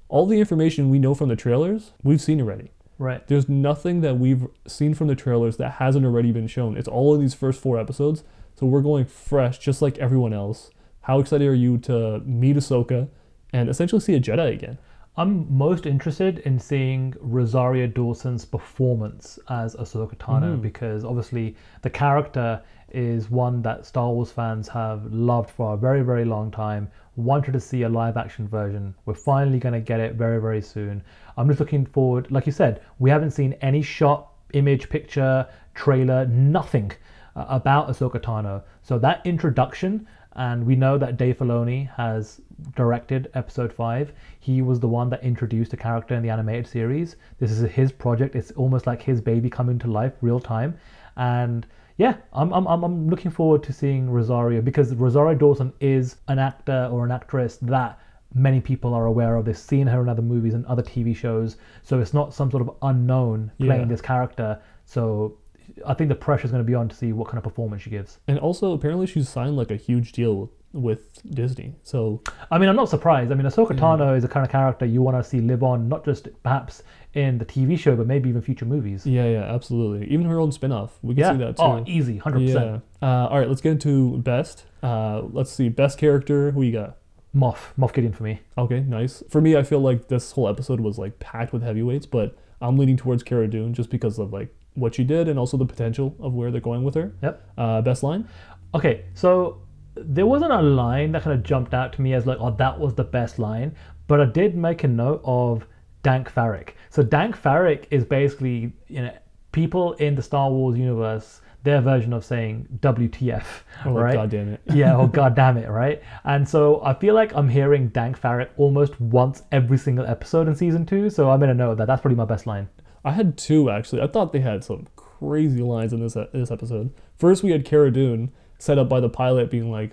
all 0.08 0.26
the 0.26 0.38
information 0.38 0.90
we 0.90 0.98
know 0.98 1.14
from 1.14 1.28
the 1.28 1.36
trailers, 1.36 1.92
we've 2.02 2.20
seen 2.20 2.40
already. 2.40 2.70
Right. 2.98 3.26
There's 3.26 3.48
nothing 3.48 4.00
that 4.02 4.18
we've 4.18 4.46
seen 4.66 4.94
from 4.94 5.08
the 5.08 5.14
trailers 5.14 5.56
that 5.58 5.72
hasn't 5.72 6.06
already 6.06 6.32
been 6.32 6.46
shown. 6.46 6.76
It's 6.76 6.88
all 6.88 7.14
in 7.14 7.20
these 7.20 7.34
first 7.34 7.60
four 7.60 7.78
episodes. 7.78 8.24
So 8.54 8.66
we're 8.66 8.80
going 8.82 9.04
fresh, 9.04 9.58
just 9.58 9.82
like 9.82 9.98
everyone 9.98 10.32
else. 10.32 10.70
How 11.02 11.20
excited 11.20 11.46
are 11.46 11.54
you 11.54 11.78
to 11.78 12.20
meet 12.20 12.56
Ahsoka 12.56 13.08
and 13.52 13.68
essentially 13.68 14.00
see 14.00 14.14
a 14.14 14.20
Jedi 14.20 14.52
again? 14.52 14.78
I'm 15.18 15.46
most 15.56 15.86
interested 15.86 16.40
in 16.40 16.58
seeing 16.58 17.14
Rosario 17.20 17.86
Dawson's 17.86 18.44
performance 18.44 19.38
as 19.48 19.74
Ahsoka 19.76 20.14
Tano 20.16 20.60
because 20.60 21.04
obviously 21.04 21.56
the 21.80 21.88
character 21.88 22.62
is 22.90 23.30
one 23.30 23.62
that 23.62 23.84
Star 23.84 24.10
Wars 24.10 24.30
fans 24.30 24.68
have 24.68 25.12
loved 25.12 25.50
for 25.50 25.74
a 25.74 25.76
very, 25.76 26.02
very 26.02 26.24
long 26.24 26.50
time. 26.50 26.90
Wanted 27.16 27.52
to 27.52 27.60
see 27.60 27.82
a 27.82 27.88
live 27.88 28.16
action 28.16 28.46
version. 28.46 28.94
We're 29.04 29.14
finally 29.14 29.58
going 29.58 29.72
to 29.74 29.80
get 29.80 30.00
it 30.00 30.14
very, 30.14 30.40
very 30.40 30.62
soon. 30.62 31.02
I'm 31.36 31.48
just 31.48 31.60
looking 31.60 31.86
forward. 31.86 32.30
Like 32.30 32.46
you 32.46 32.52
said, 32.52 32.82
we 32.98 33.10
haven't 33.10 33.32
seen 33.32 33.54
any 33.54 33.82
shot, 33.82 34.32
image, 34.52 34.88
picture, 34.88 35.46
trailer, 35.74 36.26
nothing 36.26 36.92
uh, 37.34 37.46
about 37.48 37.88
Ahsoka 37.88 38.20
Tano. 38.20 38.62
So 38.82 38.98
that 38.98 39.20
introduction, 39.26 40.06
and 40.32 40.64
we 40.64 40.76
know 40.76 40.98
that 40.98 41.16
Dave 41.16 41.38
Filoni 41.38 41.90
has 41.96 42.40
directed 42.74 43.30
Episode 43.34 43.72
Five. 43.72 44.12
He 44.40 44.62
was 44.62 44.80
the 44.80 44.88
one 44.88 45.10
that 45.10 45.22
introduced 45.22 45.70
the 45.70 45.76
character 45.76 46.14
in 46.14 46.22
the 46.22 46.30
animated 46.30 46.66
series. 46.66 47.16
This 47.38 47.50
is 47.50 47.68
his 47.70 47.92
project. 47.92 48.36
It's 48.36 48.52
almost 48.52 48.86
like 48.86 49.02
his 49.02 49.20
baby 49.20 49.50
coming 49.50 49.78
to 49.80 49.88
life, 49.88 50.12
real 50.20 50.40
time, 50.40 50.78
and 51.16 51.66
yeah, 51.96 52.16
I'm, 52.32 52.52
I'm, 52.52 52.66
I'm- 52.66 53.08
looking 53.08 53.30
forward 53.30 53.62
to 53.64 53.72
seeing 53.72 54.10
Rosario 54.10 54.60
because 54.62 54.94
Rosario 54.94 55.36
Dawson 55.38 55.72
is 55.80 56.16
an 56.28 56.38
actor 56.38 56.88
or 56.92 57.04
an 57.04 57.10
actress 57.10 57.56
that 57.62 57.98
many 58.34 58.60
people 58.60 58.92
are 58.92 59.06
aware 59.06 59.36
of. 59.36 59.44
They've 59.46 59.56
seen 59.56 59.86
her 59.86 60.02
in 60.02 60.08
other 60.08 60.22
movies 60.22 60.52
and 60.54 60.66
other 60.66 60.82
TV 60.82 61.16
shows, 61.16 61.56
so 61.82 61.98
it's 62.00 62.12
not 62.12 62.34
some 62.34 62.50
sort 62.50 62.62
of 62.62 62.70
unknown 62.82 63.50
playing 63.58 63.82
Yeah. 63.82 63.86
this 63.88 64.02
character. 64.02 64.60
So 64.84 65.38
I 65.86 65.94
think 65.94 66.08
the 66.08 66.14
pressure 66.14 66.44
is 66.44 66.50
going 66.50 66.62
to 66.62 66.66
be 66.66 66.74
on 66.74 66.88
to 66.88 66.94
see 66.94 67.12
what 67.12 67.28
kind 67.28 67.38
of 67.38 67.44
performance 67.44 67.82
she 67.82 67.90
gives. 67.90 68.18
And 68.28 68.38
also, 68.38 68.72
apparently, 68.72 69.06
she's 69.06 69.28
signed 69.28 69.56
like 69.56 69.70
a 69.70 69.76
huge 69.76 70.12
deal 70.12 70.50
with 70.72 71.18
Disney. 71.34 71.74
So 71.82 72.20
I 72.50 72.58
mean, 72.58 72.68
I'm 72.68 72.76
not 72.76 72.90
surprised. 72.90 73.32
I 73.32 73.34
mean, 73.34 73.46
Ahsoka 73.46 73.68
Tano 73.78 74.14
is 74.14 74.22
the 74.22 74.28
kind 74.28 74.44
of 74.44 74.52
character 74.52 74.84
you 74.84 75.00
want 75.00 75.16
to 75.16 75.24
see 75.24 75.40
live 75.40 75.62
on, 75.62 75.88
not 75.88 76.04
just 76.04 76.28
perhaps 76.42 76.82
in 77.16 77.38
the 77.38 77.44
TV 77.46 77.78
show, 77.78 77.96
but 77.96 78.06
maybe 78.06 78.28
even 78.28 78.42
future 78.42 78.64
movies. 78.66 79.06
yeah, 79.06 79.24
yeah, 79.26 79.42
absolutely. 79.54 80.06
Even 80.12 80.26
her 80.26 80.38
own 80.38 80.52
spin-off, 80.52 80.98
we 81.02 81.14
can 81.14 81.20
Yeah. 81.20 81.32
see 81.32 81.38
that 81.38 81.56
too. 81.56 81.62
Oh, 81.62 81.82
easy, 81.86 82.18
hundred 82.18 82.42
yeah. 82.42 82.54
percent. 82.54 82.82
Uh, 83.02 83.06
all 83.30 83.38
right, 83.38 83.48
let's 83.48 83.60
get 83.60 83.72
into 83.72 84.18
best. 84.18 84.64
Uh, 84.82 85.22
let's 85.32 85.50
see, 85.50 85.68
best 85.68 85.98
character. 85.98 86.50
Who 86.52 86.62
you 86.62 86.72
got? 86.72 86.98
Moff, 87.34 87.72
Moff 87.78 87.92
Gideon 87.92 88.12
for 88.12 88.24
me. 88.24 88.40
Okay, 88.56 88.80
nice. 88.80 89.22
For 89.30 89.40
me, 89.40 89.56
I 89.56 89.62
feel 89.62 89.80
like 89.80 90.08
this 90.08 90.32
whole 90.32 90.48
episode 90.48 90.80
was 90.80 90.98
like 90.98 91.18
packed 91.18 91.52
with 91.52 91.62
heavyweights, 91.62 92.06
but 92.06 92.36
I'm 92.60 92.76
leaning 92.78 92.96
towards 92.96 93.22
Cara 93.22 93.48
Dune 93.48 93.74
just 93.74 93.90
because 93.90 94.18
of 94.18 94.32
like 94.32 94.54
what 94.74 94.94
she 94.94 95.04
did 95.04 95.28
and 95.28 95.38
also 95.38 95.56
the 95.56 95.66
potential 95.66 96.14
of 96.20 96.34
where 96.34 96.50
they're 96.50 96.60
going 96.60 96.84
with 96.84 96.94
her. 96.94 97.12
Yep. 97.22 97.50
Uh, 97.58 97.80
best 97.82 98.02
line. 98.02 98.28
Okay, 98.74 99.04
so 99.14 99.62
there 99.94 100.26
wasn't 100.26 100.52
a 100.52 100.60
line 100.62 101.12
that 101.12 101.22
kind 101.22 101.34
of 101.38 101.42
jumped 101.42 101.72
out 101.74 101.92
to 101.94 102.02
me 102.02 102.12
as 102.14 102.26
like, 102.26 102.38
oh, 102.40 102.50
that 102.58 102.78
was 102.78 102.94
the 102.94 103.04
best 103.04 103.38
line, 103.38 103.74
but 104.06 104.20
I 104.20 104.26
did 104.26 104.54
make 104.56 104.84
a 104.84 104.88
note 104.88 105.22
of 105.24 105.66
Dank 106.06 106.32
Farrik. 106.32 106.74
So 106.90 107.02
Dank 107.02 107.36
Farrik 107.36 107.86
is 107.90 108.04
basically, 108.04 108.72
you 108.86 109.02
know, 109.02 109.12
people 109.50 109.94
in 109.94 110.14
the 110.14 110.22
Star 110.22 110.48
Wars 110.48 110.78
universe, 110.78 111.40
their 111.64 111.80
version 111.80 112.12
of 112.12 112.24
saying 112.24 112.68
WTF, 112.78 113.42
Or 113.84 113.90
oh, 113.90 113.94
like, 113.94 114.04
right? 114.04 114.14
God 114.14 114.30
damn 114.30 114.48
it. 114.50 114.60
yeah, 114.72 114.94
or 114.94 115.02
oh, 115.02 115.06
God 115.20 115.34
damn 115.34 115.56
it, 115.56 115.68
right? 115.68 116.00
And 116.22 116.48
so 116.48 116.80
I 116.84 116.94
feel 116.94 117.16
like 117.16 117.34
I'm 117.34 117.48
hearing 117.48 117.88
Dank 117.88 118.20
Farrik 118.20 118.50
almost 118.56 119.00
once 119.00 119.42
every 119.50 119.78
single 119.78 120.06
episode 120.06 120.46
in 120.46 120.54
season 120.54 120.86
two. 120.86 121.10
So 121.10 121.28
I'm 121.28 121.40
gonna 121.40 121.54
know 121.54 121.74
that 121.74 121.88
that's 121.88 122.02
probably 122.02 122.16
my 122.16 122.24
best 122.24 122.46
line. 122.46 122.68
I 123.04 123.10
had 123.10 123.36
two 123.36 123.68
actually. 123.68 124.00
I 124.00 124.06
thought 124.06 124.32
they 124.32 124.38
had 124.38 124.62
some 124.62 124.86
crazy 124.94 125.62
lines 125.62 125.92
in 125.92 125.98
this 125.98 126.16
uh, 126.16 126.28
this 126.32 126.52
episode. 126.52 126.94
First, 127.16 127.42
we 127.42 127.50
had 127.50 127.64
Cara 127.64 127.90
Dune 127.90 128.30
set 128.60 128.78
up 128.78 128.88
by 128.88 129.00
the 129.00 129.08
pilot 129.08 129.50
being 129.50 129.72
like, 129.72 129.90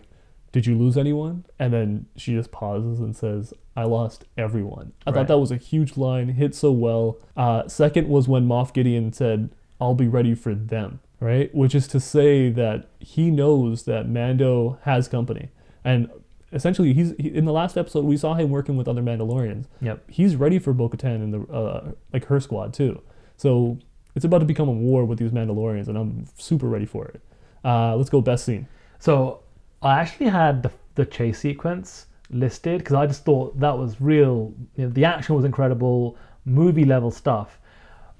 "Did 0.53 0.65
you 0.65 0.77
lose 0.77 0.95
anyone?" 0.97 1.43
And 1.59 1.73
then 1.73 2.05
she 2.15 2.33
just 2.33 2.51
pauses 2.51 2.99
and 3.01 3.13
says, 3.15 3.53
"I 3.75 3.83
lost 3.83 4.23
everyone." 4.37 4.93
I 5.05 5.09
Right. 5.09 5.17
thought 5.17 5.27
that 5.27 5.39
was 5.39 5.51
a 5.51 5.57
huge 5.57 5.97
line, 5.97 6.29
hit 6.29 6.55
so 6.55 6.71
well. 6.71 7.17
Uh, 7.35 7.67
second 7.67 8.07
was 8.07 8.29
when 8.29 8.47
Moff 8.47 8.71
Gideon 8.73 9.11
said, 9.11 9.49
"I'll 9.81 9.95
be 9.95 10.07
ready 10.07 10.33
for 10.35 10.55
them," 10.55 11.01
right? 11.19 11.53
Which 11.53 11.75
is 11.75 11.87
to 11.89 11.99
say 11.99 12.49
that 12.51 12.87
he 12.99 13.29
knows 13.29 13.83
that 13.83 14.07
Mando 14.07 14.77
has 14.83 15.09
company, 15.09 15.49
and 15.83 16.09
essentially, 16.53 16.93
he's 16.93 17.13
he, 17.19 17.29
in 17.35 17.45
the 17.45 17.51
last 17.51 17.75
episode 17.77 18.05
we 18.05 18.15
saw 18.15 18.35
him 18.35 18.49
working 18.51 18.77
with 18.77 18.87
other 18.87 19.01
Mandalorians 19.01 19.65
Yep. 19.81 20.03
he's 20.09 20.35
ready 20.35 20.59
for 20.59 20.71
Bo-Katan 20.71 21.15
and 21.15 21.33
the 21.33 21.41
uh, 21.51 21.91
like 22.13 22.25
her 22.25 22.39
squad 22.39 22.73
too. 22.73 23.01
So 23.37 23.79
it's 24.15 24.23
about 24.23 24.39
to 24.39 24.45
become 24.45 24.69
a 24.69 24.73
war 24.73 25.03
with 25.05 25.17
these 25.17 25.31
Mandalorians, 25.31 25.87
and 25.87 25.97
I'm 25.97 26.25
super 26.37 26.67
ready 26.67 26.85
for 26.85 27.05
it. 27.07 27.21
Uh, 27.65 27.95
let's 27.95 28.11
go 28.11 28.21
best 28.21 28.45
scene. 28.45 28.67
So 28.99 29.39
I 29.83 29.99
actually 29.99 30.27
had 30.27 30.63
the, 30.63 30.71
the 30.95 31.05
chase 31.05 31.39
sequence 31.39 32.07
listed 32.29 32.79
because 32.79 32.93
I 32.93 33.05
just 33.05 33.25
thought 33.25 33.59
that 33.59 33.77
was 33.77 33.99
real. 33.99 34.53
You 34.75 34.85
know, 34.85 34.89
the 34.89 35.05
action 35.05 35.35
was 35.35 35.45
incredible, 35.45 36.17
movie 36.45 36.85
level 36.85 37.11
stuff. 37.11 37.59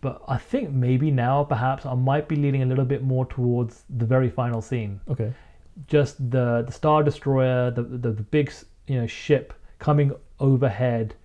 But 0.01 0.21
I 0.27 0.37
think 0.37 0.71
maybe 0.71 1.11
now, 1.11 1.45
perhaps, 1.45 1.85
I 1.85 1.95
might 1.95 2.27
be 2.27 2.35
leaning 2.35 2.63
a 2.63 2.65
little 2.65 2.83
bit 2.83 3.03
more 3.03 3.25
towards 3.25 3.85
the 3.89 4.05
very 4.05 4.29
final 4.29 4.61
scene. 4.61 4.99
Okay. 5.09 5.33
Just 5.87 6.29
the 6.29 6.63
the 6.67 6.71
star 6.71 7.03
destroyer, 7.03 7.71
the 7.71 7.83
the, 7.83 8.11
the 8.11 8.23
big 8.23 8.53
you 8.87 8.99
know 8.99 9.07
ship 9.07 9.53
coming 9.79 10.11
overhead. 10.39 11.15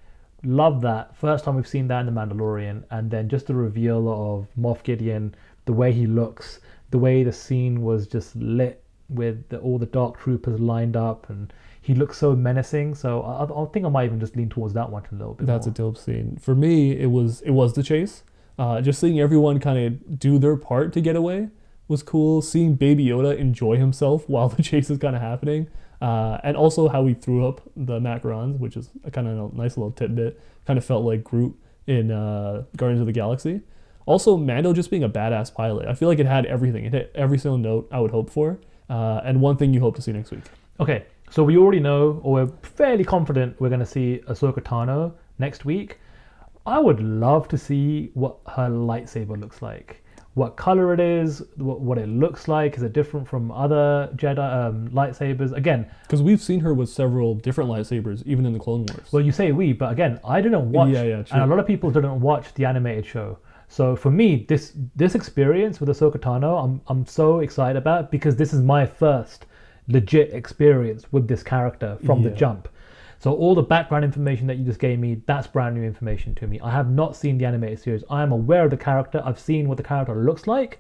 Love 0.45 0.81
that. 0.83 1.17
First 1.17 1.45
time 1.45 1.57
we've 1.57 1.67
seen 1.67 1.89
that 1.89 2.01
in 2.01 2.07
the 2.07 2.13
Mandalorian, 2.13 2.85
and 2.91 3.11
then 3.11 3.29
just 3.29 3.49
the 3.49 3.55
reveal 3.55 4.09
of 4.09 4.47
Moff 4.57 4.85
Gideon, 4.85 5.35
the 5.65 5.73
way 5.73 5.91
he 5.93 6.07
looks, 6.07 6.61
the 6.91 6.99
way 6.99 7.25
the 7.25 7.33
scene 7.33 7.83
was 7.83 8.07
just 8.07 8.37
lit 8.37 8.85
with 9.09 9.49
the, 9.49 9.59
all 9.59 9.79
the 9.79 9.87
dark 9.87 10.19
troopers 10.19 10.61
lined 10.61 10.97
up, 10.97 11.29
and 11.31 11.53
he 11.81 11.95
looks 11.95 12.19
so 12.19 12.35
menacing. 12.37 12.95
So 12.95 13.23
I, 13.23 13.45
I 13.45 13.67
think 13.73 13.87
I 13.87 13.89
might 13.89 14.05
even 14.05 14.21
just 14.21 14.37
lean 14.37 14.49
towards 14.49 14.75
that 14.75 14.91
one 14.91 15.05
a 15.11 15.15
little 15.15 15.35
bit. 15.35 15.47
That's 15.47 15.67
a 15.67 15.71
dope 15.71 15.97
scene. 15.97 16.37
For 16.41 16.55
me, 16.55 16.93
it 16.93 17.11
was 17.11 17.41
it 17.43 17.51
was 17.51 17.75
the 17.75 17.83
chase. 17.83 18.23
Uh, 18.59 18.81
just 18.81 19.01
seeing 19.01 19.21
everyone 19.21 19.61
kind 19.61 19.79
of 19.79 20.19
do 20.19 20.39
their 20.39 20.57
part 20.57 20.93
to 20.93 21.01
get 21.01 21.17
away 21.17 21.49
was 21.87 22.03
cool. 22.03 22.43
Seeing 22.43 22.75
Baby 22.75 23.07
Yoda 23.07 23.37
enjoy 23.37 23.77
himself 23.77 24.29
while 24.29 24.49
the 24.49 24.63
chase 24.63 24.91
is 24.91 24.99
kind 24.99 25.17
of 25.17 25.23
happening, 25.23 25.69
uh, 26.01 26.39
and 26.43 26.57
also 26.57 26.89
how 26.89 27.07
he 27.07 27.15
threw 27.15 27.47
up 27.47 27.63
the 27.77 28.01
macarons, 28.01 28.59
which 28.59 28.77
is 28.77 28.91
a 29.05 29.11
kind 29.11 29.27
of 29.27 29.53
a 29.53 29.57
nice 29.57 29.77
little 29.77 29.93
tidbit. 29.93 30.41
Kind 30.67 30.79
of 30.79 30.85
felt 30.85 31.05
like 31.05 31.25
Groot 31.25 31.57
in 31.87 32.11
uh, 32.11 32.65
Guardians 32.77 33.01
of 33.01 33.07
the 33.07 33.13
Galaxy. 33.13 33.63
Also, 34.05 34.37
Mando 34.39 34.73
just 34.73 34.91
being 34.91 35.05
a 35.05 35.09
badass 35.09 35.53
pilot. 35.53 35.87
I 35.87 35.95
feel 35.95 36.09
like 36.09 36.19
it 36.19 36.27
had 36.27 36.47
everything. 36.47 36.87
It 36.87 36.93
hit 36.93 37.13
every 37.15 37.39
single 37.39 37.59
note 37.59 37.89
I 37.93 38.01
would 38.01 38.11
hope 38.11 38.31
for. 38.31 38.59
Uh, 38.89 39.21
and 39.25 39.41
one 39.41 39.57
thing 39.57 39.75
you 39.75 39.81
hope 39.81 39.97
to 39.97 40.03
see 40.03 40.13
next 40.13 40.31
week. 40.31 40.45
Okay, 40.81 41.05
so 41.31 41.43
we 41.43 41.57
already 41.57 41.81
know, 41.81 42.21
or 42.23 42.33
we're 42.35 42.47
fairly 42.63 43.05
confident, 43.05 43.61
we're 43.61 43.69
going 43.69 43.81
to 43.81 43.87
see 43.87 44.21
Ahsoka 44.29 44.61
Tano 44.61 45.13
next 45.39 45.65
week. 45.65 45.99
I 46.67 46.79
would 46.79 47.01
love 47.01 47.49
to 47.49 47.59
see 47.59 48.11
what 48.15 48.37
her 48.47 48.69
lightsaber 48.69 49.39
looks 49.41 49.63
like. 49.63 50.03
What 50.35 50.57
color 50.57 50.95
it 50.95 51.01
is, 51.01 51.43
what, 51.57 51.81
what 51.81 51.99
it 51.99 52.09
looks 52.09 52.47
like. 52.47 52.77
Is 52.77 52.83
it 52.85 52.93
different 52.93 53.27
from 53.27 53.51
other 53.51 54.09
Jedi 54.15 54.39
um, 54.39 54.89
lightsabers? 54.91 55.53
Again, 55.53 55.91
Because 56.03 56.23
we've 56.23 56.41
seen 56.41 56.61
her 56.61 56.73
with 56.73 56.89
several 56.89 57.35
different 57.35 57.69
lightsabers, 57.71 58.25
even 58.25 58.47
in 58.47 58.53
the 58.53 58.59
Clone 58.61 58.87
Wars. 58.87 59.13
well, 59.13 59.23
you 59.23 59.33
say 59.33 59.51
we, 59.51 59.73
but 59.73 59.91
again, 59.91 60.21
I 60.25 60.41
didn't 60.41 60.71
watch, 60.71 60.91
Yeah, 60.91 61.03
yeah, 61.03 61.25
and 61.33 61.43
a 61.43 61.47
lot 61.47 61.59
of 61.59 61.67
people 61.67 61.91
didn't 61.91 62.21
watch 62.21 62.55
the 62.55 62.67
animated 62.67 63.05
show. 63.05 63.39
So 63.69 63.95
for 63.95 64.11
me, 64.11 64.47
this 64.49 64.73
this 64.97 65.15
experience 65.15 65.79
with 65.81 65.89
Ahsoka 65.89 66.19
Tano, 66.19 66.63
I'm 66.63 66.81
I'm 66.89 67.07
so 67.07 67.41
excited 67.41 67.77
about 67.77 68.11
because 68.11 68.37
this 68.37 68.53
is 68.53 68.63
my 68.63 68.87
first 68.87 69.47
legit 69.89 70.33
experience 70.33 71.13
with 71.13 71.29
this 71.29 71.43
character 71.43 71.99
from 72.05 72.23
the 72.23 72.31
jump. 72.31 72.69
So 73.21 73.35
all 73.35 73.55
the 73.55 73.63
background 73.63 74.05
information 74.05 74.47
that 74.47 74.59
you 74.59 74.65
just 74.65 74.79
gave 74.79 74.99
me, 74.99 75.23
that's 75.27 75.47
brand 75.47 75.75
new 75.75 75.83
information 75.83 76.35
to 76.37 76.47
me. 76.47 76.61
I 76.61 76.71
have 76.71 76.89
not 76.89 77.17
seen 77.17 77.37
the 77.37 77.47
animated 77.47 77.81
series. 77.81 78.05
I 78.09 78.23
am 78.23 78.31
aware 78.31 78.65
of 78.65 78.71
the 78.71 78.77
character. 78.77 79.21
I've 79.25 79.41
seen 79.41 79.69
what 79.69 79.77
the 79.77 79.83
character 79.83 80.15
looks 80.15 80.47
like 80.47 80.79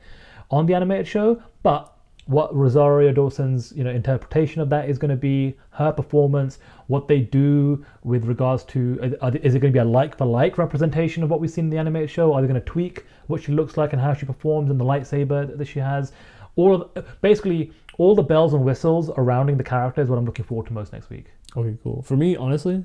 on 0.51 0.67
the 0.67 0.75
animated 0.75 1.09
show, 1.09 1.43
but 1.63 1.98
what 2.29 2.55
Rosario 2.55 3.11
Dawson's 3.11 3.73
you 3.75 3.83
know 3.83 3.91
interpretation 3.91 4.61
of 4.61 4.69
that 4.69 4.91
is 4.91 4.99
going 4.99 5.11
to 5.11 5.17
be 5.17 5.57
her 5.71 5.91
performance, 5.91 6.59
what 6.87 7.09
they 7.09 7.21
do 7.21 7.85
with 8.05 8.27
regards 8.27 8.65
to 8.65 9.17
are 9.23 9.35
is 9.37 9.55
it 9.55 9.61
going 9.61 9.73
to 9.73 9.77
be 9.77 9.79
a 9.79 9.85
like 9.85 10.17
for 10.17 10.27
like 10.27 10.59
representation 10.59 11.23
of 11.23 11.31
what 11.31 11.41
we've 11.41 11.51
seen 11.51 11.65
in 11.65 11.71
the 11.71 11.79
animated 11.79 12.11
show? 12.11 12.35
Are 12.35 12.43
they 12.43 12.47
going 12.47 12.61
to 12.61 12.67
tweak 12.67 13.07
what 13.29 13.43
she 13.43 13.53
looks 13.53 13.79
like 13.79 13.95
and 13.95 14.03
how 14.03 14.13
she 14.13 14.27
performs 14.27 14.71
and 14.71 14.79
the 14.79 14.85
lightsaber 14.85 15.57
that 15.57 15.65
she 15.65 15.79
has? 15.79 16.13
All 16.57 16.75
of, 16.75 17.21
basically 17.23 17.73
all 17.97 18.15
the 18.15 18.23
bells 18.23 18.53
and 18.53 18.63
whistles 18.63 19.07
surrounding 19.07 19.57
the 19.57 19.65
character 19.65 20.03
is 20.03 20.11
what 20.11 20.19
I'm 20.19 20.27
looking 20.27 20.45
forward 20.45 20.67
to 20.67 20.75
most 20.75 20.93
next 20.93 21.09
week. 21.09 21.27
Okay, 21.57 21.79
cool. 21.83 22.03
For 22.03 22.17
me, 22.17 22.37
honestly, 22.37 22.85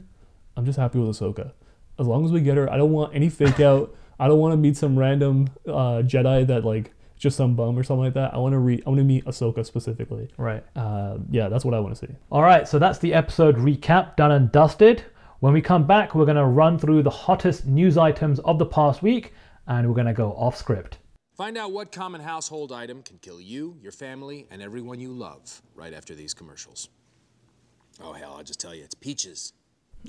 I'm 0.55 0.65
just 0.65 0.79
happy 0.79 0.99
with 0.99 1.17
Ahsoka. 1.17 1.51
As 1.99 2.07
long 2.07 2.23
as 2.23 2.31
we 2.31 2.39
get 2.39 2.55
her, 2.55 2.71
I 2.71 2.77
don't 2.77 2.93
want 2.93 3.13
any 3.13 3.29
fake 3.29 3.59
out. 3.59 3.93
I 4.19 4.27
don't 4.29 4.39
want 4.39 4.53
to 4.53 4.57
meet 4.57 4.77
some 4.77 4.97
random 4.97 5.49
uh, 5.67 6.01
Jedi 6.01 6.47
that 6.47 6.63
like 6.63 6.93
just 7.23 7.37
some 7.37 7.55
bum 7.55 7.79
or 7.79 7.83
something 7.83 8.03
like 8.03 8.13
that. 8.15 8.33
I 8.33 8.37
want 8.37 8.51
to 8.51 8.59
read. 8.59 8.83
I 8.85 8.89
want 8.89 8.99
to 8.99 9.05
meet 9.05 9.23
Ahsoka 9.23 9.65
specifically. 9.65 10.27
Right. 10.37 10.61
Uh, 10.75 11.19
yeah, 11.31 11.47
that's 11.47 11.63
what 11.63 11.73
I 11.73 11.79
want 11.79 11.95
to 11.95 12.05
see. 12.05 12.13
All 12.29 12.41
right, 12.43 12.67
so 12.67 12.77
that's 12.77 12.99
the 12.99 13.13
episode 13.13 13.55
recap 13.55 14.17
done 14.17 14.31
and 14.31 14.51
dusted. 14.51 15.05
When 15.39 15.53
we 15.53 15.61
come 15.61 15.87
back, 15.87 16.15
we're 16.15 16.25
going 16.25 16.37
to 16.37 16.45
run 16.45 16.77
through 16.77 17.01
the 17.03 17.09
hottest 17.09 17.65
news 17.65 17.97
items 17.97 18.39
of 18.39 18.59
the 18.59 18.65
past 18.65 19.01
week 19.01 19.33
and 19.67 19.87
we're 19.87 19.95
going 19.95 20.07
to 20.07 20.13
go 20.13 20.31
off 20.33 20.57
script. 20.57 20.97
Find 21.35 21.57
out 21.57 21.71
what 21.71 21.91
common 21.91 22.21
household 22.21 22.71
item 22.73 23.01
can 23.01 23.17
kill 23.19 23.41
you, 23.41 23.77
your 23.81 23.91
family, 23.93 24.45
and 24.51 24.61
everyone 24.61 24.99
you 24.99 25.11
love 25.11 25.61
right 25.75 25.93
after 25.93 26.13
these 26.13 26.33
commercials. 26.33 26.89
Oh, 28.01 28.13
hell, 28.13 28.35
I'll 28.37 28.43
just 28.43 28.59
tell 28.59 28.75
you, 28.75 28.83
it's 28.83 28.95
peaches. 28.95 29.53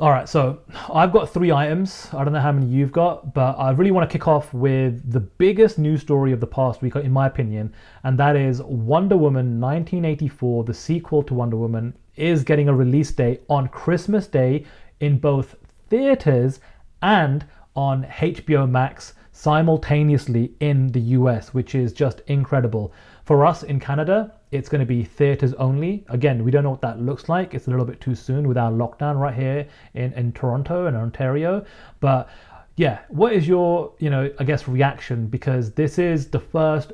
All 0.00 0.10
right, 0.10 0.28
so 0.28 0.58
I've 0.92 1.12
got 1.12 1.32
three 1.32 1.52
items. 1.52 2.08
I 2.12 2.24
don't 2.24 2.32
know 2.32 2.40
how 2.40 2.50
many 2.50 2.66
you've 2.66 2.90
got, 2.90 3.32
but 3.32 3.52
I 3.56 3.70
really 3.70 3.92
want 3.92 4.10
to 4.10 4.12
kick 4.12 4.26
off 4.26 4.52
with 4.52 5.08
the 5.08 5.20
biggest 5.20 5.78
news 5.78 6.00
story 6.00 6.32
of 6.32 6.40
the 6.40 6.48
past 6.48 6.82
week, 6.82 6.96
in 6.96 7.12
my 7.12 7.28
opinion, 7.28 7.72
and 8.02 8.18
that 8.18 8.34
is 8.34 8.60
Wonder 8.60 9.16
Woman 9.16 9.60
1984, 9.60 10.64
the 10.64 10.74
sequel 10.74 11.22
to 11.22 11.34
Wonder 11.34 11.56
Woman, 11.56 11.96
is 12.16 12.42
getting 12.42 12.68
a 12.68 12.74
release 12.74 13.12
date 13.12 13.42
on 13.48 13.68
Christmas 13.68 14.26
Day 14.26 14.66
in 14.98 15.16
both 15.16 15.54
theaters 15.90 16.58
and 17.00 17.44
on 17.76 18.02
HBO 18.02 18.68
Max 18.68 19.14
simultaneously 19.30 20.54
in 20.58 20.88
the 20.88 21.00
US, 21.00 21.54
which 21.54 21.76
is 21.76 21.92
just 21.92 22.20
incredible. 22.26 22.92
For 23.24 23.46
us 23.46 23.62
in 23.62 23.78
Canada, 23.78 24.32
it's 24.54 24.68
going 24.68 24.78
to 24.78 24.86
be 24.86 25.02
theaters 25.02 25.52
only. 25.54 26.04
Again, 26.08 26.44
we 26.44 26.52
don't 26.52 26.62
know 26.62 26.70
what 26.70 26.80
that 26.82 27.00
looks 27.00 27.28
like. 27.28 27.54
It's 27.54 27.66
a 27.66 27.70
little 27.70 27.84
bit 27.84 28.00
too 28.00 28.14
soon 28.14 28.46
with 28.46 28.56
our 28.56 28.70
lockdown 28.70 29.18
right 29.18 29.34
here 29.34 29.66
in, 29.94 30.12
in 30.12 30.32
Toronto 30.32 30.86
and 30.86 30.96
Ontario. 30.96 31.64
But 31.98 32.28
yeah, 32.76 33.00
what 33.08 33.32
is 33.32 33.48
your, 33.48 33.94
you 33.98 34.10
know, 34.10 34.30
I 34.38 34.44
guess 34.44 34.68
reaction? 34.68 35.26
Because 35.26 35.72
this 35.72 35.98
is 35.98 36.28
the 36.28 36.38
first 36.38 36.92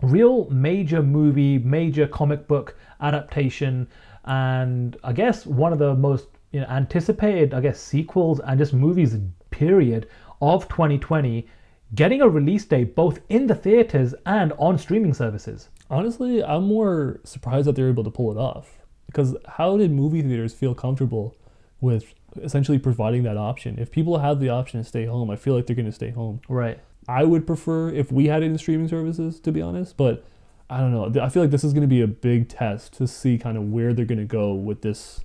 real 0.00 0.48
major 0.48 1.02
movie, 1.02 1.58
major 1.58 2.06
comic 2.06 2.48
book 2.48 2.74
adaptation, 3.02 3.86
and 4.24 4.96
I 5.04 5.12
guess 5.12 5.44
one 5.44 5.74
of 5.74 5.78
the 5.78 5.94
most 5.94 6.28
you 6.50 6.60
know, 6.60 6.66
anticipated, 6.68 7.52
I 7.52 7.60
guess, 7.60 7.78
sequels 7.78 8.40
and 8.40 8.58
just 8.58 8.72
movies 8.72 9.14
period 9.50 10.08
of 10.40 10.66
2020 10.68 11.46
getting 11.94 12.22
a 12.22 12.28
release 12.28 12.64
date 12.64 12.94
both 12.94 13.20
in 13.28 13.46
the 13.46 13.54
theaters 13.54 14.14
and 14.24 14.54
on 14.58 14.78
streaming 14.78 15.12
services. 15.12 15.68
Honestly, 15.90 16.42
I'm 16.42 16.64
more 16.64 17.20
surprised 17.24 17.66
that 17.66 17.74
they're 17.74 17.88
able 17.88 18.04
to 18.04 18.10
pull 18.10 18.30
it 18.30 18.38
off. 18.38 18.78
Because 19.06 19.36
how 19.56 19.76
did 19.76 19.90
movie 19.90 20.22
theaters 20.22 20.54
feel 20.54 20.74
comfortable 20.74 21.36
with 21.80 22.14
essentially 22.40 22.78
providing 22.78 23.24
that 23.24 23.36
option? 23.36 23.76
If 23.78 23.90
people 23.90 24.18
have 24.18 24.38
the 24.38 24.48
option 24.48 24.80
to 24.80 24.88
stay 24.88 25.06
home, 25.06 25.30
I 25.30 25.36
feel 25.36 25.56
like 25.56 25.66
they're 25.66 25.74
going 25.74 25.86
to 25.86 25.92
stay 25.92 26.10
home. 26.10 26.40
Right. 26.48 26.78
I 27.08 27.24
would 27.24 27.44
prefer 27.44 27.90
if 27.90 28.12
we 28.12 28.26
had 28.26 28.44
it 28.44 28.46
in 28.46 28.56
streaming 28.56 28.86
services, 28.86 29.40
to 29.40 29.50
be 29.50 29.60
honest. 29.60 29.96
But 29.96 30.24
I 30.68 30.78
don't 30.78 30.92
know. 30.92 31.20
I 31.20 31.28
feel 31.28 31.42
like 31.42 31.50
this 31.50 31.64
is 31.64 31.72
going 31.72 31.82
to 31.82 31.88
be 31.88 32.00
a 32.02 32.06
big 32.06 32.48
test 32.48 32.92
to 32.94 33.08
see 33.08 33.36
kind 33.36 33.58
of 33.58 33.64
where 33.64 33.92
they're 33.92 34.04
going 34.04 34.18
to 34.18 34.24
go 34.24 34.54
with 34.54 34.82
this 34.82 35.24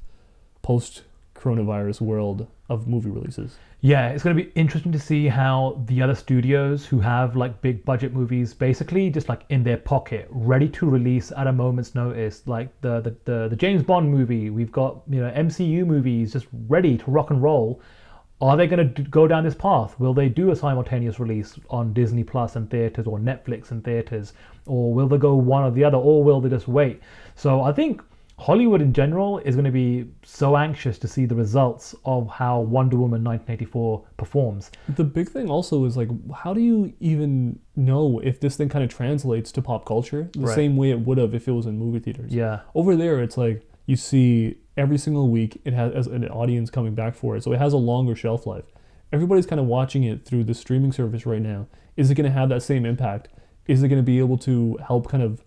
post 0.64 1.04
coronavirus 1.36 2.02
world 2.02 2.48
of 2.70 2.88
movie 2.88 3.10
releases. 3.10 3.58
Yeah, 3.82 4.10
it's 4.10 4.24
going 4.24 4.36
to 4.36 4.44
be 4.44 4.50
interesting 4.56 4.92
to 4.94 5.00
see 5.00 5.28
how 5.28 5.84
the 5.86 6.02
other 6.02 6.16
studios 6.16 6.86
who 6.86 7.00
have 7.02 7.36
like 7.36 7.62
big 7.62 7.86
budget 7.86 8.14
movies 8.14 8.54
basically 8.54 9.12
just 9.12 9.30
like 9.30 9.44
in 9.50 9.64
their 9.64 9.78
pocket, 9.78 10.28
ready 10.32 10.68
to 10.70 10.90
release 10.90 11.32
at 11.38 11.46
a 11.46 11.54
moment's 11.54 11.94
notice. 11.94 12.42
Like 12.48 12.70
the 12.82 13.02
the, 13.02 13.16
the, 13.26 13.48
the 13.50 13.56
James 13.56 13.84
Bond 13.84 14.10
movie, 14.10 14.50
we've 14.50 14.72
got, 14.72 15.02
you 15.10 15.22
know, 15.22 15.30
MCU 15.32 15.86
movies 15.86 16.34
just 16.34 16.48
ready 16.68 16.98
to 16.98 17.12
rock 17.12 17.30
and 17.30 17.44
roll. 17.44 17.82
Are 18.42 18.58
they 18.58 18.68
going 18.68 18.94
to 18.94 19.02
go 19.04 19.28
down 19.28 19.44
this 19.44 19.56
path? 19.56 19.98
Will 20.00 20.14
they 20.14 20.28
do 20.28 20.52
a 20.52 20.56
simultaneous 20.56 21.20
release 21.20 21.58
on 21.70 21.94
Disney 21.94 22.24
Plus 22.24 22.58
and 22.58 22.70
theaters 22.70 23.08
or 23.08 23.18
Netflix 23.18 23.72
and 23.72 23.84
theaters? 23.84 24.34
Or 24.66 24.94
will 24.94 25.08
they 25.08 25.18
go 25.18 25.36
one 25.36 25.64
or 25.64 25.72
the 25.72 25.84
other? 25.84 25.98
Or 25.98 26.24
will 26.24 26.42
they 26.42 26.50
just 26.50 26.68
wait? 26.68 27.02
So 27.36 27.62
I 27.62 27.72
think 27.72 28.02
Hollywood 28.38 28.82
in 28.82 28.92
general 28.92 29.38
is 29.40 29.56
going 29.56 29.66
to 29.66 29.72
be 29.72 30.06
so 30.24 30.58
anxious 30.58 31.00
to 31.00 31.08
see 31.08 31.26
the 31.26 31.36
results 31.36 31.96
of 32.04 32.28
how 32.30 32.60
Wonder 32.60 32.98
Woman 32.98 33.24
1984 33.24 34.04
performs. 34.18 34.72
The 34.90 35.06
big 35.06 35.30
thing 35.30 35.50
also 35.50 35.86
is 35.86 35.96
like, 35.96 36.10
how 36.36 36.54
do 36.54 36.60
you 36.60 36.94
even 37.00 37.60
know 37.78 38.20
if 38.20 38.42
this 38.42 38.58
thing 38.58 38.68
kind 38.68 38.84
of 38.84 38.90
translates 38.90 39.54
to 39.54 39.62
pop 39.62 39.86
culture 39.86 40.30
the 40.34 40.42
Right. 40.42 40.56
same 40.56 40.76
way 40.76 40.92
it 40.92 41.00
would 41.00 41.18
have 41.18 41.34
if 41.34 41.48
it 41.48 41.54
was 41.54 41.66
in 41.66 41.78
movie 41.80 42.00
theaters? 42.00 42.34
Yeah. 42.34 42.60
Over 42.76 42.98
there, 42.98 43.22
it's 43.24 43.38
like 43.38 43.66
you 43.86 43.96
see 43.96 44.58
every 44.76 44.98
single 44.98 45.30
week 45.30 45.62
it 45.64 45.72
has 45.74 46.06
an 46.08 46.28
audience 46.28 46.70
coming 46.70 46.94
back 46.94 47.16
for 47.16 47.38
it, 47.38 47.44
so 47.44 47.54
it 47.54 47.60
has 47.60 47.72
a 47.72 47.78
longer 47.78 48.16
shelf 48.16 48.46
life. 48.46 48.66
Everybody's 49.14 49.46
kind 49.46 49.62
of 49.62 49.68
watching 49.68 50.04
it 50.04 50.26
through 50.26 50.44
the 50.44 50.54
streaming 50.54 50.92
service 50.92 51.26
right 51.26 51.42
now. 51.42 51.68
Is 51.96 52.12
it 52.12 52.16
going 52.16 52.26
to 52.26 52.38
have 52.38 52.50
that 52.50 52.64
same 52.64 52.86
impact? 52.86 53.30
Is 53.66 53.82
it 53.82 53.88
going 53.88 54.00
to 54.02 54.04
be 54.06 54.20
able 54.20 54.38
to 54.40 54.78
help 54.86 55.08
kind 55.08 55.24
of 55.24 55.46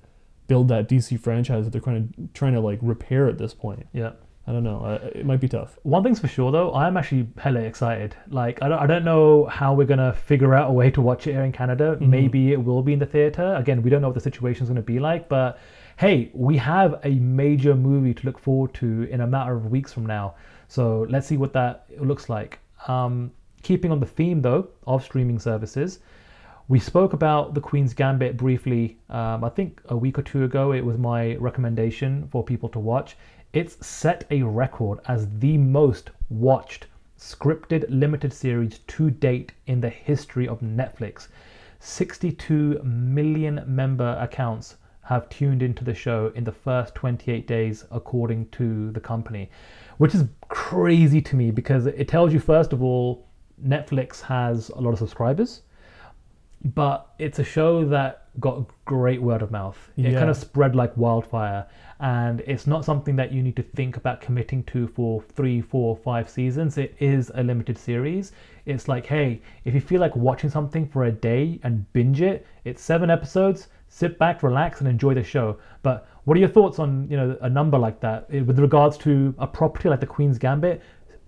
build 0.48 0.68
that 0.68 0.88
DC 0.88 1.20
franchise 1.20 1.64
that 1.64 1.70
they're 1.70 1.80
kind 1.80 2.12
of 2.18 2.32
trying 2.32 2.54
to 2.54 2.60
like 2.60 2.80
repair 2.82 3.28
at 3.28 3.38
this 3.38 3.54
point? 3.54 3.86
Yeah. 3.92 4.12
I 4.48 4.52
don't 4.52 4.64
know. 4.64 4.80
Uh, 4.80 5.10
it 5.14 5.26
might 5.26 5.40
be 5.40 5.48
tough. 5.48 5.78
One 5.82 6.02
thing's 6.02 6.20
for 6.20 6.26
sure 6.26 6.50
though, 6.50 6.72
I'm 6.72 6.96
actually 6.96 7.28
hella 7.36 7.60
excited. 7.60 8.16
Like 8.30 8.62
I 8.62 8.68
don't, 8.68 8.78
I 8.78 8.86
don't 8.86 9.04
know 9.04 9.44
how 9.44 9.74
we're 9.74 9.86
gonna 9.86 10.14
figure 10.14 10.54
out 10.54 10.70
a 10.70 10.72
way 10.72 10.90
to 10.92 11.02
watch 11.02 11.26
it 11.26 11.32
here 11.32 11.42
in 11.42 11.52
Canada. 11.52 11.98
Maybe 12.00 12.52
it 12.52 12.64
will 12.64 12.82
be 12.82 12.94
in 12.94 12.98
the 12.98 13.04
theater. 13.04 13.54
Again, 13.56 13.82
we 13.82 13.90
don't 13.90 14.00
know 14.00 14.08
what 14.08 14.14
the 14.14 14.22
situation's 14.22 14.70
gonna 14.70 14.80
be 14.80 15.00
like, 15.00 15.28
but 15.28 15.58
hey, 15.98 16.30
we 16.32 16.56
have 16.56 16.98
a 17.04 17.10
major 17.16 17.74
movie 17.74 18.14
to 18.14 18.24
look 18.24 18.38
forward 18.38 18.72
to 18.74 19.02
in 19.10 19.20
a 19.20 19.26
matter 19.26 19.54
of 19.54 19.66
weeks 19.66 19.92
from 19.92 20.06
now. 20.06 20.34
So 20.66 21.06
let's 21.10 21.26
see 21.26 21.36
what 21.36 21.52
that 21.52 21.84
looks 21.98 22.30
like. 22.30 22.58
Um, 22.86 23.32
keeping 23.62 23.92
on 23.92 24.00
the 24.00 24.06
theme 24.06 24.40
though 24.40 24.68
of 24.86 25.04
streaming 25.04 25.38
services, 25.38 25.98
we 26.70 26.78
spoke 26.78 27.14
about 27.14 27.54
the 27.54 27.62
Queen's 27.62 27.94
Gambit 27.94 28.36
briefly. 28.36 28.98
Um, 29.08 29.42
I 29.42 29.48
think 29.48 29.80
a 29.88 29.96
week 29.96 30.18
or 30.18 30.22
two 30.22 30.44
ago. 30.44 30.72
It 30.72 30.84
was 30.84 30.98
my 30.98 31.34
recommendation 31.36 32.28
for 32.30 32.44
people 32.44 32.68
to 32.68 32.78
watch. 32.78 33.16
It's 33.54 33.84
set 33.86 34.26
a 34.30 34.42
record 34.42 34.98
as 35.06 35.26
the 35.38 35.56
most 35.56 36.10
watched 36.28 36.86
scripted 37.18 37.86
limited 37.88 38.34
series 38.34 38.80
to 38.80 39.10
date 39.10 39.52
in 39.66 39.80
the 39.80 39.88
history 39.88 40.46
of 40.46 40.60
Netflix. 40.60 41.28
62 41.80 42.82
million 42.84 43.64
member 43.66 44.18
accounts 44.20 44.76
have 45.00 45.30
tuned 45.30 45.62
into 45.62 45.84
the 45.84 45.94
show 45.94 46.30
in 46.34 46.44
the 46.44 46.52
first 46.52 46.94
28 46.94 47.46
days, 47.46 47.86
according 47.90 48.46
to 48.50 48.90
the 48.90 49.00
company, 49.00 49.50
which 49.96 50.14
is 50.14 50.24
crazy 50.48 51.22
to 51.22 51.34
me 51.34 51.50
because 51.50 51.86
it 51.86 52.08
tells 52.08 52.30
you, 52.30 52.38
first 52.38 52.74
of 52.74 52.82
all, 52.82 53.26
Netflix 53.66 54.20
has 54.20 54.68
a 54.68 54.80
lot 54.82 54.92
of 54.92 54.98
subscribers 54.98 55.62
but 56.64 57.08
it's 57.18 57.38
a 57.38 57.44
show 57.44 57.84
that 57.86 58.24
got 58.40 58.64
great 58.84 59.20
word 59.22 59.42
of 59.42 59.50
mouth. 59.50 59.90
It 59.96 60.12
Yeah. 60.12 60.18
kind 60.18 60.30
of 60.30 60.36
spread 60.36 60.74
like 60.76 60.96
wildfire, 60.96 61.66
and 62.00 62.40
it's 62.46 62.66
not 62.66 62.84
something 62.84 63.16
that 63.16 63.32
you 63.32 63.42
need 63.42 63.56
to 63.56 63.62
think 63.62 63.96
about 63.96 64.20
committing 64.20 64.62
to 64.64 64.86
for 64.86 65.20
three, 65.22 65.60
four, 65.60 65.96
five 65.96 66.28
seasons. 66.28 66.78
It 66.78 66.94
is 67.00 67.30
a 67.34 67.42
limited 67.42 67.76
series. 67.78 68.32
It's 68.66 68.86
like, 68.88 69.06
hey, 69.06 69.40
if 69.64 69.74
you 69.74 69.80
feel 69.80 70.00
like 70.00 70.14
watching 70.14 70.50
something 70.50 70.86
for 70.86 71.04
a 71.04 71.12
day 71.12 71.58
and 71.62 71.90
binge 71.92 72.20
it, 72.22 72.46
it's 72.64 72.82
seven 72.82 73.10
episodes. 73.10 73.68
Sit 73.88 74.18
back, 74.18 74.42
relax, 74.42 74.80
and 74.80 74.88
enjoy 74.88 75.14
the 75.14 75.22
show. 75.24 75.56
But 75.82 76.06
what 76.24 76.36
are 76.36 76.40
your 76.40 76.48
thoughts 76.50 76.78
on 76.78 77.08
you 77.10 77.16
know 77.16 77.36
a 77.40 77.48
number 77.48 77.78
like 77.78 78.00
that 78.00 78.30
with 78.30 78.58
regards 78.58 78.98
to 78.98 79.34
a 79.38 79.46
property 79.46 79.88
like 79.88 80.00
The 80.00 80.06
Queen's 80.06 80.38
Gambit, 80.38 80.82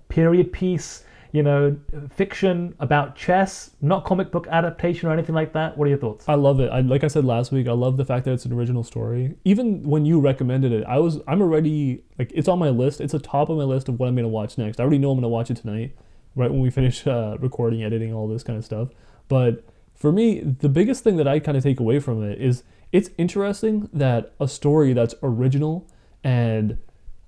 period 0.08 0.52
piece? 0.52 1.04
You 1.32 1.42
know, 1.44 1.76
fiction 2.10 2.74
about 2.80 3.14
chess, 3.14 3.70
not 3.80 4.04
comic 4.04 4.32
book 4.32 4.48
adaptation 4.48 5.08
or 5.08 5.12
anything 5.12 5.34
like 5.34 5.52
that. 5.52 5.78
What 5.78 5.86
are 5.86 5.88
your 5.88 5.98
thoughts? 5.98 6.28
I 6.28 6.34
love 6.34 6.58
it. 6.58 6.70
I, 6.70 6.80
like 6.80 7.04
I 7.04 7.06
said 7.06 7.24
last 7.24 7.52
week, 7.52 7.68
I 7.68 7.72
love 7.72 7.96
the 7.96 8.04
fact 8.04 8.24
that 8.24 8.32
it's 8.32 8.44
an 8.44 8.52
original 8.52 8.82
story. 8.82 9.36
Even 9.44 9.82
when 9.84 10.04
you 10.04 10.18
recommended 10.18 10.72
it, 10.72 10.84
I 10.88 10.98
was 10.98 11.18
I'm 11.28 11.40
already 11.40 12.02
like 12.18 12.32
it's 12.34 12.48
on 12.48 12.58
my 12.58 12.70
list. 12.70 13.00
It's 13.00 13.14
a 13.14 13.18
top 13.18 13.48
of 13.48 13.58
my 13.58 13.64
list 13.64 13.88
of 13.88 14.00
what 14.00 14.08
I'm 14.08 14.16
gonna 14.16 14.28
watch 14.28 14.58
next. 14.58 14.80
I 14.80 14.82
already 14.82 14.98
know 14.98 15.10
I'm 15.12 15.18
gonna 15.18 15.28
watch 15.28 15.50
it 15.50 15.56
tonight, 15.58 15.96
right 16.34 16.50
when 16.50 16.60
we 16.60 16.70
finish 16.80 17.06
uh, 17.06 17.36
recording, 17.38 17.84
editing, 17.84 18.12
all 18.12 18.26
this 18.26 18.42
kind 18.42 18.58
of 18.58 18.64
stuff. 18.64 18.88
But 19.28 19.64
for 19.94 20.10
me, 20.10 20.40
the 20.40 20.68
biggest 20.68 21.04
thing 21.04 21.16
that 21.18 21.28
I 21.28 21.38
kind 21.38 21.56
of 21.56 21.62
take 21.62 21.78
away 21.78 22.00
from 22.00 22.24
it 22.24 22.40
is 22.40 22.64
it's 22.90 23.10
interesting 23.18 23.88
that 23.92 24.32
a 24.40 24.48
story 24.48 24.94
that's 24.94 25.14
original 25.22 25.86
and 26.24 26.78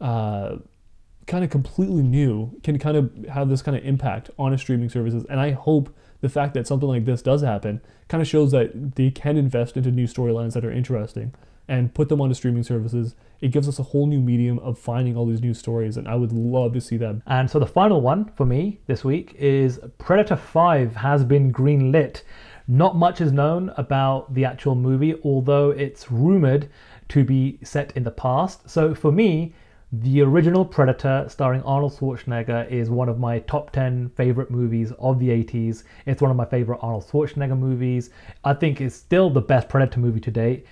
uh, 0.00 0.56
kind 1.26 1.44
of 1.44 1.50
completely 1.50 2.02
new 2.02 2.58
can 2.62 2.78
kind 2.78 2.96
of 2.96 3.10
have 3.26 3.48
this 3.48 3.62
kind 3.62 3.76
of 3.76 3.84
impact 3.84 4.30
on 4.38 4.52
a 4.52 4.58
streaming 4.58 4.88
services. 4.88 5.24
And 5.28 5.40
I 5.40 5.52
hope 5.52 5.94
the 6.20 6.28
fact 6.28 6.54
that 6.54 6.66
something 6.66 6.88
like 6.88 7.04
this 7.04 7.22
does 7.22 7.42
happen 7.42 7.80
kind 8.08 8.20
of 8.20 8.28
shows 8.28 8.50
that 8.52 8.96
they 8.96 9.10
can 9.10 9.36
invest 9.36 9.76
into 9.76 9.90
new 9.90 10.06
storylines 10.06 10.54
that 10.54 10.64
are 10.64 10.72
interesting 10.72 11.34
and 11.68 11.94
put 11.94 12.08
them 12.08 12.20
onto 12.20 12.34
streaming 12.34 12.62
services. 12.62 13.14
It 13.40 13.48
gives 13.48 13.68
us 13.68 13.78
a 13.78 13.82
whole 13.82 14.06
new 14.06 14.20
medium 14.20 14.58
of 14.60 14.78
finding 14.78 15.16
all 15.16 15.26
these 15.26 15.40
new 15.40 15.54
stories, 15.54 15.96
and 15.96 16.08
I 16.08 16.16
would 16.16 16.32
love 16.32 16.72
to 16.74 16.80
see 16.80 16.96
that. 16.98 17.22
And 17.26 17.50
so 17.50 17.58
the 17.58 17.66
final 17.66 18.00
one 18.00 18.26
for 18.26 18.44
me 18.44 18.80
this 18.86 19.04
week 19.04 19.34
is 19.38 19.80
Predator 19.98 20.36
5 20.36 20.96
has 20.96 21.24
been 21.24 21.52
greenlit. 21.52 22.22
Not 22.68 22.96
much 22.96 23.20
is 23.20 23.32
known 23.32 23.72
about 23.76 24.34
the 24.34 24.44
actual 24.44 24.74
movie, 24.74 25.14
although 25.24 25.70
it's 25.70 26.10
rumored 26.10 26.68
to 27.08 27.24
be 27.24 27.58
set 27.62 27.96
in 27.96 28.04
the 28.04 28.10
past. 28.10 28.68
So 28.68 28.94
for 28.94 29.12
me, 29.12 29.54
the 29.94 30.22
original 30.22 30.64
Predator 30.64 31.26
starring 31.28 31.62
Arnold 31.64 31.92
Schwarzenegger 31.92 32.66
is 32.70 32.88
one 32.88 33.10
of 33.10 33.18
my 33.18 33.40
top 33.40 33.72
10 33.72 34.08
favorite 34.16 34.50
movies 34.50 34.90
of 34.98 35.18
the 35.18 35.28
80s. 35.28 35.84
It's 36.06 36.22
one 36.22 36.30
of 36.30 36.36
my 36.38 36.46
favorite 36.46 36.78
Arnold 36.80 37.04
Schwarzenegger 37.04 37.58
movies. 37.58 38.08
I 38.42 38.54
think 38.54 38.80
it's 38.80 38.96
still 38.96 39.28
the 39.28 39.42
best 39.42 39.68
Predator 39.68 40.00
movie 40.00 40.20
to 40.20 40.30
date. 40.30 40.66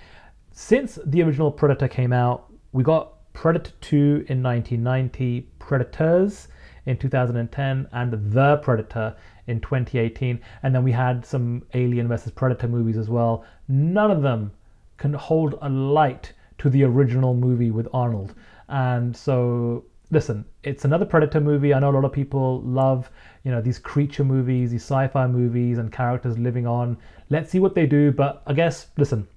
Since 0.53 0.97
the 1.05 1.21
original 1.21 1.51
Predator 1.51 1.87
came 1.87 2.11
out, 2.11 2.51
we 2.71 2.83
got 2.83 3.31
Predator 3.33 3.73
2 3.81 4.25
in 4.27 4.41
1990, 4.41 5.41
Predators 5.59 6.47
in 6.87 6.97
2010, 6.97 7.87
and 7.91 8.33
The 8.33 8.57
Predator 8.63 9.15
in 9.45 9.61
2018. 9.61 10.41
And 10.63 10.73
then 10.73 10.83
we 10.83 10.93
had 10.93 11.23
some 11.23 11.61
Alien 11.75 12.07
vs. 12.07 12.31
Predator 12.31 12.67
movies 12.67 12.97
as 12.97 13.07
well. 13.07 13.45
None 13.67 14.09
of 14.09 14.23
them 14.23 14.51
can 14.97 15.13
hold 15.13 15.59
a 15.61 15.69
light 15.69 16.33
to 16.57 16.71
the 16.71 16.83
original 16.85 17.35
movie 17.35 17.69
with 17.69 17.87
Arnold. 17.93 18.33
And 18.71 19.15
so 19.15 19.85
listen, 20.11 20.45
it's 20.63 20.85
another 20.85 21.05
Predator 21.05 21.39
movie. 21.39 21.73
I 21.73 21.79
know 21.79 21.89
a 21.89 21.91
lot 21.91 22.05
of 22.05 22.11
people 22.11 22.61
love, 22.61 23.09
you 23.43 23.51
know, 23.51 23.61
these 23.61 23.79
creature 23.79 24.23
movies, 24.23 24.71
these 24.71 24.83
sci-fi 24.83 25.25
movies, 25.27 25.77
and 25.77 25.91
characters 25.91 26.37
living 26.37 26.67
on. 26.67 26.97
Let's 27.29 27.49
see 27.49 27.59
what 27.59 27.75
they 27.75 27.85
do. 27.85 28.11
But 28.11 28.43
I 28.45 28.53
guess, 28.53 28.87
listen, 28.97 29.27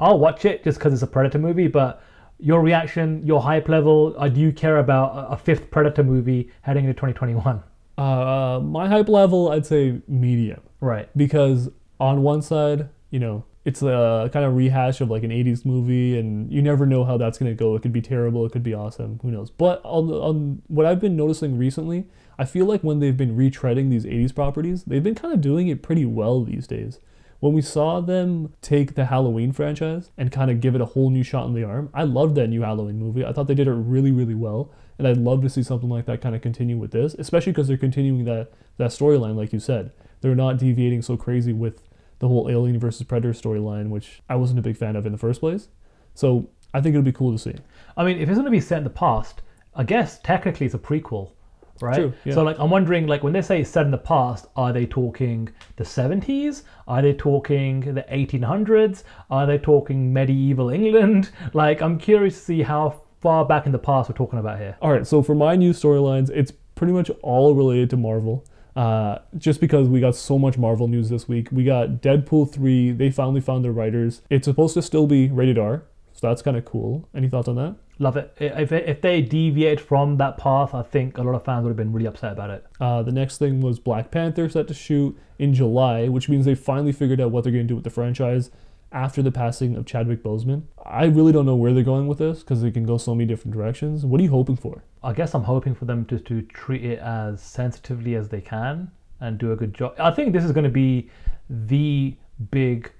I'll 0.00 0.18
watch 0.18 0.44
it 0.44 0.64
just 0.64 0.78
because 0.78 0.92
it's 0.92 1.02
a 1.02 1.06
Predator 1.06 1.38
movie. 1.38 1.66
But 1.68 2.02
your 2.38 2.62
reaction, 2.62 3.24
your 3.26 3.40
hype 3.42 3.68
level, 3.68 4.14
uh, 4.16 4.28
do 4.28 4.40
you 4.40 4.52
care 4.52 4.78
about 4.78 5.32
a- 5.32 5.36
fifth 5.36 5.70
Predator 5.70 6.02
movie 6.04 6.50
heading 6.62 6.84
into 6.84 6.94
2021? 6.94 7.62
Uh, 7.98 8.60
my 8.60 8.88
hype 8.88 9.08
level, 9.08 9.50
I'd 9.50 9.66
say 9.66 10.00
medium. 10.08 10.60
Right. 10.80 11.08
because 11.16 11.68
on 12.00 12.22
one 12.22 12.42
side, 12.42 12.88
you 13.10 13.20
know, 13.20 13.44
it's 13.64 13.82
a 13.82 13.94
uh, 13.94 14.28
kind 14.28 14.44
of 14.44 14.56
rehash 14.56 15.00
of 15.00 15.10
like 15.10 15.22
an 15.22 15.30
80s 15.30 15.64
movie 15.64 16.18
and 16.18 16.52
you 16.52 16.60
never 16.60 16.84
know 16.84 17.04
how 17.04 17.16
that's 17.16 17.38
going 17.38 17.50
to 17.50 17.56
go. 17.56 17.76
It 17.76 17.82
could 17.82 17.92
be 17.92 18.02
terrible, 18.02 18.44
it 18.44 18.52
could 18.52 18.62
be 18.62 18.74
awesome, 18.74 19.20
who 19.22 19.30
knows. 19.30 19.50
But 19.50 19.80
on, 19.84 20.10
on 20.10 20.62
what 20.66 20.84
I've 20.84 21.00
been 21.00 21.16
noticing 21.16 21.56
recently, 21.56 22.06
I 22.38 22.44
feel 22.44 22.66
like 22.66 22.82
when 22.82 22.98
they've 22.98 23.16
been 23.16 23.36
retreading 23.36 23.90
these 23.90 24.04
80s 24.04 24.34
properties, 24.34 24.84
they've 24.84 25.02
been 25.02 25.14
kind 25.14 25.32
of 25.32 25.40
doing 25.40 25.68
it 25.68 25.82
pretty 25.82 26.04
well 26.04 26.42
these 26.42 26.66
days. 26.66 26.98
When 27.38 27.52
we 27.52 27.62
saw 27.62 28.00
them 28.00 28.52
take 28.62 28.94
the 28.94 29.06
Halloween 29.06 29.52
franchise 29.52 30.10
and 30.16 30.30
kind 30.30 30.50
of 30.50 30.60
give 30.60 30.74
it 30.74 30.80
a 30.80 30.86
whole 30.86 31.10
new 31.10 31.24
shot 31.24 31.46
in 31.46 31.54
the 31.54 31.64
arm, 31.64 31.90
I 31.92 32.04
loved 32.04 32.36
that 32.36 32.48
new 32.48 32.62
Halloween 32.62 32.98
movie. 32.98 33.24
I 33.24 33.32
thought 33.32 33.48
they 33.48 33.54
did 33.54 33.66
it 33.66 33.72
really, 33.72 34.12
really 34.12 34.34
well. 34.34 34.72
And 34.98 35.08
I'd 35.08 35.16
love 35.16 35.42
to 35.42 35.48
see 35.48 35.62
something 35.62 35.88
like 35.88 36.06
that 36.06 36.20
kind 36.20 36.36
of 36.36 36.42
continue 36.42 36.78
with 36.78 36.92
this, 36.92 37.14
especially 37.14 37.50
because 37.50 37.66
they're 37.66 37.76
continuing 37.76 38.24
that, 38.26 38.52
that 38.76 38.90
storyline, 38.90 39.34
like 39.34 39.52
you 39.52 39.58
said. 39.58 39.90
They're 40.20 40.36
not 40.36 40.58
deviating 40.58 41.02
so 41.02 41.16
crazy 41.16 41.52
with 41.52 41.82
the 42.22 42.28
whole 42.28 42.48
Alien 42.48 42.78
versus 42.78 43.02
Predator 43.02 43.32
storyline, 43.32 43.88
which 43.88 44.22
I 44.28 44.36
wasn't 44.36 44.60
a 44.60 44.62
big 44.62 44.76
fan 44.76 44.94
of 44.94 45.06
in 45.06 45.12
the 45.12 45.18
first 45.18 45.40
place. 45.40 45.66
So 46.14 46.48
I 46.72 46.80
think 46.80 46.94
it'll 46.94 47.02
be 47.02 47.10
cool 47.10 47.32
to 47.32 47.38
see. 47.38 47.56
I 47.96 48.04
mean, 48.04 48.18
if 48.18 48.28
it's 48.28 48.36
going 48.36 48.44
to 48.44 48.50
be 48.50 48.60
set 48.60 48.78
in 48.78 48.84
the 48.84 48.90
past, 48.90 49.42
I 49.74 49.82
guess 49.82 50.20
technically 50.20 50.66
it's 50.66 50.76
a 50.76 50.78
prequel, 50.78 51.32
right? 51.80 51.96
True, 51.96 52.12
yeah. 52.24 52.34
So 52.34 52.44
like, 52.44 52.60
I'm 52.60 52.70
wondering, 52.70 53.08
like, 53.08 53.24
when 53.24 53.32
they 53.32 53.42
say 53.42 53.60
it's 53.62 53.70
set 53.70 53.86
in 53.86 53.90
the 53.90 53.98
past, 53.98 54.46
are 54.54 54.72
they 54.72 54.86
talking 54.86 55.48
the 55.74 55.82
70s? 55.82 56.62
Are 56.86 57.02
they 57.02 57.12
talking 57.12 57.80
the 57.80 58.04
1800s? 58.08 59.02
Are 59.28 59.44
they 59.44 59.58
talking 59.58 60.12
medieval 60.12 60.70
England? 60.70 61.30
Like, 61.54 61.82
I'm 61.82 61.98
curious 61.98 62.36
to 62.36 62.40
see 62.40 62.62
how 62.62 63.02
far 63.20 63.44
back 63.44 63.66
in 63.66 63.72
the 63.72 63.80
past 63.80 64.08
we're 64.08 64.14
talking 64.14 64.38
about 64.38 64.60
here. 64.60 64.76
All 64.80 64.92
right, 64.92 65.04
so 65.04 65.24
for 65.24 65.34
my 65.34 65.56
new 65.56 65.72
storylines, 65.72 66.30
it's 66.30 66.52
pretty 66.76 66.92
much 66.92 67.10
all 67.20 67.56
related 67.56 67.90
to 67.90 67.96
Marvel. 67.96 68.44
Uh, 68.74 69.18
just 69.36 69.60
because 69.60 69.88
we 69.88 70.00
got 70.00 70.16
so 70.16 70.38
much 70.38 70.56
Marvel 70.56 70.88
news 70.88 71.10
this 71.10 71.28
week. 71.28 71.48
We 71.52 71.64
got 71.64 72.00
Deadpool 72.00 72.50
3, 72.52 72.92
they 72.92 73.10
finally 73.10 73.40
found 73.40 73.64
their 73.64 73.72
writers. 73.72 74.22
It's 74.30 74.46
supposed 74.46 74.74
to 74.74 74.82
still 74.82 75.06
be 75.06 75.28
rated 75.28 75.58
R, 75.58 75.82
so 76.12 76.28
that's 76.28 76.42
kind 76.42 76.56
of 76.56 76.64
cool. 76.64 77.08
Any 77.14 77.28
thoughts 77.28 77.48
on 77.48 77.56
that? 77.56 77.76
Love 77.98 78.16
it. 78.16 78.34
If, 78.40 78.72
if 78.72 79.00
they 79.00 79.20
deviated 79.20 79.80
from 79.80 80.16
that 80.16 80.38
path, 80.38 80.74
I 80.74 80.82
think 80.82 81.18
a 81.18 81.22
lot 81.22 81.34
of 81.34 81.44
fans 81.44 81.64
would 81.64 81.70
have 81.70 81.76
been 81.76 81.92
really 81.92 82.06
upset 82.06 82.32
about 82.32 82.50
it. 82.50 82.66
Uh, 82.80 83.02
the 83.02 83.12
next 83.12 83.38
thing 83.38 83.60
was 83.60 83.78
Black 83.78 84.10
Panther 84.10 84.48
set 84.48 84.66
to 84.68 84.74
shoot 84.74 85.16
in 85.38 85.54
July, 85.54 86.08
which 86.08 86.28
means 86.28 86.44
they 86.44 86.54
finally 86.54 86.92
figured 86.92 87.20
out 87.20 87.30
what 87.30 87.44
they're 87.44 87.52
going 87.52 87.64
to 87.64 87.68
do 87.68 87.74
with 87.74 87.84
the 87.84 87.90
franchise 87.90 88.50
after 88.92 89.22
the 89.22 89.32
passing 89.32 89.76
of 89.76 89.86
Chadwick 89.86 90.22
Boseman. 90.22 90.62
I 90.84 91.04
really 91.04 91.32
don't 91.32 91.46
know 91.46 91.56
where 91.56 91.72
they're 91.72 91.82
going 91.82 92.06
with 92.06 92.18
this 92.18 92.40
because 92.40 92.62
they 92.62 92.70
can 92.70 92.84
go 92.84 92.98
so 92.98 93.14
many 93.14 93.26
different 93.26 93.54
directions. 93.54 94.04
What 94.04 94.20
are 94.20 94.24
you 94.24 94.30
hoping 94.30 94.56
for? 94.56 94.84
I 95.02 95.12
guess 95.12 95.34
I'm 95.34 95.44
hoping 95.44 95.74
for 95.74 95.84
them 95.84 96.06
just 96.06 96.24
to 96.26 96.42
treat 96.42 96.84
it 96.84 96.98
as 96.98 97.42
sensitively 97.42 98.14
as 98.14 98.28
they 98.28 98.40
can 98.40 98.90
and 99.20 99.38
do 99.38 99.52
a 99.52 99.56
good 99.56 99.72
job. 99.72 99.94
I 99.98 100.10
think 100.10 100.32
this 100.32 100.44
is 100.44 100.52
going 100.52 100.64
to 100.64 100.70
be 100.70 101.08
the 101.48 102.14
big 102.50 102.90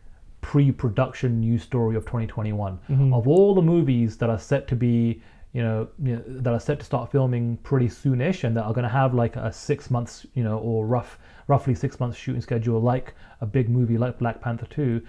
pre-production 0.40 1.40
news 1.40 1.62
story 1.62 1.97
of 1.97 2.05
2021. 2.05 2.78
Mm-hmm. 2.90 3.14
Of 3.14 3.28
all 3.28 3.55
the 3.55 3.62
movies 3.62 4.16
that 4.18 4.30
are 4.30 4.38
set 4.38 4.66
to 4.68 4.76
be, 4.76 5.22
you 5.53 5.62
know, 5.62 5.88
you 6.03 6.16
know, 6.16 6.22
that 6.26 6.53
are 6.53 6.61
set 6.61 6.78
to 6.80 6.84
start 6.84 7.11
filming 7.11 7.57
pretty 7.59 7.88
soonish 7.88 8.45
and 8.45 8.57
that 8.57 8.64
are 8.64 8.72
going 8.72 8.84
to 8.84 8.88
have 8.88 9.14
like 9.14 9.36
a 9.36 9.53
six 9.53 9.90
months, 9.90 10.26
you 10.34 10.43
know, 10.43 10.59
or 10.59 10.86
rough, 10.86 11.18
roughly 11.49 11.74
six 11.74 12.01
months 12.01 12.16
shooting 12.16 12.40
schedule, 12.40 12.80
like 12.80 13.14
a 13.40 13.47
big 13.47 13.68
movie 13.68 13.99
like 13.99 14.18
Black 14.18 14.40
Panther 14.40 14.66
2. 14.66 15.01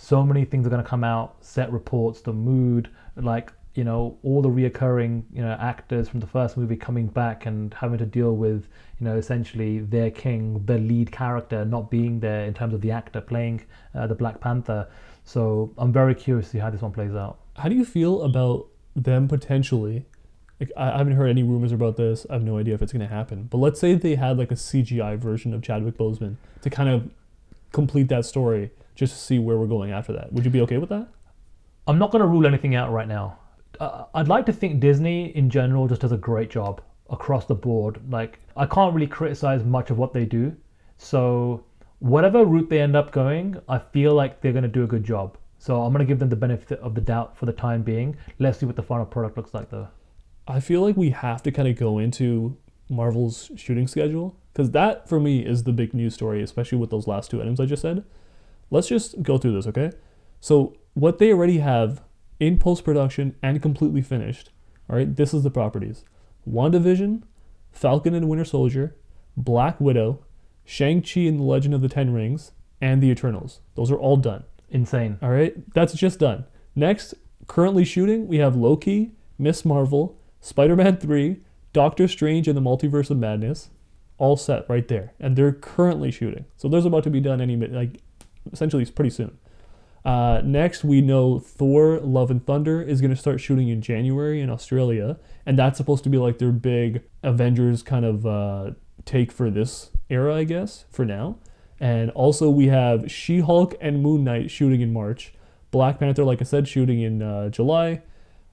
So 0.00 0.24
many 0.24 0.44
things 0.44 0.66
are 0.66 0.70
going 0.70 0.82
to 0.82 0.88
come 0.88 1.04
out, 1.04 1.36
set 1.44 1.70
reports, 1.72 2.20
the 2.20 2.32
mood, 2.32 2.88
like 3.16 3.52
you 3.74 3.84
know 3.84 4.16
all 4.22 4.40
the 4.40 4.48
reoccurring 4.48 5.24
you 5.32 5.42
know 5.42 5.56
actors 5.60 6.08
from 6.08 6.20
the 6.20 6.26
first 6.26 6.56
movie 6.56 6.74
coming 6.74 7.06
back 7.06 7.46
and 7.46 7.74
having 7.74 7.98
to 7.98 8.06
deal 8.06 8.34
with 8.34 8.66
you 8.98 9.04
know 9.06 9.16
essentially 9.16 9.80
their 9.80 10.10
king 10.10 10.64
the 10.64 10.78
lead 10.78 11.12
character 11.12 11.64
not 11.64 11.90
being 11.90 12.18
there 12.18 12.44
in 12.46 12.54
terms 12.54 12.72
of 12.74 12.80
the 12.80 12.90
actor 12.90 13.20
playing 13.20 13.62
uh, 13.94 14.06
the 14.06 14.14
black 14.14 14.40
panther 14.40 14.88
so 15.24 15.72
i'm 15.78 15.92
very 15.92 16.14
curious 16.14 16.46
to 16.46 16.52
see 16.52 16.58
how 16.58 16.70
this 16.70 16.80
one 16.80 16.90
plays 16.90 17.14
out 17.14 17.38
How 17.56 17.68
do 17.68 17.74
you 17.74 17.84
feel 17.84 18.22
about 18.22 18.68
them 18.94 19.28
potentially? 19.28 20.06
Like, 20.60 20.72
I 20.76 20.98
haven't 20.98 21.14
heard 21.14 21.28
any 21.28 21.42
rumors 21.42 21.72
about 21.72 21.96
this. 21.96 22.26
I 22.28 22.34
have 22.34 22.42
no 22.42 22.58
idea 22.58 22.74
if 22.74 22.82
it's 22.82 22.92
going 22.92 23.06
to 23.06 23.12
happen. 23.14 23.44
But 23.44 23.58
let's 23.58 23.78
say 23.78 23.94
they 23.94 24.16
had 24.16 24.38
like 24.38 24.50
a 24.50 24.56
CGI 24.56 25.18
version 25.18 25.54
of 25.54 25.62
Chadwick 25.62 25.96
Boseman 25.96 26.36
to 26.62 26.70
kind 26.70 26.88
of 26.88 27.10
complete 27.72 28.08
that 28.08 28.24
story, 28.24 28.70
just 28.98 29.12
to 29.14 29.18
see 29.18 29.38
where 29.38 29.56
we're 29.58 29.66
going 29.66 29.92
after 29.92 30.12
that. 30.12 30.32
Would 30.32 30.44
you 30.44 30.50
be 30.50 30.60
okay 30.62 30.78
with 30.78 30.88
that? 30.90 31.08
i'm 31.88 31.98
not 31.98 32.10
going 32.10 32.20
to 32.20 32.28
rule 32.28 32.46
anything 32.46 32.74
out 32.74 32.92
right 32.92 33.08
now 33.08 33.38
uh, 33.80 34.04
i'd 34.16 34.28
like 34.28 34.44
to 34.44 34.52
think 34.52 34.78
disney 34.78 35.34
in 35.34 35.48
general 35.48 35.88
just 35.88 36.02
does 36.02 36.12
a 36.12 36.18
great 36.18 36.50
job 36.50 36.82
across 37.08 37.46
the 37.46 37.54
board 37.54 37.98
like 38.10 38.38
i 38.56 38.66
can't 38.66 38.94
really 38.94 39.06
criticize 39.06 39.64
much 39.64 39.90
of 39.90 39.96
what 39.96 40.12
they 40.12 40.26
do 40.26 40.54
so 40.98 41.64
whatever 42.00 42.44
route 42.44 42.68
they 42.68 42.80
end 42.80 42.94
up 42.94 43.10
going 43.10 43.58
i 43.70 43.78
feel 43.78 44.12
like 44.12 44.40
they're 44.42 44.52
going 44.52 44.62
to 44.62 44.68
do 44.68 44.84
a 44.84 44.86
good 44.86 45.02
job 45.02 45.38
so 45.58 45.82
i'm 45.82 45.92
going 45.94 46.04
to 46.06 46.10
give 46.10 46.18
them 46.18 46.28
the 46.28 46.36
benefit 46.36 46.78
of 46.80 46.94
the 46.94 47.00
doubt 47.00 47.34
for 47.34 47.46
the 47.46 47.52
time 47.52 47.82
being 47.82 48.14
let's 48.38 48.58
see 48.58 48.66
what 48.66 48.76
the 48.76 48.82
final 48.82 49.06
product 49.06 49.38
looks 49.38 49.54
like 49.54 49.70
though 49.70 49.88
I 50.50 50.60
feel 50.60 50.80
like 50.80 50.96
we 50.96 51.10
have 51.10 51.42
to 51.42 51.52
kind 51.52 51.68
of 51.68 51.76
go 51.76 51.98
into 51.98 52.56
Marvel's 52.88 53.50
shooting 53.56 53.86
schedule 53.86 54.34
because 54.52 54.70
that 54.70 55.06
for 55.06 55.20
me 55.20 55.44
is 55.44 55.64
the 55.64 55.72
big 55.72 55.92
news 55.92 56.14
story, 56.14 56.42
especially 56.42 56.78
with 56.78 56.88
those 56.88 57.06
last 57.06 57.30
two 57.30 57.42
items 57.42 57.60
I 57.60 57.66
just 57.66 57.82
said. 57.82 58.02
Let's 58.70 58.88
just 58.88 59.22
go 59.22 59.38
through 59.38 59.54
this, 59.54 59.66
okay? 59.66 59.92
So, 60.40 60.76
what 60.94 61.18
they 61.18 61.32
already 61.32 61.58
have 61.58 62.02
in 62.40 62.58
post 62.58 62.84
production 62.84 63.36
and 63.42 63.62
completely 63.62 64.02
finished, 64.02 64.50
all 64.88 64.96
right, 64.96 65.14
this 65.14 65.34
is 65.34 65.42
the 65.42 65.50
properties 65.50 66.04
WandaVision, 66.48 67.22
Falcon 67.72 68.14
and 68.14 68.28
Winter 68.28 68.44
Soldier, 68.44 68.96
Black 69.36 69.80
Widow, 69.80 70.24
Shang-Chi 70.64 71.20
and 71.20 71.38
the 71.38 71.44
Legend 71.44 71.74
of 71.74 71.80
the 71.80 71.88
Ten 71.88 72.12
Rings, 72.12 72.52
and 72.80 73.02
the 73.02 73.10
Eternals. 73.10 73.60
Those 73.74 73.90
are 73.90 73.98
all 73.98 74.16
done. 74.16 74.44
insane 74.70 75.18
All 75.22 75.30
right, 75.30 75.54
that's 75.74 75.94
just 75.94 76.18
done. 76.18 76.44
Next, 76.74 77.14
currently 77.46 77.84
shooting, 77.84 78.28
we 78.28 78.38
have 78.38 78.56
Loki, 78.56 79.12
Miss 79.38 79.64
Marvel, 79.64 80.18
Spider 80.40 80.76
Man 80.76 80.96
3, 80.96 81.40
Doctor 81.72 82.08
Strange 82.08 82.48
and 82.48 82.56
the 82.56 82.62
Multiverse 82.62 83.10
of 83.10 83.18
Madness, 83.18 83.70
all 84.18 84.36
set 84.36 84.68
right 84.68 84.86
there. 84.88 85.12
And 85.20 85.36
they're 85.36 85.52
currently 85.52 86.10
shooting. 86.10 86.44
So 86.56 86.68
there's 86.68 86.84
about 86.84 87.04
to 87.04 87.10
be 87.10 87.20
done 87.20 87.40
any 87.40 87.56
minute, 87.56 87.74
like 87.74 88.00
essentially 88.52 88.82
it's 88.82 88.90
pretty 88.90 89.10
soon. 89.10 89.38
Uh, 90.04 90.40
next, 90.44 90.84
we 90.84 91.00
know 91.00 91.38
Thor 91.38 91.98
Love 92.00 92.30
and 92.30 92.44
Thunder 92.46 92.80
is 92.80 93.00
going 93.00 93.10
to 93.10 93.16
start 93.16 93.40
shooting 93.40 93.68
in 93.68 93.82
January 93.82 94.40
in 94.40 94.48
Australia. 94.48 95.18
And 95.44 95.58
that's 95.58 95.76
supposed 95.76 96.04
to 96.04 96.10
be 96.10 96.18
like 96.18 96.38
their 96.38 96.52
big 96.52 97.02
Avengers 97.22 97.82
kind 97.82 98.04
of 98.04 98.24
uh, 98.24 98.70
take 99.04 99.32
for 99.32 99.50
this 99.50 99.90
era, 100.08 100.34
I 100.34 100.44
guess, 100.44 100.84
for 100.90 101.04
now. 101.04 101.36
And 101.80 102.10
also, 102.12 102.48
we 102.48 102.68
have 102.68 103.10
She 103.10 103.40
Hulk 103.40 103.74
and 103.80 104.02
Moon 104.02 104.24
Knight 104.24 104.50
shooting 104.50 104.80
in 104.80 104.92
March. 104.92 105.34
Black 105.70 105.98
Panther, 105.98 106.24
like 106.24 106.40
I 106.40 106.44
said, 106.44 106.66
shooting 106.66 107.00
in 107.00 107.22
uh, 107.22 107.50
July. 107.50 108.02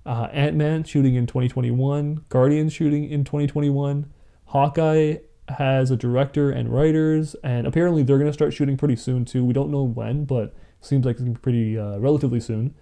Uh, 0.06 0.28
Ant 0.32 0.56
Man 0.56 0.84
shooting 0.84 1.16
in 1.16 1.26
2021. 1.26 2.26
Guardians 2.30 2.74
shooting 2.74 3.10
in 3.10 3.24
2021. 3.24 4.12
Hawkeye 4.48 5.18
has 5.50 5.92
a 5.92 5.96
director 5.96 6.52
and 6.52 6.74
writers, 6.74 7.36
and 7.44 7.68
apparently 7.68 8.04
they're 8.04 8.18
going 8.18 8.30
to 8.30 8.34
start 8.34 8.54
shooting 8.54 8.78
pretty 8.78 8.96
soon 8.96 9.26
too. 9.26 9.46
We 9.46 9.54
don't 9.54 9.72
know 9.72 9.84
when, 9.84 10.26
but 10.26 10.56
seems 10.86 11.06
like 11.06 11.14
it's 11.14 11.22
gonna 11.22 11.34
be 11.34 11.40
pretty 11.40 11.78
uh, 11.78 11.98
relatively 11.98 12.40
soon. 12.40 12.74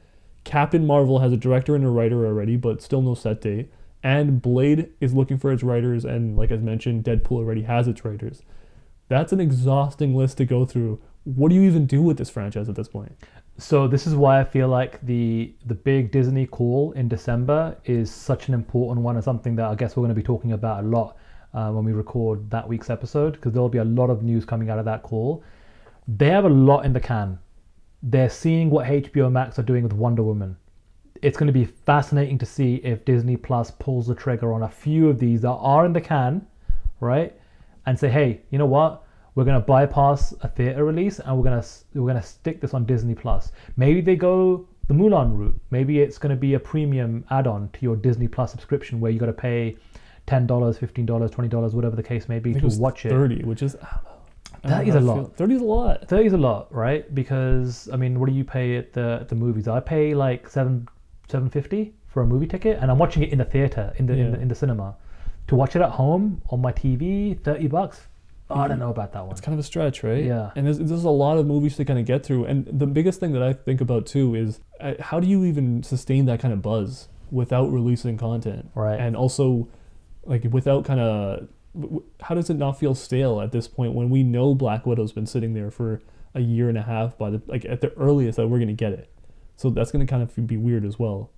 Captain 0.44 0.86
Marvel 0.86 1.20
has 1.20 1.32
a 1.32 1.38
director 1.38 1.76
and 1.76 1.86
a 1.86 1.90
writer 1.90 2.26
already, 2.26 2.58
but 2.58 2.82
still 2.82 3.02
no 3.02 3.16
set 3.16 3.42
date. 3.42 3.72
And 4.04 4.42
Blade 4.42 4.90
is 5.00 5.14
looking 5.14 5.38
for 5.38 5.52
its 5.54 5.64
writers, 5.64 6.04
and 6.04 6.38
like 6.38 6.52
I 6.52 6.58
mentioned, 6.58 7.06
Deadpool 7.06 7.38
already 7.38 7.64
has 7.64 7.88
its 7.88 8.04
writers. 8.04 8.42
That's 9.08 9.32
an 9.32 9.40
exhausting 9.40 10.16
list 10.16 10.38
to 10.40 10.46
go 10.46 10.66
through. 10.66 11.00
What 11.24 11.50
do 11.50 11.56
you 11.56 11.62
even 11.62 11.86
do 11.86 12.02
with 12.02 12.18
this 12.18 12.30
franchise 12.30 12.68
at 12.68 12.76
this 12.76 12.90
point? 12.90 13.16
So 13.58 13.88
this 13.88 14.06
is 14.06 14.16
why 14.16 14.42
I 14.42 14.44
feel 14.44 14.68
like 14.68 15.00
the 15.06 15.54
the 15.66 15.76
big 15.76 16.12
Disney 16.12 16.46
call 16.46 16.92
in 16.94 17.08
December 17.08 17.78
is 17.86 18.12
such 18.12 18.48
an 18.48 18.54
important 18.54 19.06
one 19.06 19.16
and 19.16 19.24
something 19.24 19.56
that 19.56 19.70
I 19.70 19.76
guess 19.76 19.96
we're 19.96 20.02
going 20.02 20.10
to 20.10 20.16
be 20.16 20.24
talking 20.24 20.52
about 20.52 20.84
a 20.84 20.88
lot 20.88 21.16
uh, 21.54 21.70
when 21.70 21.84
we 21.84 21.92
record 21.92 22.50
that 22.50 22.68
week's 22.68 22.90
episode 22.90 23.34
because 23.34 23.54
there'll 23.54 23.70
be 23.70 23.78
a 23.78 23.84
lot 23.84 24.10
of 24.10 24.24
news 24.24 24.46
coming 24.46 24.70
out 24.70 24.80
of 24.80 24.86
that 24.86 25.04
call. 25.04 25.44
They 26.08 26.30
have 26.30 26.46
a 26.46 26.50
lot 26.50 26.86
in 26.86 26.94
the 26.94 27.00
can. 27.00 27.40
They're 28.02 28.30
seeing 28.30 28.70
what 28.70 28.86
HBO 28.86 29.32
Max 29.32 29.58
are 29.60 29.64
doing 29.64 29.84
with 29.84 29.94
Wonder 29.94 30.24
Woman. 30.24 30.58
It's 31.22 31.38
going 31.38 31.48
to 31.48 31.54
be 31.54 31.66
fascinating 31.66 32.38
to 32.40 32.46
see 32.46 32.76
if 32.78 33.06
Disney 33.06 33.38
Plus 33.38 33.72
pulls 33.72 34.08
the 34.08 34.16
trigger 34.16 34.52
on 34.52 34.64
a 34.64 34.70
few 34.70 35.10
of 35.10 35.20
these 35.20 35.42
that 35.42 35.52
are 35.52 35.86
in 35.86 35.94
the 35.94 36.02
can, 36.02 36.46
right? 37.00 37.34
And 37.86 37.98
say, 37.98 38.10
hey, 38.10 38.42
you 38.50 38.58
know 38.58 38.66
what? 38.66 39.04
We're 39.36 39.46
going 39.46 39.60
to 39.60 39.66
bypass 39.66 40.34
a 40.42 40.48
theater 40.48 40.84
release 40.84 41.20
and 41.20 41.38
we're 41.38 41.44
going 41.44 41.62
to 41.62 41.68
we're 41.96 42.12
going 42.12 42.22
to 42.22 42.28
stick 42.28 42.62
this 42.62 42.74
on 42.74 42.86
Disney 42.86 43.16
Plus. 43.16 43.52
Maybe 43.78 44.02
they 44.02 44.16
go 44.16 44.68
the 44.88 44.94
Mulan 44.94 45.36
route. 45.36 45.60
Maybe 45.72 46.02
it's 46.02 46.18
going 46.18 46.36
to 46.36 46.40
be 46.40 46.56
a 46.56 46.60
premium 46.60 47.26
add-on 47.32 47.70
to 47.70 47.80
your 47.82 47.96
Disney 47.96 48.28
Plus 48.28 48.52
subscription 48.52 49.00
where 49.00 49.12
you 49.12 49.20
got 49.20 49.28
to 49.28 49.34
pay 49.34 49.78
ten 50.26 50.48
dollars, 50.48 50.78
fifteen 50.78 51.06
dollars, 51.06 51.32
twenty 51.32 51.50
dollars, 51.50 51.74
whatever 51.74 51.96
the 51.96 52.04
case 52.04 52.30
may 52.30 52.40
be, 52.40 52.54
to 52.54 52.68
it 52.68 52.74
watch 52.78 53.06
it. 53.06 53.10
thirty, 53.10 53.44
which 53.44 53.62
is 53.62 53.76
I 54.64 54.70
don't 54.70 54.72
know. 54.72 54.76
I 54.78 54.84
don't 54.84 54.88
is 54.88 54.96
a 54.96 55.00
lot. 55.00 55.36
Thirty 55.36 55.56
is 55.56 55.62
a 55.62 55.66
lot. 55.66 56.08
30 56.08 56.26
is 56.26 56.34
a 56.34 56.38
lot, 56.38 56.74
right? 56.74 57.14
Because 57.14 57.90
I 57.92 57.98
mean, 57.98 58.20
what 58.20 58.30
do 58.30 58.36
you 58.36 58.44
pay 58.44 58.78
at 58.78 58.94
the 58.94 59.20
at 59.22 59.30
the 59.30 59.36
movies? 59.36 59.68
I 59.68 59.80
pay 59.80 60.14
like 60.14 60.50
seven 60.50 60.88
seven 61.28 61.50
fifty 61.50 61.94
for 62.08 62.22
a 62.22 62.28
movie 62.28 62.48
ticket, 62.48 62.80
and 62.82 62.90
I'm 62.92 62.98
watching 62.98 63.24
it 63.24 63.30
in 63.30 63.40
the 63.40 63.46
theater, 63.46 63.94
in 63.98 64.06
the, 64.06 64.14
in 64.14 64.32
the 64.32 64.40
in 64.40 64.48
the 64.48 64.56
cinema. 64.56 64.96
To 65.48 65.56
watch 65.56 65.76
it 65.76 65.82
at 65.82 65.90
home 65.90 66.42
on 66.50 66.62
my 66.62 66.72
TV, 66.72 67.40
thirty 67.44 67.68
bucks. 67.68 68.08
Oh, 68.50 68.60
I 68.60 68.68
don't 68.68 68.80
know 68.80 68.90
about 68.90 69.14
that 69.14 69.24
one. 69.24 69.32
It's 69.32 69.42
kind 69.42 69.54
of 69.54 69.60
a 69.60 69.64
stretch, 69.64 70.04
right? 70.04 70.24
Yeah. 70.24 70.52
And 70.56 70.68
there's, 70.68 70.78
there's 70.78 71.06
a 71.06 71.10
lot 71.10 71.38
of 71.38 71.48
movies 71.48 71.76
to 71.78 71.86
kind 71.86 71.98
of 71.98 72.06
get 72.06 72.24
through. 72.26 72.46
And 72.46 72.68
the 72.68 72.86
biggest 72.86 73.20
thing 73.20 73.32
that 73.32 73.42
I 73.42 73.54
think 73.54 73.82
about 73.82 74.06
too 74.06 74.36
is 74.36 74.60
uh, 74.80 74.94
how 75.00 75.20
do 75.20 75.28
you 75.28 75.46
even 75.46 75.82
sustain 75.82 76.26
that 76.26 76.40
kind 76.40 76.54
of 76.54 76.62
buzz 76.62 77.08
without 77.32 77.72
releasing 77.72 78.18
content? 78.18 78.70
Right. 78.76 79.00
And 79.00 79.16
also, 79.16 79.70
like, 80.26 80.44
without 80.52 80.86
kind 80.86 81.00
of, 81.00 81.48
how 82.22 82.36
does 82.36 82.50
it 82.50 82.56
not 82.56 82.80
feel 82.80 82.94
stale 82.96 83.42
at 83.42 83.52
this 83.52 83.68
point 83.68 83.94
when 83.94 84.10
we 84.10 84.24
know 84.24 84.54
Black 84.56 84.86
Widow's 84.86 85.12
been 85.12 85.26
sitting 85.26 85.54
there 85.54 85.72
for 85.72 86.02
a 86.36 86.40
year 86.42 86.70
and 86.70 86.78
a 86.78 86.82
half 86.84 87.18
by 87.18 87.30
the, 87.30 87.42
like, 87.48 87.66
at 87.66 87.82
the 87.82 87.92
earliest 87.98 88.38
that 88.38 88.48
we're 88.48 88.58
going 88.60 88.68
to 88.68 88.74
get 88.74 88.94
it? 88.94 89.10
So 89.56 89.70
that's 89.70 89.92
going 89.92 90.06
to 90.06 90.10
kind 90.10 90.24
of 90.24 90.48
be 90.48 90.58
weird 90.58 90.86
as 90.86 90.98
well. 91.00 91.30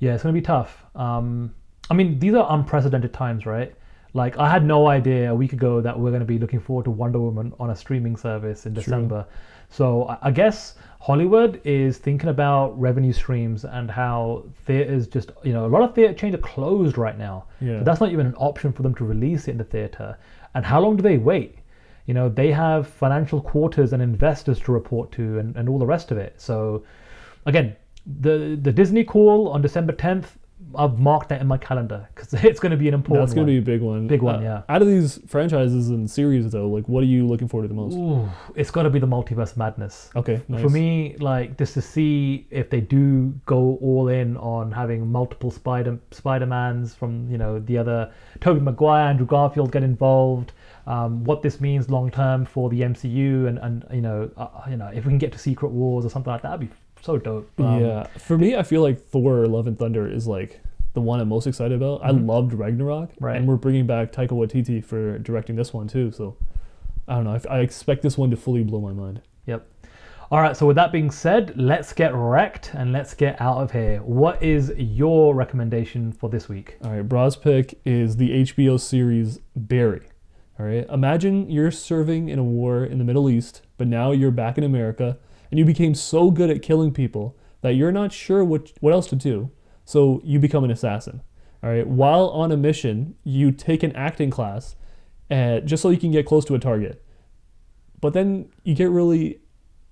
Yeah, 0.00 0.14
it's 0.14 0.22
gonna 0.22 0.32
be 0.32 0.40
tough. 0.42 0.84
Um, 0.94 1.54
I 1.90 1.94
mean, 1.94 2.20
these 2.20 2.32
are 2.34 2.46
unprecedented 2.50 3.12
times, 3.12 3.46
right? 3.46 3.74
Like, 4.14 4.38
I 4.38 4.48
had 4.48 4.64
no 4.64 4.86
idea 4.86 5.32
a 5.32 5.34
week 5.34 5.52
ago 5.52 5.80
that 5.80 5.98
we're 5.98 6.12
gonna 6.12 6.24
be 6.24 6.38
looking 6.38 6.60
forward 6.60 6.84
to 6.84 6.92
Wonder 6.92 7.18
Woman 7.18 7.52
on 7.58 7.70
a 7.70 7.74
streaming 7.74 8.16
service 8.16 8.64
in 8.64 8.74
December. 8.74 9.26
So 9.70 10.04
I- 10.08 10.18
I 10.22 10.30
guess 10.30 10.76
Hollywood 11.00 11.60
is 11.64 11.98
thinking 11.98 12.28
about 12.28 12.78
revenue 12.78 13.12
streams 13.12 13.64
and 13.64 13.90
how 13.90 14.44
theaters 14.66 15.06
just, 15.06 15.30
you 15.44 15.52
know, 15.52 15.64
a 15.64 15.68
lot 15.68 15.82
of 15.82 15.94
theater 15.94 16.12
chains 16.12 16.34
are 16.34 16.38
closed 16.38 16.98
right 16.98 17.16
now. 17.16 17.46
Yeah. 17.60 17.78
So 17.78 17.84
that's 17.84 18.00
not 18.00 18.10
even 18.10 18.26
an 18.26 18.34
option 18.34 18.72
for 18.72 18.82
them 18.82 18.94
to 18.96 19.04
release 19.04 19.46
it 19.46 19.52
in 19.52 19.58
the 19.58 19.64
theater. 19.64 20.18
And 20.54 20.66
how 20.66 20.80
long 20.80 20.96
do 20.96 21.02
they 21.02 21.16
wait? 21.16 21.58
You 22.06 22.14
know, 22.14 22.28
they 22.28 22.50
have 22.50 22.88
financial 22.88 23.40
quarters 23.40 23.92
and 23.92 24.02
investors 24.02 24.58
to 24.60 24.72
report 24.72 25.12
to 25.12 25.38
and, 25.38 25.54
and 25.56 25.68
all 25.68 25.78
the 25.78 25.86
rest 25.86 26.10
of 26.10 26.18
it. 26.18 26.40
So 26.40 26.84
again, 27.46 27.76
the 28.20 28.58
the 28.60 28.72
Disney 28.72 29.04
call 29.04 29.48
on 29.48 29.62
December 29.62 29.92
10th, 29.92 30.36
I've 30.74 30.98
marked 30.98 31.30
that 31.30 31.40
in 31.40 31.46
my 31.46 31.56
calendar 31.56 32.08
because 32.14 32.34
it's 32.44 32.60
going 32.60 32.70
to 32.72 32.76
be 32.76 32.88
an 32.88 32.94
important 32.94 33.26
That's 33.26 33.34
going 33.34 33.46
to 33.46 33.52
be 33.52 33.58
a 33.58 33.62
big 33.62 33.80
one. 33.80 34.06
Big 34.06 34.22
one, 34.22 34.36
Uh, 34.36 34.40
yeah. 34.42 34.62
Out 34.68 34.82
of 34.82 34.88
these 34.88 35.18
franchises 35.26 35.88
and 35.88 36.10
series, 36.10 36.50
though, 36.50 36.68
like, 36.68 36.88
what 36.88 37.02
are 37.02 37.06
you 37.06 37.26
looking 37.26 37.48
forward 37.48 37.64
to 37.64 37.68
the 37.68 37.74
most? 37.80 37.94
Ooh, 37.94 38.28
it's 38.54 38.70
got 38.70 38.82
to 38.82 38.90
be 38.90 38.98
the 38.98 39.06
multiverse 39.06 39.56
madness. 39.56 40.10
Okay, 40.14 40.42
nice. 40.48 40.60
For 40.62 40.68
me, 40.68 41.16
like 41.20 41.56
just 41.56 41.74
to 41.74 41.82
see 41.82 42.46
if 42.50 42.70
they 42.70 42.80
do 42.80 43.28
go 43.46 43.78
all 43.80 44.08
in 44.08 44.36
on 44.36 44.70
having 44.72 45.10
multiple 45.10 45.50
Spider 45.50 45.98
Spider 46.10 46.46
Mans 46.46 46.94
from 46.94 47.30
you 47.30 47.38
know 47.38 47.58
the 47.60 47.78
other 47.78 48.12
Tobey 48.40 48.60
Maguire, 48.60 49.08
Andrew 49.08 49.26
Garfield 49.26 49.72
get 49.72 49.82
involved. 49.82 50.52
Um, 50.86 51.22
what 51.24 51.42
this 51.42 51.60
means 51.60 51.90
long 51.90 52.10
term 52.10 52.44
for 52.46 52.70
the 52.70 52.80
MCU, 52.80 53.46
and 53.46 53.58
and 53.58 53.84
you 53.92 54.00
know 54.00 54.30
uh, 54.36 54.48
you 54.68 54.76
know 54.76 54.88
if 54.88 55.04
we 55.04 55.10
can 55.10 55.18
get 55.18 55.32
to 55.32 55.38
Secret 55.38 55.68
Wars 55.70 56.04
or 56.04 56.10
something 56.10 56.32
like 56.32 56.42
that, 56.42 56.48
that'd 56.58 56.68
be 56.68 56.74
so 57.02 57.16
dope. 57.18 57.50
Um, 57.58 57.80
yeah, 57.84 58.06
for 58.18 58.36
me, 58.38 58.56
I 58.56 58.62
feel 58.62 58.82
like 58.82 59.00
Thor: 59.00 59.46
Love 59.46 59.66
and 59.66 59.78
Thunder 59.78 60.08
is 60.10 60.26
like 60.26 60.60
the 60.94 61.00
one 61.00 61.20
I'm 61.20 61.28
most 61.28 61.46
excited 61.46 61.80
about. 61.80 62.04
I 62.04 62.10
loved 62.10 62.52
Ragnarok, 62.52 63.10
Mm-hmm. 63.12 63.24
Right. 63.24 63.36
and 63.36 63.46
we're 63.46 63.56
bringing 63.56 63.86
back 63.86 64.12
Taika 64.12 64.30
Waititi 64.30 64.84
for 64.84 65.18
directing 65.18 65.56
this 65.56 65.72
one 65.72 65.86
too. 65.88 66.10
So 66.12 66.36
I 67.06 67.14
don't 67.16 67.24
know. 67.24 67.38
I, 67.50 67.58
I 67.58 67.60
expect 67.60 68.02
this 68.02 68.16
one 68.18 68.30
to 68.30 68.36
fully 68.36 68.64
blow 68.64 68.80
my 68.80 68.92
mind. 68.92 69.20
Yep. 69.46 69.66
All 70.30 70.40
right. 70.42 70.54
So 70.56 70.66
with 70.66 70.76
that 70.76 70.92
being 70.92 71.10
said, 71.10 71.54
let's 71.56 71.92
get 71.94 72.14
wrecked 72.14 72.72
and 72.74 72.92
let's 72.92 73.14
get 73.14 73.40
out 73.40 73.58
of 73.62 73.70
here. 73.72 74.00
What 74.02 74.42
is 74.42 74.72
your 74.76 75.34
recommendation 75.34 76.12
for 76.12 76.28
this 76.28 76.48
week? 76.50 76.76
All 76.84 76.90
right, 76.90 77.00
Bras 77.08 77.34
pick 77.36 77.78
is 77.86 78.16
the 78.16 78.30
HBO 78.44 78.78
series 78.78 79.38
Barry. 79.56 80.02
All 80.60 80.66
right, 80.66 80.84
imagine 80.90 81.48
you're 81.48 81.70
serving 81.70 82.28
in 82.28 82.38
a 82.38 82.44
war 82.44 82.84
in 82.84 82.98
the 82.98 83.04
Middle 83.04 83.30
East, 83.30 83.62
but 83.78 83.86
now 83.86 84.10
you're 84.10 84.32
back 84.32 84.58
in 84.58 84.64
America, 84.64 85.16
and 85.50 85.58
you 85.58 85.64
became 85.64 85.94
so 85.94 86.30
good 86.30 86.50
at 86.50 86.62
killing 86.62 86.92
people 86.92 87.36
that 87.60 87.74
you're 87.74 87.92
not 87.92 88.12
sure 88.12 88.44
what 88.44 88.72
what 88.80 88.92
else 88.92 89.06
to 89.08 89.16
do. 89.16 89.50
So 89.84 90.20
you 90.24 90.38
become 90.38 90.64
an 90.64 90.70
assassin. 90.70 91.22
All 91.62 91.70
right, 91.70 91.86
while 91.86 92.28
on 92.28 92.52
a 92.52 92.56
mission, 92.56 93.16
you 93.24 93.50
take 93.50 93.82
an 93.82 93.94
acting 93.96 94.30
class, 94.30 94.76
uh, 95.30 95.58
just 95.60 95.82
so 95.82 95.90
you 95.90 95.98
can 95.98 96.12
get 96.12 96.24
close 96.24 96.44
to 96.44 96.54
a 96.54 96.58
target. 96.58 97.02
But 98.00 98.12
then 98.12 98.50
you 98.62 98.74
get 98.74 98.90
really 98.90 99.40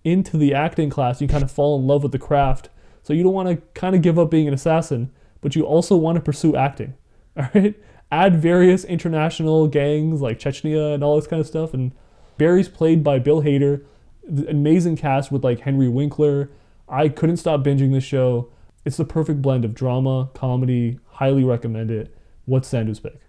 into 0.05 0.37
the 0.37 0.55
acting 0.55 0.89
class, 0.89 1.21
you 1.21 1.27
kind 1.27 1.43
of 1.43 1.51
fall 1.51 1.79
in 1.79 1.87
love 1.87 2.05
with 2.05 2.13
the 2.13 2.19
craft. 2.19 2.69
So 3.03 3.13
you 3.13 3.25
don't 3.25 3.33
want 3.33 3.49
to 3.49 3.57
kind 3.79 3.97
of 3.97 4.03
give 4.03 4.19
up 4.19 4.31
being 4.31 4.47
an 4.47 4.55
assassin, 4.55 5.11
but 5.41 5.57
you 5.57 5.65
also 5.65 5.97
want 5.97 6.17
to 6.17 6.23
pursue 6.23 6.55
acting. 6.55 6.95
All 7.37 7.49
right? 7.55 7.75
Add 8.13 8.41
various 8.41 8.85
international 8.85 9.67
gangs 9.67 10.21
like 10.21 10.39
Chechnya 10.39 10.95
and 10.95 11.03
all 11.03 11.17
this 11.17 11.27
kind 11.27 11.41
of 11.41 11.47
stuff. 11.47 11.75
And 11.75 11.91
Barry's 12.39 12.69
played 12.69 13.03
by 13.03 13.19
Bill 13.19 13.43
Hader. 13.43 13.85
Amazing 14.49 14.97
cast 14.97 15.31
with 15.31 15.45
like 15.45 15.61
Henry 15.61 15.89
Winkler. 15.89 16.51
I 16.89 17.09
couldn't 17.09 17.39
stop 17.39 17.63
binging 17.63 17.93
this 17.93 18.05
show. 18.05 18.51
It's 18.85 18.97
the 18.97 19.05
perfect 19.05 19.43
blend 19.43 19.65
of 19.65 19.75
drama, 19.75 20.31
comedy. 20.35 21.01
Highly 21.07 21.45
recommend 21.45 21.91
it. 21.91 22.15
What's 22.45 22.69
Sandu's 22.69 23.01
pick? 23.01 23.21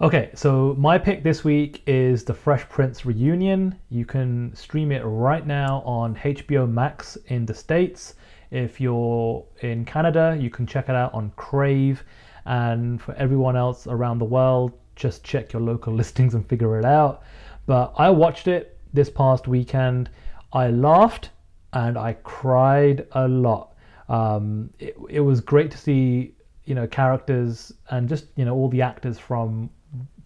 Okay, 0.00 0.30
so 0.34 0.74
my 0.78 0.98
pick 0.98 1.22
this 1.22 1.44
week 1.44 1.82
is 1.86 2.24
the 2.24 2.34
Fresh 2.34 2.68
Prince 2.68 3.06
reunion. 3.06 3.78
You 3.88 4.04
can 4.04 4.54
stream 4.54 4.90
it 4.90 5.02
right 5.04 5.46
now 5.46 5.82
on 5.86 6.16
HBO 6.16 6.68
Max 6.68 7.16
in 7.26 7.46
the 7.46 7.54
States. 7.54 8.14
If 8.50 8.80
you're 8.80 9.44
in 9.60 9.84
Canada, 9.84 10.36
you 10.40 10.50
can 10.50 10.66
check 10.66 10.88
it 10.88 10.96
out 10.96 11.14
on 11.14 11.30
Crave. 11.36 12.02
And 12.46 13.00
for 13.00 13.14
everyone 13.14 13.56
else 13.56 13.86
around 13.86 14.18
the 14.18 14.24
world, 14.24 14.72
just 14.96 15.22
check 15.22 15.52
your 15.52 15.62
local 15.62 15.92
listings 15.94 16.34
and 16.34 16.48
figure 16.48 16.78
it 16.78 16.84
out. 16.84 17.22
But 17.66 17.92
I 17.96 18.10
watched 18.10 18.48
it 18.48 18.76
this 18.92 19.08
past 19.08 19.46
weekend. 19.46 20.10
I 20.52 20.68
laughed 20.68 21.30
and 21.72 21.96
I 21.96 22.14
cried 22.22 23.06
a 23.12 23.26
lot. 23.26 23.74
Um, 24.08 24.70
it, 24.78 24.96
it 25.08 25.20
was 25.20 25.40
great 25.40 25.70
to 25.70 25.78
see, 25.78 26.34
you 26.64 26.74
know, 26.74 26.86
characters 26.86 27.72
and 27.90 28.08
just, 28.08 28.26
you 28.36 28.44
know, 28.44 28.54
all 28.54 28.68
the 28.68 28.82
actors 28.82 29.18
from 29.18 29.70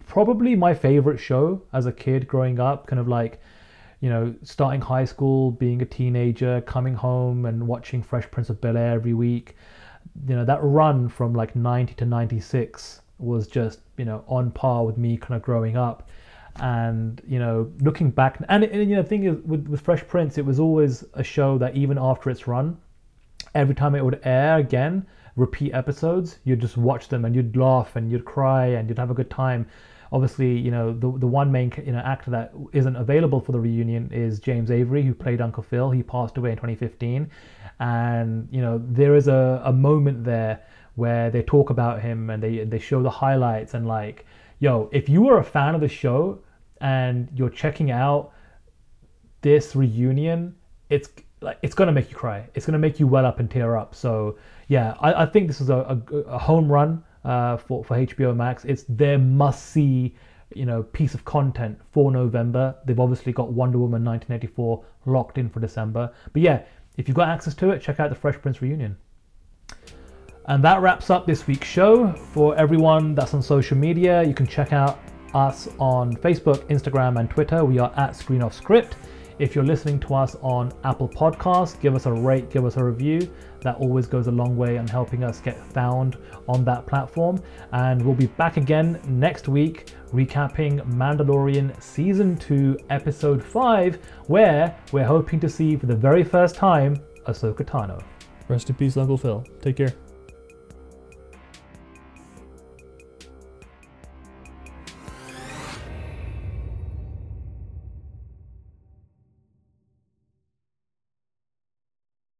probably 0.05 0.55
my 0.55 0.73
favorite 0.73 1.19
show 1.19 1.61
as 1.73 1.85
a 1.85 1.91
kid 1.91 2.27
growing 2.27 2.59
up, 2.59 2.87
kind 2.87 2.99
of 2.99 3.07
like, 3.07 3.39
you 4.01 4.09
know, 4.09 4.33
starting 4.43 4.81
high 4.81 5.05
school, 5.05 5.51
being 5.51 5.81
a 5.81 5.85
teenager, 5.85 6.61
coming 6.61 6.93
home 6.93 7.45
and 7.45 7.65
watching 7.65 8.03
Fresh 8.03 8.29
Prince 8.31 8.49
of 8.49 8.59
Bel 8.61 8.77
Air 8.77 8.93
every 8.93 9.13
week. 9.13 9.55
You 10.27 10.35
know, 10.35 10.45
that 10.45 10.59
run 10.61 11.09
from 11.09 11.33
like 11.33 11.55
90 11.55 11.93
to 11.95 12.05
96 12.05 13.01
was 13.19 13.47
just, 13.47 13.79
you 13.97 14.05
know, 14.05 14.23
on 14.27 14.51
par 14.51 14.85
with 14.85 14.97
me 14.97 15.17
kind 15.17 15.35
of 15.35 15.41
growing 15.41 15.77
up. 15.77 16.09
And, 16.59 17.21
you 17.27 17.39
know, 17.39 17.71
looking 17.81 18.09
back, 18.09 18.41
and, 18.49 18.63
and 18.63 18.89
you 18.89 18.95
know, 18.95 19.03
the 19.03 19.07
thing 19.07 19.25
is, 19.25 19.37
with, 19.45 19.67
with 19.67 19.81
Fresh 19.81 20.07
Prince, 20.07 20.37
it 20.37 20.45
was 20.45 20.59
always 20.59 21.03
a 21.13 21.23
show 21.23 21.57
that 21.59 21.75
even 21.75 21.97
after 21.97 22.29
its 22.29 22.47
run, 22.47 22.77
every 23.53 23.75
time 23.75 23.95
it 23.95 24.03
would 24.03 24.19
air 24.23 24.57
again, 24.57 25.05
repeat 25.37 25.73
episodes, 25.73 26.39
you'd 26.43 26.59
just 26.59 26.77
watch 26.77 27.07
them 27.07 27.23
and 27.23 27.35
you'd 27.35 27.55
laugh 27.55 27.95
and 27.95 28.11
you'd 28.11 28.25
cry 28.25 28.65
and 28.65 28.89
you'd 28.89 28.97
have 28.97 29.11
a 29.11 29.13
good 29.13 29.29
time. 29.29 29.67
Obviously, 30.11 30.57
you 30.57 30.71
know 30.71 30.93
the 30.93 31.11
the 31.19 31.27
one 31.27 31.51
main 31.51 31.71
you 31.85 31.91
know 31.91 31.99
actor 31.99 32.31
that 32.31 32.53
isn't 32.71 32.95
available 32.95 33.41
for 33.41 33.51
the 33.51 33.59
reunion 33.59 34.09
is 34.11 34.39
James 34.39 34.71
Avery, 34.71 35.03
who 35.03 35.13
played 35.13 35.41
Uncle 35.41 35.63
Phil. 35.63 35.91
He 35.91 36.01
passed 36.01 36.37
away 36.37 36.51
in 36.51 36.55
2015, 36.55 37.29
and 37.79 38.47
you 38.49 38.61
know 38.61 38.81
there 38.89 39.15
is 39.15 39.27
a, 39.27 39.61
a 39.65 39.73
moment 39.73 40.23
there 40.23 40.61
where 40.95 41.29
they 41.29 41.43
talk 41.43 41.69
about 41.69 42.01
him 42.01 42.29
and 42.29 42.41
they 42.41 42.63
they 42.63 42.79
show 42.79 43.03
the 43.03 43.09
highlights 43.09 43.73
and 43.73 43.85
like, 43.85 44.25
yo, 44.59 44.89
if 44.93 45.09
you 45.09 45.21
were 45.21 45.39
a 45.39 45.43
fan 45.43 45.75
of 45.75 45.81
the 45.81 45.89
show 45.89 46.39
and 46.81 47.29
you're 47.33 47.49
checking 47.49 47.91
out 47.91 48.31
this 49.41 49.75
reunion, 49.75 50.55
it's 50.89 51.09
like 51.41 51.57
it's 51.61 51.75
gonna 51.75 51.91
make 51.91 52.09
you 52.09 52.15
cry. 52.15 52.47
It's 52.55 52.65
gonna 52.65 52.79
make 52.79 52.99
you 52.99 53.07
well 53.07 53.25
up 53.25 53.39
and 53.39 53.49
tear 53.49 53.77
up. 53.77 53.95
So 53.95 54.37
yeah, 54.67 54.95
I, 54.99 55.23
I 55.23 55.25
think 55.25 55.47
this 55.47 55.61
is 55.61 55.69
a, 55.69 56.01
a, 56.11 56.15
a 56.17 56.37
home 56.37 56.71
run 56.71 57.03
uh, 57.23 57.57
for 57.57 57.83
for 57.83 57.97
HBO 57.97 58.35
Max. 58.35 58.65
It's 58.65 58.83
their 58.89 59.17
must 59.17 59.67
see, 59.67 60.15
you 60.55 60.65
know, 60.65 60.83
piece 60.83 61.13
of 61.13 61.25
content 61.25 61.79
for 61.91 62.11
November. 62.11 62.75
They've 62.85 62.99
obviously 62.99 63.33
got 63.33 63.53
Wonder 63.53 63.77
Woman 63.77 64.03
1984 64.03 64.83
locked 65.05 65.37
in 65.37 65.49
for 65.49 65.59
December. 65.59 66.11
But 66.33 66.41
yeah, 66.41 66.63
if 66.97 67.07
you've 67.07 67.15
got 67.15 67.29
access 67.29 67.53
to 67.55 67.71
it, 67.71 67.81
check 67.81 67.99
out 67.99 68.09
the 68.09 68.15
Fresh 68.15 68.41
Prince 68.41 68.61
reunion. 68.61 68.97
And 70.45 70.63
that 70.63 70.81
wraps 70.81 71.09
up 71.09 71.27
this 71.27 71.45
week's 71.45 71.67
show. 71.67 72.13
For 72.13 72.55
everyone 72.55 73.15
that's 73.15 73.33
on 73.33 73.41
social 73.41 73.77
media, 73.77 74.23
you 74.23 74.33
can 74.33 74.47
check 74.47 74.71
out 74.71 74.97
us 75.33 75.67
on 75.79 76.15
Facebook, 76.15 76.63
Instagram, 76.67 77.19
and 77.19 77.29
Twitter. 77.29 77.63
We 77.65 77.79
are 77.79 77.91
at 77.97 78.15
Screen 78.15 78.41
Off 78.41 78.53
Script. 78.53 78.95
If 79.39 79.53
you're 79.53 79.63
listening 79.63 79.99
to 79.99 80.15
us 80.15 80.35
on 80.41 80.71
Apple 80.83 81.07
Podcasts, 81.07 81.79
give 81.79 81.93
us 81.93 82.07
a 82.07 82.11
rate, 82.11 82.49
give 82.49 82.65
us 82.65 82.77
a 82.77 82.83
review. 82.83 83.31
That 83.61 83.75
always 83.75 84.07
goes 84.07 84.27
a 84.27 84.31
long 84.31 84.57
way 84.57 84.77
in 84.77 84.87
helping 84.87 85.23
us 85.23 85.39
get 85.39 85.63
found 85.73 86.17
on 86.47 86.63
that 86.65 86.87
platform. 86.87 87.41
And 87.71 88.03
we'll 88.03 88.15
be 88.15 88.27
back 88.27 88.57
again 88.57 88.99
next 89.07 89.47
week 89.47 89.91
recapping 90.11 90.81
Mandalorian 90.91 91.79
Season 91.81 92.35
2, 92.37 92.77
Episode 92.89 93.43
5, 93.43 93.99
where 94.27 94.75
we're 94.91 95.05
hoping 95.05 95.39
to 95.41 95.49
see 95.49 95.75
for 95.75 95.85
the 95.85 95.95
very 95.95 96.23
first 96.23 96.55
time 96.55 96.97
Ahsoka 97.27 97.63
Tano. 97.63 98.01
Rest 98.47 98.69
in 98.69 98.75
peace, 98.75 98.97
Uncle 98.97 99.17
Phil. 99.17 99.43
Take 99.61 99.77
care. 99.77 100.06